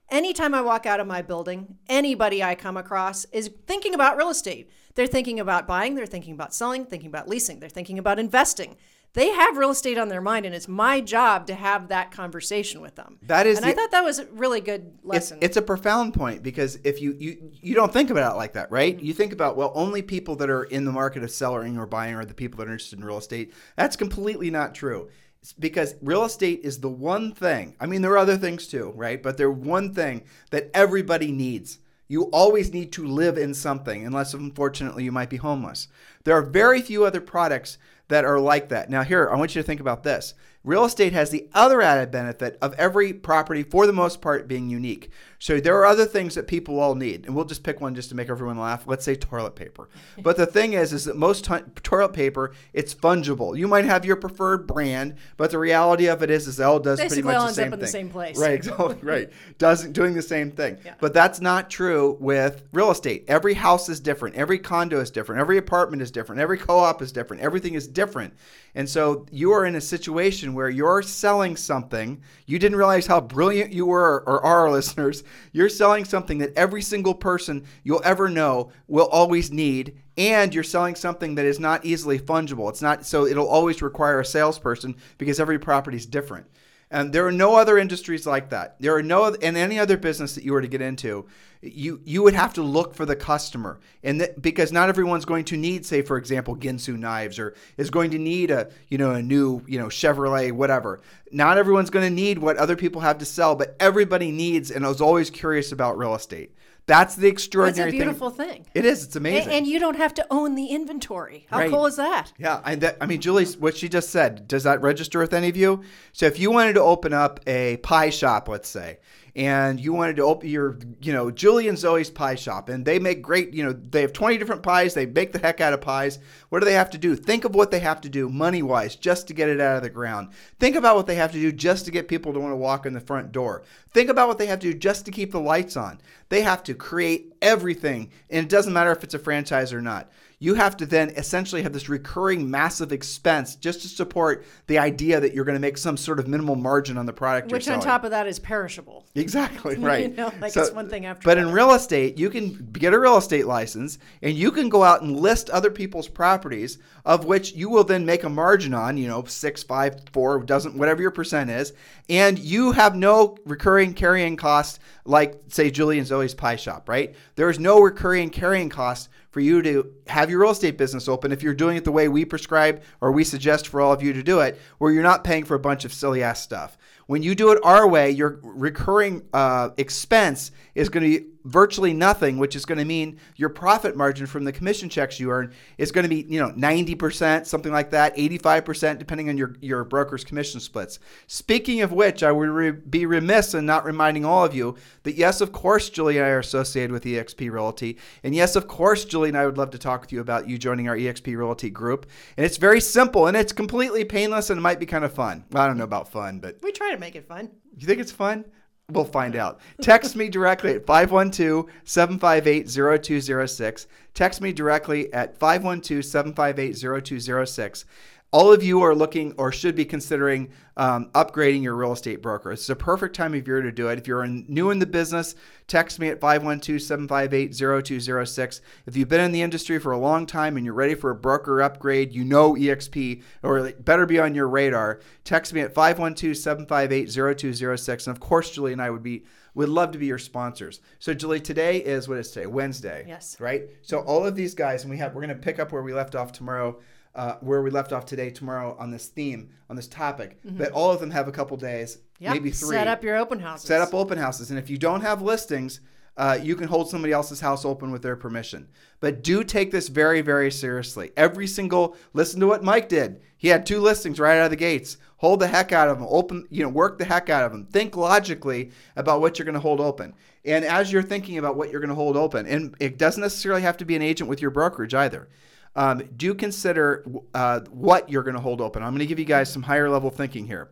anytime 0.09 0.53
I 0.53 0.61
walk 0.61 0.85
out 0.85 0.99
of 0.99 1.07
my 1.07 1.23
building, 1.23 1.77
anybody 1.89 2.43
I 2.43 2.53
come 2.55 2.77
across 2.77 3.25
is 3.25 3.49
thinking 3.65 3.95
about 3.95 4.15
real 4.15 4.29
estate. 4.29 4.69
They're 4.95 5.07
thinking 5.07 5.39
about 5.39 5.67
buying, 5.67 5.95
they're 5.95 6.05
thinking 6.05 6.35
about 6.35 6.53
selling, 6.53 6.85
thinking 6.85 7.09
about 7.09 7.27
leasing, 7.27 7.59
they're 7.59 7.67
thinking 7.67 7.97
about 7.97 8.19
investing. 8.19 8.77
They 9.13 9.29
have 9.29 9.57
real 9.57 9.69
estate 9.69 9.99
on 9.99 10.09
their 10.09 10.21
mind, 10.21 10.47
and 10.47 10.55
it's 10.55 10.67
my 10.67 10.99
job 10.99 11.45
to 11.47 11.53
have 11.53 11.89
that 11.89 12.11
conversation 12.11 12.81
with 12.81 12.95
them. 12.95 13.19
That 13.21 13.45
is 13.45 13.57
and 13.57 13.65
I 13.65 13.73
thought 13.73 13.91
that 13.91 14.03
was 14.03 14.17
a 14.17 14.25
really 14.25 14.59
good 14.59 14.93
It's, 14.95 15.05
lesson. 15.05 15.37
it's 15.41 15.55
a 15.55 15.61
profound 15.61 16.15
point 16.15 16.41
because 16.41 16.79
if 16.83 16.99
you, 16.99 17.15
you 17.19 17.51
you 17.51 17.75
don't 17.75 17.93
think 17.93 18.09
about 18.09 18.33
it 18.33 18.37
like 18.37 18.53
that, 18.53 18.71
right? 18.71 18.97
Mm-hmm. 18.97 19.05
You 19.05 19.13
think 19.13 19.31
about 19.31 19.55
well, 19.55 19.71
only 19.75 20.01
people 20.01 20.35
that 20.37 20.49
are 20.49 20.63
in 20.63 20.85
the 20.85 20.91
market 20.91 21.23
of 21.23 21.29
selling 21.29 21.77
or 21.77 21.85
buying 21.85 22.15
are 22.15 22.25
the 22.25 22.33
people 22.33 22.57
that 22.57 22.67
are 22.67 22.71
interested 22.71 22.97
in 22.97 23.05
real 23.05 23.19
estate. 23.19 23.53
That's 23.77 23.95
completely 23.95 24.49
not 24.49 24.73
true. 24.73 25.09
It's 25.43 25.53
because 25.53 25.95
real 26.01 26.23
estate 26.23 26.61
is 26.63 26.79
the 26.79 26.89
one 26.89 27.33
thing. 27.33 27.75
I 27.79 27.85
mean, 27.85 28.01
there 28.01 28.13
are 28.13 28.17
other 28.17 28.37
things 28.37 28.65
too, 28.65 28.93
right? 28.95 29.21
But 29.21 29.37
they're 29.37 29.51
one 29.51 29.93
thing 29.93 30.23
that 30.49 30.71
everybody 30.73 31.31
needs. 31.31 31.77
You 32.07 32.23
always 32.31 32.73
need 32.73 32.91
to 32.93 33.05
live 33.05 33.37
in 33.37 33.53
something, 33.53 34.05
unless 34.05 34.33
unfortunately 34.33 35.03
you 35.03 35.11
might 35.11 35.29
be 35.29 35.37
homeless. 35.37 35.87
There 36.23 36.35
are 36.35 36.41
very 36.41 36.81
few 36.81 37.05
other 37.05 37.21
products 37.21 37.77
that 38.13 38.25
are 38.25 38.39
like 38.39 38.69
that. 38.69 38.91
Now, 38.91 39.01
here, 39.01 39.27
I 39.27 39.35
want 39.35 39.55
you 39.55 39.61
to 39.61 39.65
think 39.65 39.81
about 39.81 40.03
this. 40.03 40.35
Real 40.63 40.85
estate 40.85 41.11
has 41.11 41.29
the 41.29 41.49
other 41.53 41.81
added 41.81 42.09
benefit 42.09 42.57
of 42.61 42.73
every 42.75 43.11
property, 43.11 43.63
for 43.63 43.85
the 43.85 43.91
most 43.91 44.21
part, 44.21 44.47
being 44.47 44.69
unique. 44.69 45.09
So 45.37 45.59
there 45.59 45.75
are 45.77 45.85
other 45.85 46.05
things 46.05 46.35
that 46.35 46.47
people 46.47 46.79
all 46.79 46.95
need, 46.95 47.25
and 47.25 47.35
we'll 47.35 47.43
just 47.43 47.63
pick 47.63 47.81
one 47.81 47.95
just 47.95 48.07
to 48.09 48.15
make 48.15 48.29
everyone 48.29 48.57
laugh. 48.57 48.87
Let's 48.87 49.03
say 49.03 49.15
toilet 49.15 49.55
paper. 49.57 49.89
But 50.23 50.37
the 50.37 50.45
thing 50.45 50.71
is, 50.71 50.93
is 50.93 51.03
that 51.03 51.17
most 51.17 51.43
to- 51.45 51.65
toilet 51.81 52.13
paper 52.13 52.53
it's 52.71 52.93
fungible. 52.95 53.57
You 53.57 53.67
might 53.67 53.83
have 53.83 54.05
your 54.05 54.15
preferred 54.15 54.65
brand, 54.65 55.15
but 55.35 55.51
the 55.51 55.59
reality 55.59 56.05
of 56.07 56.23
it 56.23 56.29
is, 56.29 56.47
is 56.47 56.61
it 56.61 56.63
all 56.63 56.79
does 56.79 56.97
pretty 56.99 57.15
Basically 57.15 57.33
much 57.33 57.35
all 57.35 57.41
the 57.41 57.47
ends 57.47 57.55
same 57.57 57.67
up 57.67 57.73
in 57.73 57.79
thing. 57.79 57.85
the 57.85 57.87
same 57.87 58.09
place. 58.09 58.37
Right, 58.37 58.53
exactly, 58.53 58.95
right. 59.01 59.29
Doesn't 59.57 59.91
doing 59.91 60.13
the 60.13 60.21
same 60.21 60.51
thing. 60.51 60.77
Yeah. 60.85 60.93
But 61.01 61.13
that's 61.13 61.41
not 61.41 61.69
true 61.69 62.15
with 62.21 62.63
real 62.71 62.89
estate. 62.91 63.25
Every 63.27 63.55
house 63.55 63.89
is 63.89 63.99
different. 63.99 64.35
Every 64.37 64.59
condo 64.59 65.01
is 65.01 65.11
different. 65.11 65.41
Every 65.41 65.57
apartment 65.57 66.01
is 66.01 66.09
different. 66.11 66.39
Every 66.41 66.57
co-op 66.57 67.01
is 67.01 67.11
different. 67.11 67.43
Everything 67.43 67.73
is 67.73 67.85
different. 67.85 68.33
And 68.75 68.89
so 68.89 69.25
you 69.31 69.51
are 69.51 69.65
in 69.65 69.75
a 69.75 69.81
situation 69.81 70.53
where 70.53 70.69
you're 70.69 71.03
selling 71.03 71.55
something. 71.55 72.21
You 72.47 72.57
didn't 72.57 72.77
realize 72.77 73.05
how 73.05 73.21
brilliant 73.21 73.71
you 73.71 73.85
were 73.85 74.23
or 74.25 74.43
are, 74.43 74.71
listeners. 74.71 75.23
You're 75.51 75.69
selling 75.69 76.05
something 76.05 76.39
that 76.39 76.53
every 76.55 76.81
single 76.81 77.13
person 77.13 77.65
you'll 77.83 78.01
ever 78.03 78.29
know 78.29 78.71
will 78.87 79.07
always 79.07 79.51
need. 79.51 79.97
And 80.17 80.53
you're 80.53 80.63
selling 80.63 80.95
something 80.95 81.35
that 81.35 81.45
is 81.45 81.59
not 81.59 81.85
easily 81.85 82.19
fungible. 82.19 82.69
It's 82.69 82.81
not 82.81 83.05
so 83.05 83.25
it'll 83.25 83.47
always 83.47 83.81
require 83.81 84.19
a 84.19 84.25
salesperson 84.25 84.95
because 85.17 85.39
every 85.39 85.59
property 85.59 85.97
is 85.97 86.05
different. 86.05 86.45
And 86.93 87.11
there 87.11 87.25
are 87.25 87.31
no 87.31 87.55
other 87.55 87.79
industries 87.79 88.27
like 88.27 88.51
that. 88.51 88.75
There 88.79 88.95
are 88.95 89.01
no 89.01 89.25
in 89.25 89.57
any 89.57 89.79
other 89.79 89.97
business 89.97 90.35
that 90.35 90.43
you 90.43 90.53
were 90.53 90.61
to 90.61 90.67
get 90.67 90.79
into, 90.79 91.25
you 91.59 91.99
you 92.05 92.21
would 92.21 92.35
have 92.35 92.53
to 92.53 92.61
look 92.61 92.93
for 92.93 93.03
the 93.03 93.15
customer, 93.15 93.79
and 94.03 94.29
because 94.39 94.71
not 94.71 94.89
everyone's 94.89 95.25
going 95.25 95.45
to 95.45 95.57
need, 95.57 95.87
say, 95.87 96.03
for 96.03 96.17
example, 96.17 96.55
Ginsu 96.55 96.95
knives, 96.95 97.39
or 97.39 97.55
is 97.77 97.89
going 97.89 98.11
to 98.11 98.19
need 98.19 98.51
a 98.51 98.69
you 98.89 98.99
know 98.99 99.11
a 99.11 99.23
new 99.23 99.63
you 99.67 99.79
know 99.79 99.87
Chevrolet 99.87 100.51
whatever. 100.51 101.01
Not 101.31 101.57
everyone's 101.57 101.89
going 101.89 102.05
to 102.05 102.13
need 102.13 102.37
what 102.37 102.57
other 102.57 102.75
people 102.75 103.01
have 103.01 103.17
to 103.17 103.25
sell, 103.25 103.55
but 103.55 103.75
everybody 103.79 104.29
needs 104.29 104.69
and 104.69 104.85
is 104.85 105.01
always 105.01 105.31
curious 105.31 105.71
about 105.71 105.97
real 105.97 106.13
estate. 106.13 106.53
That's 106.85 107.15
the 107.15 107.27
extraordinary 107.27 107.91
thing. 107.91 107.99
That's 107.99 108.17
a 108.17 108.19
beautiful 108.19 108.29
thing. 108.29 108.65
It 108.73 108.83
is. 108.85 109.05
It's 109.05 109.15
amazing. 109.15 109.43
And, 109.43 109.51
and 109.51 109.67
you 109.67 109.79
don't 109.79 109.95
have 109.95 110.13
to 110.15 110.27
own 110.29 110.55
the 110.55 110.67
inventory. 110.67 111.47
How 111.49 111.59
Right. 111.59 111.69
cool 111.71 111.85
is 111.85 111.95
that? 111.95 112.33
Yeah, 112.37 112.59
I, 112.63 112.75
that, 112.75 112.97
I 112.99 113.05
mean, 113.05 113.21
Julie, 113.21 113.45
what 113.45 113.77
she 113.77 113.87
just 113.87 114.09
said, 114.09 114.47
does 114.47 114.63
that 114.63 114.81
register 114.81 115.19
with 115.19 115.33
any 115.33 115.47
of 115.47 115.55
you? 115.55 115.81
So 116.11 116.25
if 116.25 116.39
you 116.39 116.51
wanted 116.51 116.73
to 116.73 116.81
open 116.81 117.13
up 117.13 117.39
a 117.47 117.77
pie 117.77 118.09
shop, 118.09 118.49
let's 118.49 118.67
say, 118.67 118.99
and 119.35 119.79
you 119.79 119.93
wanted 119.93 120.17
to 120.17 120.21
open 120.23 120.47
your, 120.47 120.77
you 121.01 121.11
know, 121.11 121.31
Julie 121.31 121.67
and 121.67 121.77
Zoe's 121.77 122.11
pie 122.11 122.35
shop, 122.35 122.69
and 122.69 122.85
they 122.85 122.99
make 122.99 123.23
great, 123.23 123.51
you 123.51 123.63
know, 123.63 123.73
they 123.73 124.01
have 124.01 124.13
20 124.13 124.37
different 124.37 124.61
pies, 124.61 124.93
they 124.93 125.07
make 125.07 125.31
the 125.31 125.39
heck 125.39 125.59
out 125.59 125.73
of 125.73 125.81
pies. 125.81 126.19
What 126.49 126.59
do 126.59 126.65
they 126.65 126.73
have 126.73 126.91
to 126.91 126.99
do? 126.99 127.15
Think 127.15 127.43
of 127.43 127.55
what 127.55 127.71
they 127.71 127.79
have 127.79 127.99
to 128.01 128.09
do 128.09 128.29
money 128.29 128.61
wise 128.61 128.95
just 128.95 129.27
to 129.29 129.33
get 129.33 129.49
it 129.49 129.59
out 129.59 129.77
of 129.77 129.81
the 129.83 129.89
ground. 129.89 130.29
Think 130.59 130.75
about 130.75 130.95
what 130.95 131.07
they 131.07 131.15
have 131.15 131.31
to 131.31 131.39
do 131.39 131.51
just 131.51 131.85
to 131.85 131.91
get 131.91 132.07
people 132.07 132.31
to 132.31 132.39
want 132.39 132.51
to 132.51 132.57
walk 132.57 132.85
in 132.85 132.93
the 132.93 132.99
front 132.99 133.31
door. 133.31 133.63
Think 133.91 134.09
about 134.09 134.27
what 134.27 134.37
they 134.37 134.45
have 134.45 134.59
to 134.59 134.71
do 134.71 134.77
just 134.77 135.05
to 135.05 135.11
keep 135.11 135.31
the 135.31 135.39
lights 135.39 135.77
on. 135.77 135.99
They 136.33 136.41
have 136.41 136.63
to 136.63 136.73
create 136.73 137.31
everything, 137.43 138.09
and 138.31 138.43
it 138.43 138.49
doesn't 138.49 138.73
matter 138.73 138.91
if 138.91 139.03
it's 139.03 139.13
a 139.13 139.19
franchise 139.19 139.71
or 139.71 139.83
not 139.83 140.09
you 140.43 140.55
have 140.55 140.75
to 140.75 140.85
then 140.85 141.09
essentially 141.11 141.61
have 141.61 141.71
this 141.71 141.87
recurring 141.87 142.51
massive 142.51 142.91
expense 142.91 143.55
just 143.55 143.81
to 143.81 143.87
support 143.87 144.45
the 144.67 144.77
idea 144.77 145.17
that 145.17 145.33
you're 145.33 145.45
going 145.45 145.55
to 145.55 145.61
make 145.61 145.77
some 145.77 145.95
sort 145.95 146.19
of 146.19 146.27
minimal 146.27 146.57
margin 146.57 146.97
on 146.97 147.05
the 147.05 147.13
product 147.13 147.49
Which 147.49 147.69
on 147.69 147.79
top 147.79 148.03
of 148.03 148.11
that 148.11 148.27
is 148.27 148.39
perishable. 148.39 149.05
Exactly 149.15 149.75
right. 149.77 150.09
You 150.09 150.17
know, 150.17 150.33
like 150.41 150.53
it's 150.53 150.71
one 150.71 150.89
thing 150.89 151.05
after 151.05 151.23
But 151.23 151.37
in 151.37 151.49
real 151.53 151.71
estate, 151.71 152.17
you 152.17 152.29
can 152.29 152.55
get 152.73 152.93
a 152.93 152.99
real 152.99 153.15
estate 153.15 153.47
license 153.47 153.99
and 154.21 154.33
you 154.33 154.51
can 154.51 154.67
go 154.67 154.83
out 154.83 155.01
and 155.01 155.17
list 155.17 155.49
other 155.49 155.71
people's 155.71 156.09
properties, 156.09 156.77
of 157.05 157.23
which 157.23 157.53
you 157.53 157.69
will 157.69 157.85
then 157.85 158.05
make 158.05 158.25
a 158.25 158.29
margin 158.29 158.73
on. 158.73 158.97
You 158.97 159.07
know, 159.07 159.23
six, 159.23 159.63
five, 159.63 159.95
four, 160.11 160.43
doesn't 160.43 160.75
whatever 160.75 161.01
your 161.01 161.11
percent 161.11 161.51
is, 161.51 161.71
and 162.09 162.37
you 162.37 162.73
have 162.73 162.97
no 162.97 163.37
recurring 163.45 163.93
carrying 163.93 164.35
cost 164.35 164.81
like 165.05 165.39
say 165.47 165.69
Julie 165.71 165.99
and 165.99 166.07
Zoe's 166.23 166.33
pie 166.33 166.55
shop. 166.55 166.89
Right? 166.89 167.15
There 167.35 167.49
is 167.49 167.59
no 167.59 167.81
recurring 167.81 168.29
carrying 168.29 168.69
cost 168.69 169.09
for 169.31 169.39
you 169.39 169.61
to 169.63 169.91
have 170.07 170.29
your 170.29 170.39
real 170.41 170.51
estate 170.51 170.77
business 170.77 171.07
open 171.07 171.31
if 171.31 171.41
you're 171.41 171.53
doing 171.53 171.77
it 171.77 171.83
the 171.83 171.91
way 171.91 172.07
we 172.07 172.23
prescribe 172.25 172.81
or 173.01 173.11
we 173.11 173.23
suggest 173.23 173.67
for 173.67 173.81
all 173.81 173.91
of 173.91 174.03
you 174.03 174.13
to 174.13 174.23
do 174.23 174.39
it, 174.39 174.59
where 174.77 174.91
you're 174.91 175.03
not 175.03 175.23
paying 175.23 175.43
for 175.43 175.55
a 175.55 175.59
bunch 175.59 175.85
of 175.85 175.93
silly 175.93 176.21
ass 176.23 176.41
stuff. 176.41 176.77
When 177.07 177.23
you 177.23 177.35
do 177.35 177.51
it 177.51 177.59
our 177.63 177.87
way, 177.87 178.11
your 178.11 178.39
recurring 178.43 179.23
uh, 179.33 179.71
expense 179.77 180.51
is 180.75 180.89
going 180.89 181.03
to 181.03 181.19
be 181.19 181.27
virtually 181.43 181.93
nothing, 181.93 182.37
which 182.37 182.55
is 182.55 182.65
going 182.65 182.77
to 182.77 182.85
mean 182.85 183.19
your 183.35 183.49
profit 183.49 183.95
margin 183.95 184.25
from 184.25 184.43
the 184.43 184.51
commission 184.51 184.89
checks 184.89 185.19
you 185.19 185.29
earn 185.31 185.53
is 185.77 185.91
going 185.91 186.03
to 186.03 186.09
be, 186.09 186.25
you 186.29 186.39
know, 186.39 186.51
90%, 186.51 187.45
something 187.45 187.71
like 187.71 187.91
that, 187.91 188.15
85%, 188.15 188.97
depending 188.99 189.29
on 189.29 189.37
your, 189.37 189.55
your 189.61 189.83
broker's 189.83 190.23
commission 190.23 190.59
splits. 190.59 190.99
Speaking 191.27 191.81
of 191.81 191.91
which, 191.91 192.23
I 192.23 192.31
would 192.31 192.49
re- 192.49 192.71
be 192.71 193.05
remiss 193.05 193.53
in 193.53 193.65
not 193.65 193.85
reminding 193.85 194.25
all 194.25 194.45
of 194.45 194.55
you 194.55 194.75
that 195.03 195.15
yes, 195.15 195.41
of 195.41 195.51
course, 195.51 195.89
Julie 195.89 196.17
and 196.17 196.25
I 196.25 196.29
are 196.29 196.39
associated 196.39 196.91
with 196.91 197.03
eXp 197.03 197.51
Realty. 197.51 197.97
And 198.23 198.33
yes, 198.33 198.55
of 198.55 198.67
course, 198.67 199.05
Julie 199.05 199.29
and 199.29 199.37
I 199.37 199.45
would 199.45 199.57
love 199.57 199.71
to 199.71 199.77
talk 199.77 200.01
with 200.01 200.11
you 200.11 200.21
about 200.21 200.47
you 200.47 200.57
joining 200.57 200.87
our 200.87 200.95
eXp 200.95 201.35
Realty 201.37 201.69
group. 201.69 202.05
And 202.37 202.45
it's 202.45 202.57
very 202.57 202.79
simple 202.81 203.27
and 203.27 203.35
it's 203.35 203.53
completely 203.53 204.05
painless 204.05 204.49
and 204.49 204.57
it 204.57 204.61
might 204.61 204.79
be 204.79 204.85
kind 204.85 205.03
of 205.05 205.13
fun. 205.13 205.43
Well, 205.51 205.63
I 205.63 205.67
don't 205.67 205.77
know 205.77 205.83
about 205.83 206.09
fun, 206.09 206.39
but 206.39 206.57
We 206.63 206.71
try 206.71 206.91
to 206.91 206.97
make 206.97 207.15
it 207.15 207.27
fun. 207.27 207.49
you 207.77 207.87
think 207.87 207.99
it's 207.99 208.11
fun? 208.11 208.45
We'll 208.91 209.05
find 209.05 209.35
out. 209.37 209.61
Text 209.81 210.15
me 210.15 210.27
directly 210.27 210.75
at 210.75 210.85
512 210.85 211.67
758 211.85 212.67
0206. 212.67 213.87
Text 214.13 214.41
me 214.41 214.51
directly 214.51 215.11
at 215.13 215.39
512 215.39 216.03
758 216.03 217.03
0206. 217.05 217.85
All 218.33 218.51
of 218.51 218.63
you 218.63 218.81
are 218.81 218.95
looking 218.95 219.31
or 219.37 219.51
should 219.51 219.75
be 219.75 219.85
considering 219.85 220.49
um, 220.75 221.11
upgrading 221.13 221.61
your 221.61 221.75
real 221.75 221.93
estate 221.93 222.19
broker. 222.19 222.51
It's 222.51 222.67
a 222.67 222.75
perfect 222.75 223.15
time 223.15 223.35
of 223.35 223.47
year 223.47 223.61
to 223.61 223.71
do 223.71 223.89
it. 223.89 223.99
If 223.99 224.07
you're 224.07 224.23
in, 224.23 224.43
new 224.49 224.71
in 224.71 224.79
the 224.79 224.87
business, 224.87 225.35
text 225.67 225.99
me 225.99 226.09
at 226.09 226.19
512 226.19 226.81
758 226.81 227.53
0206. 227.53 228.61
If 228.87 228.97
you've 228.97 229.07
been 229.07 229.21
in 229.21 229.33
the 229.33 229.43
industry 229.43 229.77
for 229.77 229.91
a 229.91 229.99
long 229.99 230.25
time 230.25 230.57
and 230.57 230.65
you're 230.65 230.73
ready 230.73 230.95
for 230.95 231.11
a 231.11 231.15
broker 231.15 231.61
upgrade, 231.61 232.11
you 232.11 232.23
know 232.23 232.55
EXP, 232.55 233.21
or 233.43 233.71
better 233.73 234.07
be 234.07 234.19
on 234.19 234.33
your 234.33 234.47
radar, 234.47 235.01
text 235.23 235.53
me 235.53 235.61
at 235.61 235.75
512 235.75 236.35
758 236.35 237.11
0206. 237.11 238.07
And 238.07 238.15
of 238.15 238.19
course, 238.19 238.49
Julie 238.49 238.73
and 238.73 238.81
I 238.81 238.89
would 238.89 239.03
be 239.03 239.25
would 239.55 239.69
love 239.69 239.91
to 239.91 239.97
be 239.97 240.05
your 240.05 240.17
sponsors. 240.17 240.81
So 240.99 241.13
Julie, 241.13 241.39
today 241.39 241.77
is 241.77 242.07
what 242.07 242.17
is 242.17 242.31
today? 242.31 242.47
Wednesday. 242.47 243.05
Yes. 243.07 243.39
Right. 243.39 243.69
So 243.81 243.99
all 243.99 244.25
of 244.25 244.35
these 244.35 244.53
guys, 244.53 244.83
and 244.83 244.91
we 244.91 244.97
have 244.97 245.13
we're 245.13 245.21
going 245.25 245.35
to 245.35 245.41
pick 245.41 245.59
up 245.59 245.71
where 245.71 245.83
we 245.83 245.93
left 245.93 246.15
off 246.15 246.31
tomorrow 246.31 246.79
uh, 247.15 247.35
where 247.41 247.61
we 247.61 247.69
left 247.69 247.93
off 247.93 248.05
today, 248.05 248.29
tomorrow 248.29 248.75
on 248.79 248.91
this 248.91 249.07
theme, 249.07 249.49
on 249.69 249.75
this 249.75 249.87
topic. 249.87 250.41
Mm-hmm. 250.43 250.57
But 250.57 250.71
all 250.71 250.91
of 250.91 250.99
them 250.99 251.11
have 251.11 251.27
a 251.27 251.31
couple 251.31 251.55
days, 251.57 251.99
yep. 252.19 252.33
maybe 252.33 252.51
three. 252.51 252.75
Set 252.75 252.87
up 252.87 253.03
your 253.03 253.17
open 253.17 253.39
houses. 253.39 253.67
Set 253.67 253.81
up 253.81 253.93
open 253.93 254.17
houses. 254.17 254.49
And 254.49 254.59
if 254.59 254.69
you 254.69 254.77
don't 254.77 255.01
have 255.01 255.21
listings, 255.21 255.79
uh, 256.17 256.37
you 256.41 256.55
can 256.55 256.67
hold 256.67 256.89
somebody 256.89 257.13
else's 257.13 257.39
house 257.39 257.65
open 257.65 257.91
with 257.91 258.01
their 258.01 258.15
permission. 258.15 258.67
But 258.99 259.23
do 259.23 259.43
take 259.43 259.71
this 259.71 259.87
very, 259.87 260.21
very 260.21 260.51
seriously. 260.51 261.11
Every 261.17 261.47
single, 261.47 261.95
listen 262.13 262.39
to 262.39 262.47
what 262.47 262.63
Mike 262.63 262.87
did. 262.89 263.21
He 263.37 263.47
had 263.47 263.65
two 263.65 263.79
listings 263.79 264.19
right 264.19 264.37
out 264.37 264.45
of 264.45 264.51
the 264.51 264.55
gates. 264.55 264.97
Hold 265.17 265.39
the 265.39 265.47
heck 265.47 265.71
out 265.71 265.89
of 265.89 265.99
them. 265.99 266.07
Open, 266.09 266.47
you 266.49 266.63
know, 266.63 266.69
work 266.69 266.97
the 266.97 267.05
heck 267.05 267.29
out 267.29 267.43
of 267.43 267.51
them. 267.51 267.65
Think 267.65 267.95
logically 267.95 268.71
about 268.95 269.21
what 269.21 269.37
you're 269.37 269.45
going 269.45 269.53
to 269.53 269.59
hold 269.59 269.81
open. 269.81 270.13
And 270.45 270.63
as 270.63 270.91
you're 270.91 271.01
thinking 271.01 271.37
about 271.37 271.55
what 271.55 271.71
you're 271.71 271.81
going 271.81 271.89
to 271.89 271.95
hold 271.95 272.15
open, 272.15 272.45
and 272.45 272.75
it 272.79 272.97
doesn't 272.97 273.21
necessarily 273.21 273.61
have 273.63 273.77
to 273.77 273.85
be 273.85 273.95
an 273.95 274.01
agent 274.01 274.29
with 274.29 274.41
your 274.41 274.51
brokerage 274.51 274.93
either 274.93 275.29
um, 275.75 276.03
do 276.15 276.35
consider 276.35 277.03
uh, 277.33 277.61
what 277.71 278.09
you're 278.09 278.23
going 278.23 278.35
to 278.35 278.41
hold 278.41 278.61
open. 278.61 278.83
I'm 278.83 278.91
going 278.91 278.99
to 278.99 279.05
give 279.05 279.19
you 279.19 279.25
guys 279.25 279.51
some 279.51 279.63
higher 279.63 279.89
level 279.89 280.09
thinking 280.09 280.45
here. 280.45 280.69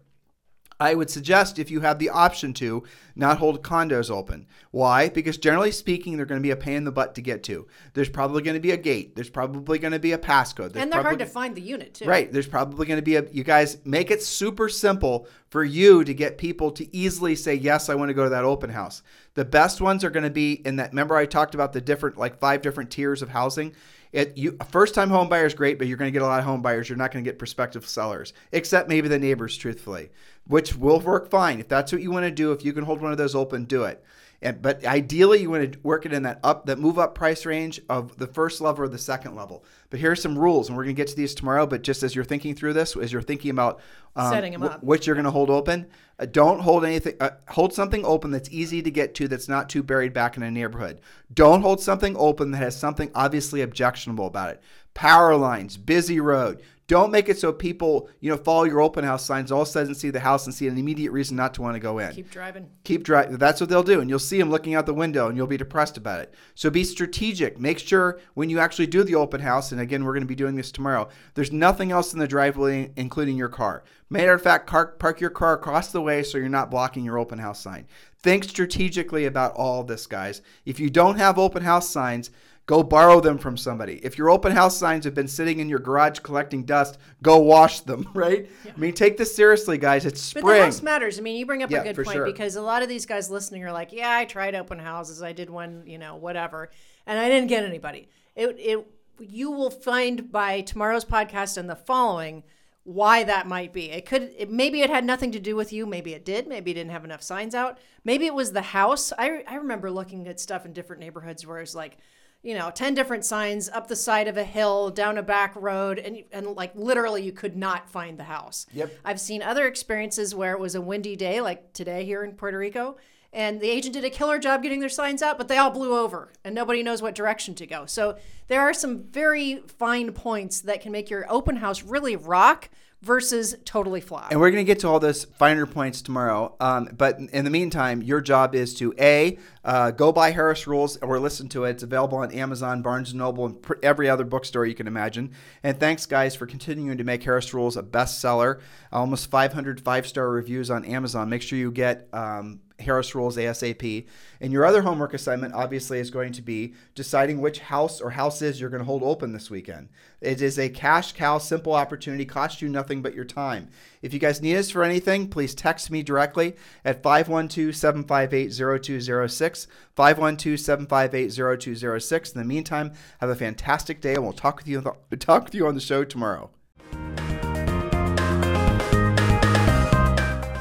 I 0.82 0.96
would 0.96 1.12
suggest 1.12 1.60
if 1.60 1.70
you 1.70 1.82
have 1.82 2.00
the 2.00 2.10
option 2.10 2.54
to 2.54 2.84
not 3.16 3.38
hold 3.38 3.62
condos 3.62 4.10
open. 4.10 4.48
Why? 4.72 5.10
Because 5.10 5.38
generally 5.38 5.72
speaking, 5.72 6.18
they're 6.18 6.26
going 6.26 6.42
to 6.42 6.44
be 6.44 6.50
a 6.50 6.56
pain 6.56 6.78
in 6.78 6.86
the 6.86 6.92
butt 6.92 7.14
to 7.16 7.22
get 7.22 7.44
to. 7.44 7.68
There's 7.94 8.10
probably 8.10 8.42
going 8.42 8.56
to 8.56 8.60
be 8.60 8.72
a 8.72 8.78
gate. 8.78 9.16
There's 9.16 9.30
probably 9.30 9.78
going 9.78 9.92
to 9.92 10.00
be 10.00 10.14
a 10.14 10.18
passcode. 10.18 10.74
There's 10.74 10.84
and 10.84 10.92
they're 10.92 11.02
probably, 11.02 11.18
hard 11.18 11.20
to 11.20 11.26
find 11.28 11.56
the 11.56 11.62
unit 11.62 11.94
too. 11.94 12.06
Right. 12.06 12.32
There's 12.32 12.48
probably 12.48 12.88
going 12.88 12.98
to 12.98 13.04
be 13.04 13.16
a. 13.16 13.24
You 13.32 13.44
guys 13.44 13.78
make 13.86 14.10
it 14.10 14.24
super 14.24 14.70
simple 14.70 15.28
for 15.50 15.64
you 15.64 16.04
to 16.04 16.16
get 16.16 16.40
people 16.40 16.72
to 16.72 16.96
easily 16.96 17.36
say 17.36 17.54
yes, 17.54 17.88
I 17.88 17.94
want 17.94 18.10
to 18.10 18.16
go 18.16 18.24
to 18.24 18.30
that 18.32 18.44
open 18.44 18.72
house. 18.72 19.04
The 19.36 19.46
best 19.46 19.82
ones 19.82 20.04
are 20.04 20.10
going 20.10 20.24
to 20.24 20.32
be 20.32 20.54
in 20.66 20.78
that. 20.78 20.90
Remember, 20.90 21.16
I 21.16 21.28
talked 21.28 21.54
about 21.54 21.74
the 21.74 21.82
different 21.82 22.18
like 22.18 22.40
five 22.40 22.64
different 22.64 22.90
tiers 22.90 23.22
of 23.22 23.30
housing. 23.30 23.76
It 24.12 24.38
you 24.38 24.58
first 24.70 24.94
time 24.94 25.10
home 25.10 25.30
buyers 25.30 25.54
great, 25.54 25.78
but 25.78 25.88
you're 25.88 25.98
going 25.98 26.10
to 26.10 26.12
get 26.12 26.22
a 26.22 26.26
lot 26.26 26.40
of 26.40 26.46
home 26.46 26.62
buyers. 26.62 26.90
You're 26.90 26.98
not 26.98 27.12
going 27.12 27.24
to 27.24 27.30
get 27.30 27.40
prospective 27.40 27.88
sellers, 27.88 28.34
except 28.52 28.90
maybe 28.90 29.08
the 29.08 29.20
neighbors, 29.20 29.58
truthfully, 29.58 30.12
which 30.48 30.76
will 30.76 31.00
work 31.00 31.30
fine 31.30 31.60
if 31.60 31.68
that's 31.68 31.92
what 31.92 32.02
you 32.02 32.12
want 32.12 32.26
to 32.26 32.32
do. 32.32 32.52
If 32.52 32.66
you 32.66 32.74
can 32.74 32.84
hold 32.84 33.02
one 33.02 33.12
of 33.12 33.18
those 33.18 33.36
open, 33.36 33.66
do 33.66 33.84
it. 33.86 34.04
And, 34.44 34.60
but 34.60 34.84
ideally, 34.86 35.42
you 35.42 35.52
want 35.52 35.74
to 35.74 35.80
work 35.84 36.06
it 36.06 36.14
in 36.14 36.24
that 36.24 36.40
up, 36.44 36.66
that 36.66 36.80
move 36.80 36.98
up 36.98 37.14
price 37.14 37.46
range 37.46 37.80
of 37.90 38.18
the 38.18 38.26
first 38.26 38.60
level 38.60 38.86
or 38.86 38.88
the 38.88 38.98
second 38.98 39.36
level. 39.36 39.64
But 39.92 40.00
here 40.00 40.12
are 40.12 40.16
some 40.16 40.38
rules, 40.38 40.68
and 40.68 40.76
we're 40.76 40.84
going 40.84 40.96
to 40.96 41.00
get 41.00 41.10
to 41.10 41.16
these 41.16 41.36
tomorrow. 41.36 41.68
But 41.68 41.84
just 41.84 42.02
as 42.02 42.16
you're 42.16 42.26
thinking 42.26 42.56
through 42.56 42.74
this, 42.74 42.96
as 42.96 43.14
you're 43.14 43.22
thinking 43.22 43.52
about 43.52 43.82
um, 44.16 44.34
setting 44.34 44.54
them 44.54 44.64
up, 44.64 44.84
which 44.84 45.06
you're 45.06 45.16
going 45.16 45.26
to 45.26 45.32
hold 45.32 45.52
open, 45.52 45.86
uh, 46.18 46.26
don't 46.26 46.60
hold 46.60 46.84
anything. 46.84 47.16
Uh, 47.20 47.32
hold 47.50 47.72
something 47.74 48.04
open 48.04 48.32
that's 48.32 48.50
easy 48.50 48.82
to 48.82 48.90
get 48.90 49.14
to, 49.16 49.28
that's 49.28 49.48
not 49.48 49.70
too 49.70 49.84
buried 49.84 50.12
back 50.14 50.38
in 50.38 50.44
a 50.44 50.50
neighborhood. 50.50 51.02
Don't 51.32 51.62
hold 51.62 51.80
something 51.80 52.16
open 52.18 52.50
that 52.52 52.58
has 52.58 52.76
something 52.76 53.12
obviously 53.14 53.62
objectionable 53.62 54.26
about 54.26 54.50
it. 54.50 54.62
Power 54.94 55.36
lines, 55.36 55.78
busy 55.78 56.20
road. 56.20 56.62
Don't 56.88 57.12
make 57.12 57.30
it 57.30 57.40
so 57.40 57.54
people, 57.54 58.10
you 58.20 58.30
know, 58.30 58.36
follow 58.36 58.66
your 58.66 58.82
open 58.82 59.06
house 59.06 59.26
signs, 59.26 59.50
all 59.50 59.62
of 59.62 59.68
a 59.70 59.72
sudden 59.72 59.96
see 59.96 60.10
the 60.10 60.20
house 60.20 60.46
and 60.46 60.54
see 60.54 60.68
an 60.68 60.78
immediate 60.78 61.14
reason 61.14 61.38
not 61.38 61.54
to 61.54 61.62
want 61.62 61.76
to 61.76 61.80
go 61.80 62.00
in. 62.00 62.12
Keep 62.14 62.32
driving. 62.32 62.70
Keep 62.84 63.04
driving. 63.04 63.38
That's 63.38 63.62
what 63.62 63.70
they'll 63.70 63.82
do. 63.82 64.02
And 64.02 64.10
you'll 64.10 64.20
see 64.20 64.38
them 64.38 64.50
looking 64.50 64.76
out 64.76 64.86
the 64.86 64.94
window 64.94 65.30
and 65.30 65.38
you'll 65.38 65.48
be 65.48 65.56
depressed 65.56 65.96
about 65.96 66.20
it. 66.20 66.34
So 66.54 66.70
be 66.70 66.84
strategic. 66.84 67.58
Make 67.58 67.80
sure 67.80 68.20
when 68.34 68.50
you 68.50 68.60
actually 68.60 68.88
do 68.88 69.06
the 69.06 69.16
open 69.16 69.40
house, 69.40 69.72
and 69.72 69.80
again, 69.80 70.04
we're 70.04 70.12
going 70.12 70.24
to 70.24 70.28
be 70.28 70.36
doing 70.36 70.56
this 70.56 70.70
tomorrow, 70.70 71.08
there's 71.34 71.54
nothing 71.54 71.94
else 71.94 72.12
in 72.12 72.20
the 72.20 72.28
driveway, 72.28 72.92
including 72.98 73.38
your 73.38 73.48
car. 73.48 73.86
Matter 74.10 74.34
of 74.34 74.42
fact, 74.42 74.68
park 74.68 75.22
your 75.22 75.30
car 75.30 75.54
across 75.54 75.94
the 75.94 76.02
way 76.02 76.24
so 76.24 76.38
you're 76.38 76.50
not 76.50 76.70
blocking 76.70 77.06
your 77.06 77.18
open 77.18 77.40
house 77.40 77.62
sign. 77.62 77.88
Think 78.18 78.44
strategically 78.44 79.24
about 79.24 79.54
all 79.54 79.86
this, 79.86 80.08
guys. 80.08 80.42
If 80.66 80.78
you 80.78 80.90
don't 80.90 81.16
have 81.16 81.40
open 81.40 81.64
house 81.64 81.90
signs, 81.90 82.32
Go 82.68 82.84
borrow 82.84 83.20
them 83.20 83.38
from 83.38 83.58
somebody. 83.58 84.00
If 84.04 84.18
your 84.18 84.30
open 84.30 84.52
house 84.52 84.78
signs 84.78 85.06
have 85.06 85.16
been 85.16 85.28
sitting 85.28 85.60
in 85.60 85.68
your 85.68 85.80
garage 85.80 86.20
collecting 86.20 86.64
dust, 86.64 86.98
go 87.22 87.38
wash 87.40 87.82
them, 87.82 88.08
right? 88.14 88.50
Yeah. 88.64 88.72
I 88.76 88.80
mean, 88.80 88.94
take 88.94 89.18
this 89.18 89.36
seriously, 89.36 89.78
guys. 89.78 90.06
It's 90.06 90.22
spring. 90.22 90.46
But 90.46 90.58
the 90.58 90.64
house 90.66 90.82
matters. 90.82 91.20
I 91.20 91.22
mean, 91.22 91.38
you 91.38 91.46
bring 91.46 91.64
up 91.64 91.72
yeah, 91.72 91.82
a 91.82 91.94
good 91.94 91.96
point 92.06 92.16
sure. 92.16 92.26
because 92.26 92.56
a 92.56 92.62
lot 92.62 92.84
of 92.84 92.90
these 92.90 93.06
guys 93.06 93.30
listening 93.30 93.64
are 93.64 93.72
like, 93.72 93.92
yeah, 93.92 94.12
I 94.12 94.26
tried 94.26 94.56
open 94.56 94.80
houses. 94.80 95.22
I 95.22 95.34
did 95.34 95.50
one, 95.50 95.84
you 95.86 95.98
know, 95.98 96.16
whatever. 96.16 96.70
And 97.06 97.20
I 97.20 97.28
didn't 97.30 97.48
get 97.48 97.64
anybody. 97.64 98.08
It, 98.36 98.56
it, 98.60 98.88
you 99.20 99.52
will 99.52 99.72
find 99.72 100.32
by 100.32 100.62
tomorrow's 100.62 101.06
podcast 101.06 101.58
and 101.58 101.70
the 101.70 101.76
following 101.76 102.44
why 102.84 103.24
that 103.24 103.48
might 103.48 103.74
be. 103.74 103.92
It 103.92 104.06
could 104.06 104.34
it, 104.38 104.50
maybe 104.50 104.82
it 104.82 104.90
had 104.90 105.06
nothing 105.06 105.32
to 105.34 105.40
do 105.40 105.56
with 105.56 105.72
you, 105.72 105.86
maybe 105.86 106.14
it 106.14 106.26
did, 106.26 106.48
maybe 106.48 106.72
it 106.72 106.76
didn't 106.76 106.92
have 106.92 107.06
enough 107.06 107.22
signs 107.22 107.54
out. 107.54 107.78
Maybe 108.04 108.26
it 108.26 108.34
was 108.34 108.52
the 108.52 108.62
house. 108.62 109.14
I 109.18 109.44
I 109.48 109.56
remember 109.56 109.92
looking 109.92 110.28
at 110.28 110.40
stuff 110.40 110.66
in 110.66 110.74
different 110.74 111.00
neighborhoods 111.00 111.46
where 111.46 111.58
it 111.58 111.62
was 111.62 111.76
like 111.76 111.98
you 112.44 112.56
know, 112.56 112.72
10 112.72 112.96
different 112.96 113.24
signs 113.24 113.70
up 113.70 113.88
the 113.88 113.96
side 113.96 114.28
of 114.28 114.36
a 114.38 114.44
hill, 114.44 114.90
down 114.90 115.18
a 115.18 115.24
back 115.24 115.54
road, 115.56 116.00
and, 116.00 116.24
and 116.32 116.48
like 116.48 116.72
literally 116.76 117.24
you 117.24 117.32
could 117.32 117.56
not 117.56 117.90
find 117.90 118.18
the 118.18 118.24
house. 118.24 118.66
Yep. 118.74 118.92
I've 119.06 119.20
seen 119.20 119.44
other 119.44 119.68
experiences 119.68 120.34
where 120.34 120.54
it 120.54 120.60
was 120.60 120.74
a 120.74 120.82
windy 120.82 121.16
day, 121.16 121.42
like 121.42 121.74
today 121.74 122.04
here 122.04 122.24
in 122.24 122.34
Puerto 122.34 122.58
Rico, 122.58 122.98
and 123.34 123.62
the 123.62 123.70
agent 123.70 123.94
did 123.94 124.04
a 124.04 124.10
killer 124.10 124.40
job 124.40 124.62
getting 124.62 124.80
their 124.80 124.90
signs 124.90 125.22
out, 125.22 125.38
but 125.38 125.48
they 125.48 125.58
all 125.58 125.72
blew 125.72 125.98
over 125.98 126.34
and 126.44 126.54
nobody 126.54 126.84
knows 126.84 127.02
what 127.02 127.16
direction 127.16 127.56
to 127.56 127.68
go. 127.68 127.86
So 127.86 128.18
there 128.48 128.62
are 128.62 128.74
some 128.74 129.04
very 129.04 129.64
fine 129.78 130.12
points 130.12 130.62
that 130.62 130.82
can 130.82 130.92
make 130.92 131.10
your 131.10 131.26
open 131.32 131.58
house 131.58 131.82
really 131.84 132.16
rock 132.16 132.70
versus 133.02 133.56
totally 133.66 134.00
flop. 134.00 134.32
And 134.32 134.40
we're 134.40 134.52
going 134.52 134.64
to 134.64 134.68
get 134.68 134.80
to 134.80 134.88
all 134.88 135.00
those 135.00 135.26
finer 135.26 135.66
points 135.66 136.02
tomorrow. 136.02 136.56
Um, 136.60 136.90
but 136.96 137.20
in 137.20 137.44
the 137.46 137.50
meantime, 137.50 138.02
your 138.02 138.22
job 138.22 138.54
is 138.54 138.76
to 138.76 138.94
A, 139.00 139.40
uh, 139.66 139.92
go 139.92 140.12
buy 140.12 140.32
Harris 140.32 140.68
Rules 140.68 140.98
or 140.98 141.20
listen 141.20 141.50
to 141.50 141.66
it. 141.66 141.72
It's 141.72 141.84
available 141.84 142.20
on 142.20 142.32
Amazon, 142.32 142.82
Barnes 142.82 143.14
& 143.14 143.16
Noble, 143.16 143.46
and 143.48 143.62
pr- 143.62 143.74
every 143.82 144.10
other 144.10 144.24
bookstore 144.24 144.66
you 144.66 144.76
can 144.76 144.88
imagine. 144.88 145.32
And 145.64 145.80
thanks, 145.80 146.06
guys, 146.06 146.36
for 146.36 146.46
continuing 146.46 146.98
to 146.98 147.04
make 147.04 147.24
Harris 147.24 147.54
Rules 147.54 147.76
a 147.76 147.84
bestseller. 147.84 148.62
Almost 148.92 149.32
500 149.32 149.82
five-star 149.82 150.30
reviews 150.30 150.70
on 150.70 150.86
Amazon. 150.86 151.30
Make 151.30 151.42
sure 151.42 151.58
you 151.58 151.72
get... 151.72 152.08
Um, 152.14 152.62
Harris 152.82 153.16
Rules 153.16 153.38
ASAP. 153.38 154.08
And 154.40 154.52
your 154.52 154.66
other 154.66 154.82
homework 154.82 155.14
assignment, 155.14 155.54
obviously, 155.54 156.00
is 156.00 156.10
going 156.10 156.34
to 156.34 156.42
be 156.42 156.74
deciding 156.96 157.40
which 157.40 157.60
house 157.60 158.02
or 158.02 158.12
houses 158.12 158.60
you're 158.60 158.70
going 158.70 158.82
to 158.82 158.86
hold 158.86 159.04
open 159.04 159.34
this 159.34 159.50
weekend. 159.50 159.90
It 160.20 160.42
is 160.42 160.60
a 160.60 160.70
cash 160.70 161.14
cow, 161.14 161.38
simple 161.38 161.74
opportunity, 161.74 162.26
costs 162.26 162.62
you 162.62 162.70
nothing 162.70 163.02
but 163.02 163.16
your 163.16 163.26
time. 163.26 163.70
If 164.02 164.14
you 164.14 164.20
guys 164.20 164.42
need 164.42 164.58
us 164.58 164.70
for 164.70 164.84
anything, 164.84 165.30
please 165.30 165.56
text 165.56 165.90
me 165.92 166.04
directly 166.04 166.56
at 166.84 167.04
512 167.04 167.76
758 167.76 168.52
0206. 168.52 169.68
512 169.96 170.60
758 170.60 171.32
0206. 171.32 172.32
In 172.32 172.40
the 172.40 172.46
meantime, 172.46 172.94
have 173.20 173.30
a 173.30 173.36
fantastic 173.36 174.02
day, 174.02 174.16
and 174.16 174.24
we'll 174.24 174.34
talk 174.34 174.58
with 174.58 174.68
you, 174.68 174.82
talk 175.20 175.46
with 175.46 175.56
you 175.56 175.68
on 175.68 175.76
the 175.76 175.82
show 175.82 176.04
tomorrow. 176.04 176.50